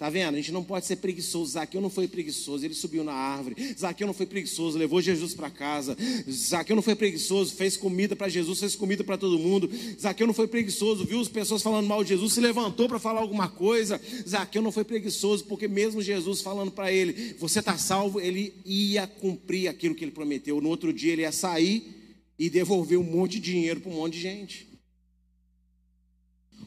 Tá 0.00 0.08
vendo? 0.08 0.32
A 0.32 0.36
gente 0.38 0.50
não 0.50 0.64
pode 0.64 0.86
ser 0.86 0.96
preguiçoso. 0.96 1.52
Zaqueu 1.52 1.78
não 1.78 1.90
foi 1.90 2.08
preguiçoso, 2.08 2.64
ele 2.64 2.72
subiu 2.72 3.04
na 3.04 3.12
árvore. 3.12 3.74
Zaqueu 3.78 4.06
não 4.06 4.14
foi 4.14 4.24
preguiçoso, 4.24 4.78
levou 4.78 5.02
Jesus 5.02 5.34
para 5.34 5.50
casa. 5.50 5.94
Zaqueu 6.26 6.74
não 6.74 6.82
foi 6.82 6.94
preguiçoso, 6.94 7.54
fez 7.54 7.76
comida 7.76 8.16
para 8.16 8.26
Jesus, 8.26 8.60
fez 8.60 8.74
comida 8.74 9.04
para 9.04 9.18
todo 9.18 9.38
mundo. 9.38 9.70
Zaqueu 10.00 10.26
não 10.26 10.32
foi 10.32 10.48
preguiçoso, 10.48 11.04
viu 11.04 11.20
as 11.20 11.28
pessoas 11.28 11.60
falando 11.62 11.86
mal 11.86 12.02
de 12.02 12.08
Jesus, 12.08 12.32
se 12.32 12.40
levantou 12.40 12.88
para 12.88 12.98
falar 12.98 13.20
alguma 13.20 13.46
coisa. 13.46 14.00
Zaqueu 14.26 14.62
não 14.62 14.72
foi 14.72 14.84
preguiçoso, 14.84 15.44
porque 15.44 15.68
mesmo 15.68 16.00
Jesus 16.00 16.40
falando 16.40 16.70
para 16.70 16.90
ele, 16.90 17.34
você 17.38 17.58
está 17.58 17.76
salvo, 17.76 18.18
ele 18.18 18.54
ia 18.64 19.06
cumprir 19.06 19.68
aquilo 19.68 19.94
que 19.94 20.02
ele 20.02 20.12
prometeu. 20.12 20.62
No 20.62 20.70
outro 20.70 20.94
dia 20.94 21.12
ele 21.12 21.22
ia 21.22 21.32
sair 21.32 22.24
e 22.38 22.48
devolver 22.48 22.98
um 22.98 23.04
monte 23.04 23.32
de 23.32 23.52
dinheiro 23.52 23.82
para 23.82 23.92
um 23.92 23.96
monte 23.96 24.14
de 24.14 24.22
gente. 24.22 24.69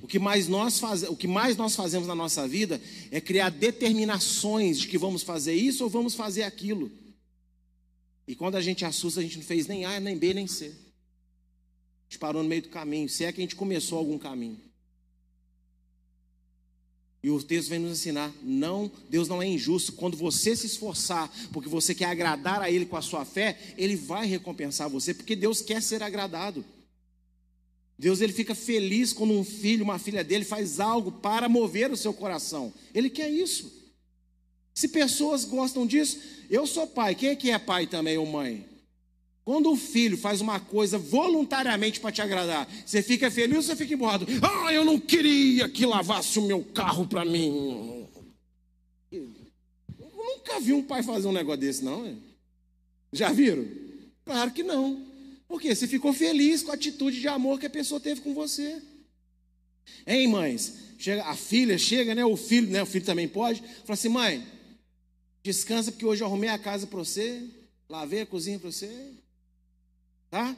O 0.04 0.08
que, 0.08 0.20
mais 0.20 0.50
nós 0.50 0.80
faz, 0.80 1.04
o 1.04 1.16
que 1.16 1.28
mais 1.28 1.56
nós 1.56 1.78
fazemos 1.78 2.10
na 2.10 2.14
nossa 2.14 2.46
vida 2.46 2.80
é 3.10 3.22
criar 3.22 3.50
determinações 3.50 4.78
de 4.78 4.90
que 4.90 4.98
vamos 4.98 5.24
fazer 5.24 5.54
isso 5.54 5.86
ou 5.86 5.90
vamos 5.90 6.14
fazer 6.14 6.44
aquilo. 6.44 6.92
E 8.28 8.36
quando 8.36 8.56
a 8.56 8.62
gente 8.62 8.84
assusta, 8.84 9.22
a 9.22 9.24
gente 9.24 9.38
não 9.38 9.46
fez 9.46 9.66
nem 9.66 9.86
A, 9.86 10.02
nem 10.02 10.18
B, 10.18 10.34
nem 10.34 10.46
C. 10.46 10.66
A 10.66 12.04
gente 12.10 12.20
parou 12.20 12.44
no 12.44 12.50
meio 12.50 12.64
do 12.64 12.68
caminho, 12.68 13.08
se 13.08 13.24
é 13.24 13.32
que 13.32 13.40
a 13.40 13.44
gente 13.44 13.56
começou 13.56 13.98
algum 13.98 14.18
caminho. 14.18 14.60
E 17.24 17.30
o 17.30 17.42
texto 17.42 17.70
vem 17.70 17.80
nos 17.80 17.98
ensinar, 17.98 18.30
não, 18.44 18.92
Deus 19.10 19.30
não 19.30 19.42
é 19.42 19.48
injusto. 19.48 19.94
Quando 19.94 20.18
você 20.18 20.54
se 20.54 20.68
esforçar, 20.68 21.32
porque 21.54 21.70
você 21.70 21.96
quer 21.96 22.08
agradar 22.08 22.62
a 22.62 22.70
Ele 22.70 22.86
com 22.86 22.98
a 22.98 23.02
sua 23.02 23.24
fé, 23.24 23.58
Ele 23.78 23.96
vai 23.96 24.28
recompensar 24.28 24.90
você, 24.90 25.14
porque 25.14 25.34
Deus 25.34 25.62
quer 25.62 25.82
ser 25.82 26.04
agradado. 26.04 26.66
Deus 27.98 28.22
ele 28.22 28.34
fica 28.34 28.56
feliz 28.56 29.14
quando 29.14 29.34
um 29.34 29.44
filho, 29.44 29.84
uma 29.84 30.00
filha 30.00 30.24
dele 30.24 30.44
faz 30.44 30.80
algo 30.80 31.12
para 31.12 31.48
mover 31.48 31.92
o 31.92 31.98
seu 31.98 32.14
coração. 32.14 32.74
Ele 32.94 33.10
quer 33.10 33.30
isso. 33.30 33.72
Se 34.74 34.88
pessoas 34.88 35.46
gostam 35.46 35.86
disso, 35.86 36.20
eu 36.50 36.66
sou 36.66 36.88
pai. 36.88 37.14
Quem 37.14 37.30
é 37.30 37.36
que 37.36 37.52
é 37.52 37.60
pai 37.60 37.86
também 37.86 38.18
ou 38.18 38.26
mãe? 38.26 38.66
Quando 39.46 39.72
o 39.72 39.76
filho 39.76 40.18
faz 40.18 40.40
uma 40.42 40.60
coisa 40.60 40.98
voluntariamente 40.98 42.00
para 42.00 42.12
te 42.12 42.22
agradar, 42.22 42.68
você 42.86 43.04
fica 43.04 43.30
feliz 43.30 43.58
ou 43.58 43.64
você 43.64 43.76
fica 43.76 43.94
emborrado? 43.94 44.26
Ah, 44.42 44.74
eu 44.74 44.86
não 44.86 44.98
queria 44.98 45.68
que 45.68 45.86
lavasse 45.86 46.40
o 46.40 46.44
meu 46.44 46.64
carro 46.64 47.06
para 47.06 47.26
mim. 47.26 48.08
Eu 49.12 49.28
nunca 50.16 50.60
vi 50.62 50.74
um 50.74 50.82
pai 50.82 51.04
fazer 51.04 51.28
um 51.28 51.34
negócio 51.34 51.60
desse, 51.60 51.84
não. 51.84 52.18
Já 53.12 53.32
viram? 53.32 53.68
Claro 54.26 54.52
que 54.52 54.64
não. 54.64 55.13
Porque 55.54 55.76
você 55.76 55.88
ficou 55.88 56.12
feliz 56.12 56.64
com 56.64 56.72
a 56.72 56.74
atitude 56.74 57.22
de 57.22 57.28
amor 57.28 57.60
que 57.60 57.68
a 57.68 57.70
pessoa 57.70 58.02
teve 58.02 58.22
com 58.22 58.34
você. 58.34 58.82
Hein, 60.08 60.28
mães? 60.28 60.74
Chega, 60.98 61.24
a 61.26 61.36
filha 61.36 61.78
chega, 61.78 62.16
né? 62.16 62.26
O 62.26 62.36
filho, 62.36 62.72
né? 62.72 62.82
O 62.82 62.88
filho 62.88 63.06
também 63.06 63.28
pode. 63.28 63.62
Fala 63.62 63.94
assim, 63.94 64.10
mãe, 64.10 64.44
descansa 65.44 65.92
porque 65.92 66.08
hoje 66.08 66.24
eu 66.24 66.28
arrumei 66.28 66.50
a 66.50 66.58
casa 66.58 66.88
para 66.88 66.98
você, 66.98 67.48
lavei 67.88 68.22
a 68.22 68.26
cozinha 68.26 68.58
para 68.58 68.72
você, 68.72 69.12
tá? 70.32 70.58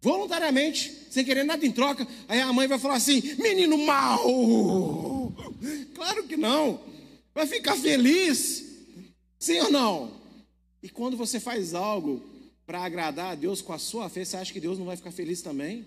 Voluntariamente, 0.00 0.96
sem 1.10 1.24
querer 1.24 1.42
nada 1.42 1.66
em 1.66 1.72
troca. 1.72 2.06
Aí 2.28 2.40
a 2.40 2.52
mãe 2.52 2.68
vai 2.68 2.78
falar 2.78 2.98
assim: 2.98 3.20
menino 3.34 3.76
mau. 3.78 5.34
Claro 5.92 6.22
que 6.28 6.36
não. 6.36 6.80
Vai 7.34 7.48
ficar 7.48 7.76
feliz. 7.76 8.64
Sim 9.40 9.58
ou 9.58 9.72
não? 9.72 10.20
E 10.80 10.88
quando 10.88 11.16
você 11.16 11.40
faz 11.40 11.74
algo 11.74 12.30
para 12.70 12.84
agradar 12.84 13.32
a 13.32 13.34
Deus 13.34 13.60
com 13.60 13.72
a 13.72 13.78
sua 13.80 14.08
fé, 14.08 14.24
você 14.24 14.36
acha 14.36 14.52
que 14.52 14.60
Deus 14.60 14.78
não 14.78 14.86
vai 14.86 14.96
ficar 14.96 15.10
feliz 15.10 15.42
também? 15.42 15.84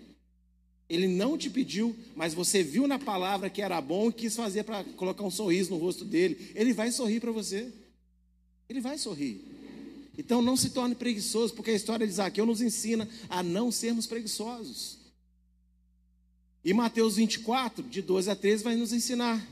Ele 0.86 1.08
não 1.08 1.38
te 1.38 1.48
pediu, 1.48 1.96
mas 2.14 2.34
você 2.34 2.62
viu 2.62 2.86
na 2.86 2.98
palavra 2.98 3.48
que 3.48 3.62
era 3.62 3.80
bom 3.80 4.10
e 4.10 4.12
quis 4.12 4.36
fazer 4.36 4.64
para 4.64 4.84
colocar 4.84 5.24
um 5.24 5.30
sorriso 5.30 5.70
no 5.70 5.78
rosto 5.78 6.04
dele. 6.04 6.52
Ele 6.54 6.74
vai 6.74 6.92
sorrir 6.92 7.20
para 7.20 7.32
você. 7.32 7.72
Ele 8.68 8.82
vai 8.82 8.98
sorrir. 8.98 9.40
Então 10.18 10.42
não 10.42 10.58
se 10.58 10.68
torne 10.68 10.94
preguiçoso, 10.94 11.54
porque 11.54 11.70
a 11.70 11.74
história 11.74 12.06
de 12.06 12.12
Zaqueu 12.12 12.44
nos 12.44 12.60
ensina 12.60 13.08
a 13.30 13.42
não 13.42 13.72
sermos 13.72 14.06
preguiçosos. 14.06 14.98
E 16.62 16.74
Mateus 16.74 17.16
24, 17.16 17.82
de 17.82 18.02
12 18.02 18.30
a 18.30 18.36
13, 18.36 18.62
vai 18.62 18.76
nos 18.76 18.92
ensinar. 18.92 19.42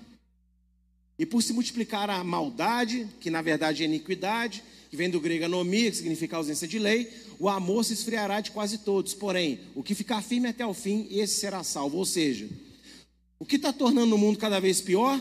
E 1.18 1.24
por 1.24 1.43
se 1.43 1.55
multiplicar 1.55 2.11
a 2.11 2.22
maldade, 2.22 3.09
que 3.20 3.30
na 3.30 3.41
verdade 3.41 3.85
é 3.85 3.87
iniquidade, 3.87 4.62
que 4.93 4.97
vem 4.99 5.09
do 5.09 5.18
grego 5.18 5.47
anomia, 5.47 5.90
que 5.90 5.97
significa 5.97 6.36
ausência 6.36 6.68
de 6.68 6.78
lei, 6.78 7.11
o 7.38 7.49
amor 7.49 7.82
se 7.82 7.95
esfriará 7.95 8.43
de 8.43 8.51
quase 8.51 8.76
todos. 8.76 9.14
Porém, 9.14 9.59
o 9.74 9.82
que 9.82 9.95
ficar 9.95 10.20
firme 10.20 10.49
até 10.49 10.66
o 10.66 10.74
fim, 10.74 11.09
esse 11.11 11.40
será 11.40 11.64
salvo. 11.64 11.97
Ou 11.97 12.05
seja, 12.05 12.47
o 13.38 13.47
que 13.47 13.57
está 13.57 13.72
tornando 13.72 14.14
o 14.14 14.18
mundo 14.18 14.38
cada 14.38 14.61
vez 14.61 14.82
pior? 14.82 15.18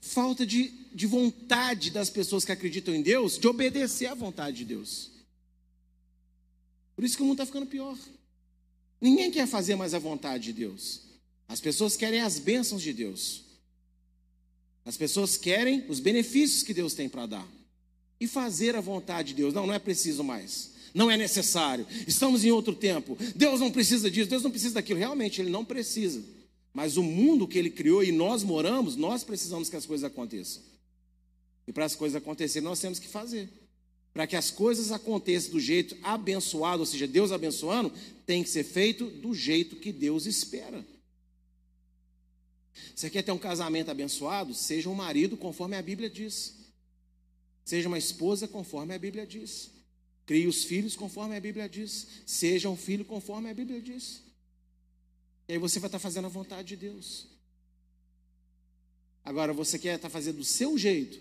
Falta 0.00 0.46
de, 0.46 0.72
de 0.94 1.06
vontade 1.06 1.90
das 1.90 2.08
pessoas 2.08 2.42
que 2.42 2.52
acreditam 2.52 2.94
em 2.94 3.02
Deus 3.02 3.38
de 3.38 3.46
obedecer 3.46 4.06
à 4.06 4.14
vontade 4.14 4.56
de 4.56 4.64
Deus. 4.64 5.10
Por 6.96 7.04
isso 7.04 7.14
que 7.14 7.22
o 7.22 7.26
mundo 7.26 7.34
está 7.34 7.44
ficando 7.44 7.66
pior. 7.66 7.98
Ninguém 8.98 9.30
quer 9.30 9.46
fazer 9.46 9.76
mais 9.76 9.92
a 9.92 9.98
vontade 9.98 10.44
de 10.44 10.52
Deus. 10.54 11.02
As 11.46 11.60
pessoas 11.60 11.98
querem 11.98 12.22
as 12.22 12.38
bênçãos 12.38 12.80
de 12.80 12.94
Deus. 12.94 13.42
As 14.86 14.96
pessoas 14.96 15.36
querem 15.36 15.84
os 15.86 16.00
benefícios 16.00 16.62
que 16.62 16.72
Deus 16.72 16.94
tem 16.94 17.10
para 17.10 17.26
dar 17.26 17.61
e 18.22 18.26
fazer 18.28 18.76
a 18.76 18.80
vontade 18.80 19.30
de 19.30 19.34
Deus. 19.34 19.52
Não, 19.52 19.66
não 19.66 19.74
é 19.74 19.80
preciso 19.80 20.22
mais. 20.22 20.70
Não 20.94 21.10
é 21.10 21.16
necessário. 21.16 21.84
Estamos 22.06 22.44
em 22.44 22.52
outro 22.52 22.72
tempo. 22.72 23.18
Deus 23.34 23.58
não 23.58 23.68
precisa 23.68 24.08
disso, 24.08 24.30
Deus 24.30 24.44
não 24.44 24.50
precisa 24.50 24.74
daquilo. 24.74 25.00
Realmente, 25.00 25.40
Ele 25.40 25.50
não 25.50 25.64
precisa. 25.64 26.22
Mas 26.72 26.96
o 26.96 27.02
mundo 27.02 27.48
que 27.48 27.58
Ele 27.58 27.68
criou 27.68 28.04
e 28.04 28.12
nós 28.12 28.44
moramos, 28.44 28.94
nós 28.94 29.24
precisamos 29.24 29.68
que 29.68 29.74
as 29.74 29.84
coisas 29.84 30.04
aconteçam. 30.04 30.62
E 31.66 31.72
para 31.72 31.84
as 31.84 31.96
coisas 31.96 32.14
acontecerem, 32.14 32.68
nós 32.68 32.78
temos 32.78 33.00
que 33.00 33.08
fazer. 33.08 33.48
Para 34.14 34.24
que 34.24 34.36
as 34.36 34.52
coisas 34.52 34.92
aconteçam 34.92 35.50
do 35.50 35.58
jeito 35.58 35.96
abençoado, 36.00 36.80
ou 36.80 36.86
seja, 36.86 37.08
Deus 37.08 37.32
abençoando, 37.32 37.92
tem 38.24 38.44
que 38.44 38.50
ser 38.50 38.62
feito 38.62 39.06
do 39.06 39.34
jeito 39.34 39.74
que 39.74 39.90
Deus 39.90 40.26
espera. 40.26 40.86
Você 42.94 43.10
quer 43.10 43.22
ter 43.22 43.32
um 43.32 43.38
casamento 43.38 43.90
abençoado? 43.90 44.54
Seja 44.54 44.88
um 44.88 44.94
marido 44.94 45.36
conforme 45.36 45.76
a 45.76 45.82
Bíblia 45.82 46.08
diz. 46.08 46.61
Seja 47.64 47.88
uma 47.88 47.98
esposa 47.98 48.48
conforme 48.48 48.94
a 48.94 48.98
Bíblia 48.98 49.26
diz. 49.26 49.70
Crie 50.26 50.46
os 50.46 50.64
filhos 50.64 50.96
conforme 50.96 51.36
a 51.36 51.40
Bíblia 51.40 51.68
diz. 51.68 52.06
Seja 52.26 52.68
um 52.68 52.76
filho 52.76 53.04
conforme 53.04 53.50
a 53.50 53.54
Bíblia 53.54 53.80
diz. 53.80 54.22
E 55.48 55.54
aí 55.54 55.58
você 55.58 55.78
vai 55.78 55.88
estar 55.88 55.98
fazendo 55.98 56.26
a 56.26 56.28
vontade 56.30 56.68
de 56.68 56.76
Deus. 56.76 57.26
Agora, 59.24 59.52
você 59.52 59.78
quer 59.78 59.96
estar 59.96 60.08
fazendo 60.08 60.38
do 60.38 60.44
seu 60.44 60.76
jeito 60.76 61.20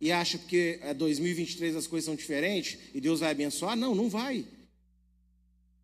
e 0.00 0.10
acha 0.10 0.38
que 0.38 0.78
é 0.80 0.94
2023 0.94 1.76
as 1.76 1.86
coisas 1.86 2.06
são 2.06 2.14
diferentes 2.14 2.78
e 2.94 3.00
Deus 3.00 3.20
vai 3.20 3.30
abençoar? 3.30 3.76
Não, 3.76 3.94
não 3.94 4.08
vai. 4.08 4.46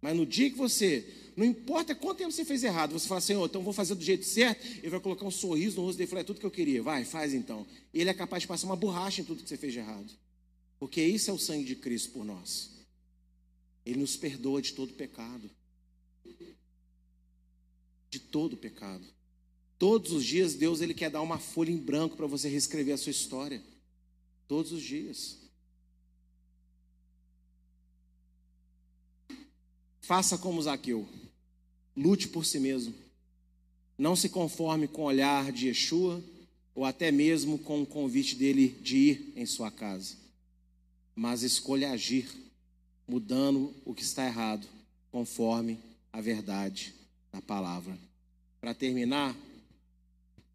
Mas 0.01 0.17
no 0.17 0.25
dia 0.25 0.51
que 0.51 0.57
você 0.57 1.26
não 1.37 1.45
importa 1.45 1.95
quanto 1.95 2.19
tempo 2.19 2.33
você 2.33 2.47
fez 2.47 2.65
errado, 2.65 2.93
você 2.93 3.07
fala, 3.07 3.21
Senhor, 3.21 3.45
então 3.45 3.63
vou 3.63 3.75
fazer 3.75 3.95
do 3.95 4.03
jeito 4.03 4.25
certo, 4.25 4.67
ele 4.79 4.89
vai 4.89 5.01
colocar 5.01 5.27
um 5.27 5.31
sorriso 5.31 5.77
no 5.77 5.83
rosto 5.83 5.99
dele 5.99 6.09
e 6.09 6.11
falar, 6.11 6.23
é 6.23 6.25
tudo 6.25 6.41
que 6.41 6.47
eu 6.47 6.51
queria, 6.51 6.83
vai, 6.83 7.05
faz 7.05 7.35
então. 7.35 7.67
Ele 7.93 8.09
é 8.09 8.15
capaz 8.15 8.43
de 8.43 8.47
passar 8.47 8.67
uma 8.67 8.75
borracha 8.75 9.21
em 9.21 9.25
tudo 9.25 9.43
que 9.43 9.49
você 9.49 9.57
fez 9.59 9.75
de 9.75 9.81
errado. 9.81 10.11
Porque 10.79 11.03
isso 11.03 11.31
é 11.31 11.35
o 11.35 11.39
sangue 11.39 11.65
de 11.65 11.77
Cristo 11.77 12.11
por 12.13 12.25
nós. 12.25 12.71
Ele 13.85 14.01
nos 14.01 14.17
perdoa 14.17 14.63
de 14.63 14.73
todo 14.73 14.95
pecado. 14.95 15.51
De 18.09 18.19
todo 18.19 18.57
pecado. 18.57 19.05
Todos 19.79 20.13
os 20.13 20.25
dias 20.25 20.55
Deus 20.55 20.81
ele 20.81 20.95
quer 20.95 21.11
dar 21.11 21.21
uma 21.21 21.39
folha 21.39 21.71
em 21.71 21.77
branco 21.77 22.17
para 22.17 22.27
você 22.27 22.49
reescrever 22.49 22.95
a 22.95 22.99
sua 22.99 23.11
história. 23.11 23.63
Todos 24.49 24.73
os 24.73 24.83
dias. 24.83 25.37
Faça 30.01 30.39
como 30.39 30.63
Zaqueu. 30.63 31.07
Lute 31.97 32.29
por 32.29 32.45
si 32.45 32.61
mesmo. 32.61 32.95
Não 33.97 34.15
se 34.15 34.29
conforme 34.29 34.87
com 34.87 35.03
o 35.03 35.07
olhar 35.07 35.51
de 35.51 35.69
Yeshua 35.69 36.23
ou 36.75 36.85
até 36.85 37.11
mesmo 37.11 37.59
com 37.59 37.83
o 37.83 37.87
convite 37.87 38.35
dele 38.35 38.69
de 38.83 38.97
ir 38.97 39.33
em 39.35 39.47
sua 39.47 39.71
casa. 39.71 40.15
Mas 41.15 41.43
escolha 41.43 41.91
agir, 41.91 42.29
mudando 43.09 43.75
o 43.85 43.95
que 43.95 44.03
está 44.03 44.27
errado, 44.27 44.69
conforme 45.11 45.79
a 46.13 46.21
verdade 46.21 46.95
da 47.33 47.41
palavra. 47.41 47.99
Para 48.61 48.75
terminar, 48.75 49.35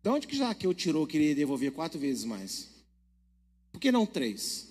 de 0.04 0.10
onde 0.10 0.28
que 0.28 0.36
já 0.36 0.54
que 0.54 0.68
eu 0.68 0.74
tirou 0.74 1.08
queria 1.08 1.34
devolver 1.34 1.72
quatro 1.72 2.00
vezes 2.00 2.24
mais? 2.24 2.70
Por 3.72 3.80
que 3.80 3.92
não 3.92 4.06
três? 4.06 4.68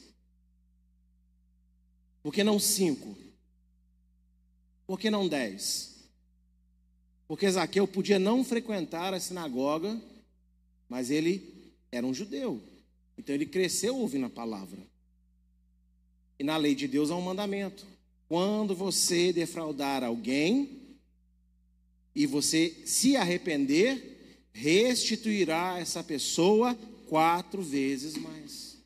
Por 2.23 2.33
que 2.33 2.45
não 2.45 2.61
cinco? 2.61 3.17
Por 4.87 5.01
que 5.01 5.11
não 5.11 5.27
dez? 5.27 5.90
Porque 7.31 7.49
Zaqueu 7.49 7.87
podia 7.87 8.19
não 8.19 8.43
frequentar 8.43 9.15
a 9.15 9.21
sinagoga, 9.21 9.97
mas 10.89 11.13
ele 11.13 11.73
era 11.93 12.05
um 12.05 12.13
judeu. 12.13 12.61
Então 13.17 13.33
ele 13.33 13.47
cresceu 13.47 13.97
ouvindo 13.97 14.27
a 14.27 14.29
palavra. 14.29 14.81
E 16.41 16.43
na 16.43 16.57
lei 16.57 16.75
de 16.75 16.89
Deus 16.89 17.09
há 17.09 17.15
um 17.15 17.23
mandamento: 17.23 17.87
quando 18.27 18.75
você 18.75 19.33
defraudar 19.33 20.03
alguém 20.03 20.99
e 22.17 22.27
você 22.27 22.83
se 22.85 23.15
arrepender, 23.15 24.43
restituirá 24.53 25.79
essa 25.79 26.03
pessoa 26.03 26.77
quatro 27.09 27.63
vezes 27.63 28.17
mais. 28.17 28.77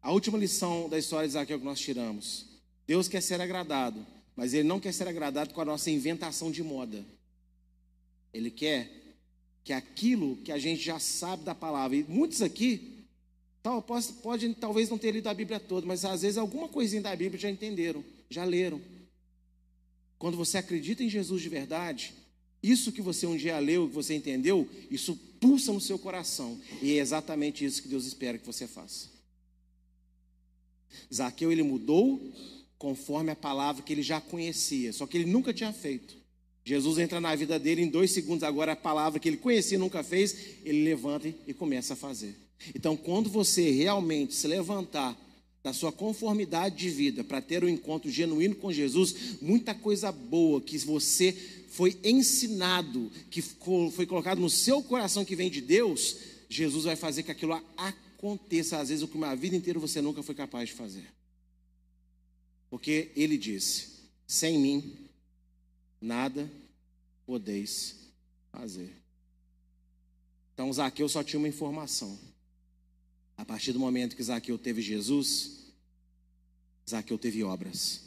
A 0.00 0.10
última 0.10 0.38
lição 0.38 0.88
da 0.88 0.98
história 0.98 1.28
de 1.28 1.34
Zaqueu 1.34 1.58
que 1.58 1.66
nós 1.66 1.78
tiramos: 1.78 2.46
Deus 2.86 3.08
quer 3.08 3.20
ser 3.20 3.42
agradado, 3.42 4.15
mas 4.36 4.52
Ele 4.52 4.68
não 4.68 4.78
quer 4.78 4.92
ser 4.92 5.08
agradado 5.08 5.54
com 5.54 5.60
a 5.60 5.64
nossa 5.64 5.90
inventação 5.90 6.50
de 6.50 6.62
moda. 6.62 7.04
Ele 8.32 8.50
quer 8.50 9.16
que 9.64 9.72
aquilo 9.72 10.36
que 10.44 10.52
a 10.52 10.58
gente 10.58 10.82
já 10.82 10.98
sabe 10.98 11.42
da 11.42 11.54
palavra, 11.54 11.96
e 11.96 12.04
muitos 12.04 12.42
aqui, 12.42 13.04
tal, 13.62 13.82
pode, 13.82 14.12
pode 14.22 14.54
talvez 14.54 14.88
não 14.90 14.98
ter 14.98 15.10
lido 15.10 15.28
a 15.28 15.34
Bíblia 15.34 15.58
toda, 15.58 15.86
mas 15.86 16.04
às 16.04 16.22
vezes 16.22 16.36
alguma 16.36 16.68
coisinha 16.68 17.02
da 17.02 17.16
Bíblia 17.16 17.40
já 17.40 17.50
entenderam, 17.50 18.04
já 18.30 18.44
leram. 18.44 18.80
Quando 20.18 20.36
você 20.36 20.58
acredita 20.58 21.02
em 21.02 21.08
Jesus 21.08 21.42
de 21.42 21.48
verdade, 21.48 22.14
isso 22.62 22.92
que 22.92 23.02
você 23.02 23.26
um 23.26 23.36
dia 23.36 23.58
leu, 23.58 23.88
que 23.88 23.94
você 23.94 24.14
entendeu, 24.14 24.68
isso 24.90 25.16
pulsa 25.40 25.72
no 25.72 25.80
seu 25.80 25.98
coração. 25.98 26.60
E 26.82 26.92
é 26.92 27.00
exatamente 27.00 27.64
isso 27.64 27.82
que 27.82 27.88
Deus 27.88 28.06
espera 28.06 28.38
que 28.38 28.46
você 28.46 28.66
faça. 28.66 29.08
Zaqueu 31.12 31.52
ele 31.52 31.62
mudou 31.62 32.20
conforme 32.78 33.30
a 33.30 33.36
palavra 33.36 33.82
que 33.82 33.92
ele 33.92 34.02
já 34.02 34.20
conhecia, 34.20 34.92
só 34.92 35.06
que 35.06 35.16
ele 35.16 35.30
nunca 35.30 35.52
tinha 35.52 35.72
feito. 35.72 36.16
Jesus 36.64 36.98
entra 36.98 37.20
na 37.20 37.34
vida 37.34 37.58
dele 37.58 37.82
em 37.82 37.88
dois 37.88 38.10
segundos, 38.10 38.42
agora 38.42 38.72
a 38.72 38.76
palavra 38.76 39.20
que 39.20 39.28
ele 39.28 39.36
conhecia 39.36 39.76
e 39.76 39.78
nunca 39.78 40.02
fez, 40.02 40.36
ele 40.64 40.82
levanta 40.82 41.32
e 41.46 41.54
começa 41.54 41.94
a 41.94 41.96
fazer. 41.96 42.34
Então, 42.74 42.96
quando 42.96 43.30
você 43.30 43.70
realmente 43.70 44.34
se 44.34 44.48
levantar 44.48 45.16
da 45.62 45.72
sua 45.72 45.92
conformidade 45.92 46.76
de 46.76 46.88
vida 46.90 47.24
para 47.24 47.40
ter 47.40 47.64
um 47.64 47.68
encontro 47.68 48.10
genuíno 48.10 48.54
com 48.54 48.72
Jesus, 48.72 49.40
muita 49.40 49.74
coisa 49.74 50.10
boa 50.10 50.60
que 50.60 50.78
você 50.78 51.32
foi 51.68 51.98
ensinado, 52.02 53.10
que 53.30 53.42
foi 53.42 54.06
colocado 54.06 54.40
no 54.40 54.50
seu 54.50 54.82
coração 54.82 55.24
que 55.24 55.36
vem 55.36 55.50
de 55.50 55.60
Deus, 55.60 56.16
Jesus 56.48 56.84
vai 56.84 56.96
fazer 56.96 57.22
que 57.22 57.30
aquilo 57.30 57.60
aconteça, 57.76 58.78
às 58.78 58.88
vezes 58.88 59.02
o 59.02 59.08
que 59.08 59.16
uma 59.16 59.34
vida 59.34 59.56
inteira 59.56 59.78
você 59.78 60.00
nunca 60.00 60.22
foi 60.22 60.34
capaz 60.34 60.68
de 60.68 60.74
fazer. 60.74 61.15
Porque 62.68 63.12
ele 63.14 63.38
disse: 63.38 63.96
sem 64.26 64.58
mim, 64.58 65.08
nada 66.00 66.50
podeis 67.24 67.96
fazer. 68.50 68.92
Então 70.54 70.72
Zaqueu 70.72 71.08
só 71.08 71.22
tinha 71.22 71.38
uma 71.38 71.48
informação. 71.48 72.18
A 73.36 73.44
partir 73.44 73.72
do 73.72 73.78
momento 73.78 74.16
que 74.16 74.22
Zaqueu 74.22 74.56
teve 74.56 74.80
Jesus, 74.80 75.66
Zaqueu 76.88 77.18
teve 77.18 77.42
obras, 77.42 78.02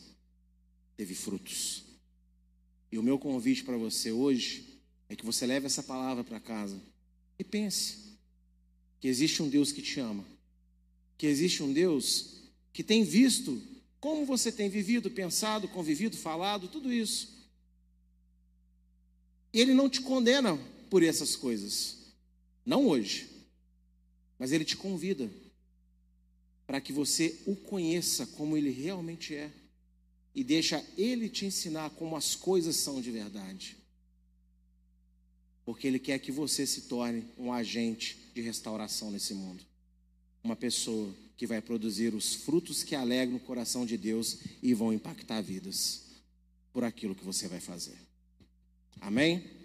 teve 0.97 1.13
frutos. 1.13 1.83
E 2.91 2.97
o 2.97 3.03
meu 3.03 3.19
convite 3.19 3.63
para 3.63 3.77
você 3.77 4.11
hoje 4.11 4.79
é 5.07 5.15
que 5.15 5.25
você 5.25 5.45
leve 5.45 5.67
essa 5.67 5.83
palavra 5.83 6.23
para 6.23 6.39
casa 6.39 6.81
e 7.37 7.43
pense 7.43 8.17
que 8.99 9.07
existe 9.07 9.43
um 9.43 9.49
Deus 9.49 9.71
que 9.71 9.81
te 9.81 9.99
ama, 9.99 10.25
que 11.17 11.27
existe 11.27 11.61
um 11.61 11.71
Deus 11.71 12.41
que 12.73 12.83
tem 12.83 13.03
visto 13.03 13.61
como 13.99 14.25
você 14.25 14.51
tem 14.51 14.69
vivido, 14.69 15.11
pensado, 15.11 15.67
convivido, 15.67 16.15
falado, 16.15 16.67
tudo 16.67 16.91
isso. 16.91 17.37
E 19.53 19.59
Ele 19.59 19.73
não 19.73 19.89
te 19.89 20.01
condena 20.01 20.57
por 20.89 21.03
essas 21.03 21.35
coisas, 21.35 22.13
não 22.65 22.87
hoje, 22.87 23.29
mas 24.37 24.51
Ele 24.51 24.63
te 24.63 24.77
convida 24.77 25.29
para 26.65 26.79
que 26.79 26.93
você 26.93 27.41
o 27.45 27.55
conheça 27.55 28.25
como 28.27 28.55
Ele 28.55 28.69
realmente 28.69 29.35
é 29.35 29.51
e 30.33 30.43
deixa 30.43 30.85
Ele 30.97 31.27
te 31.27 31.45
ensinar 31.45 31.89
como 31.91 32.15
as 32.15 32.35
coisas 32.35 32.75
são 32.75 33.01
de 33.01 33.11
verdade. 33.11 33.77
Porque 35.65 35.87
Ele 35.87 35.99
quer 35.99 36.19
que 36.19 36.31
você 36.31 36.65
se 36.65 36.83
torne 36.83 37.25
um 37.37 37.51
agente 37.51 38.31
de 38.33 38.41
restauração 38.41 39.11
nesse 39.11 39.33
mundo. 39.33 39.63
Uma 40.43 40.55
pessoa 40.55 41.13
que 41.39 41.47
vai 41.47 41.61
produzir 41.61 42.13
os 42.13 42.33
frutos 42.33 42.83
que 42.83 42.93
alegram 42.93 43.37
o 43.37 43.39
coração 43.39 43.85
de 43.85 43.95
Deus 43.95 44.39
e 44.61 44.73
vão 44.73 44.91
impactar 44.91 45.39
vidas 45.39 46.03
por 46.73 46.83
aquilo 46.83 47.15
que 47.15 47.23
você 47.23 47.47
vai 47.47 47.61
fazer. 47.61 47.97
Amém? 48.99 49.58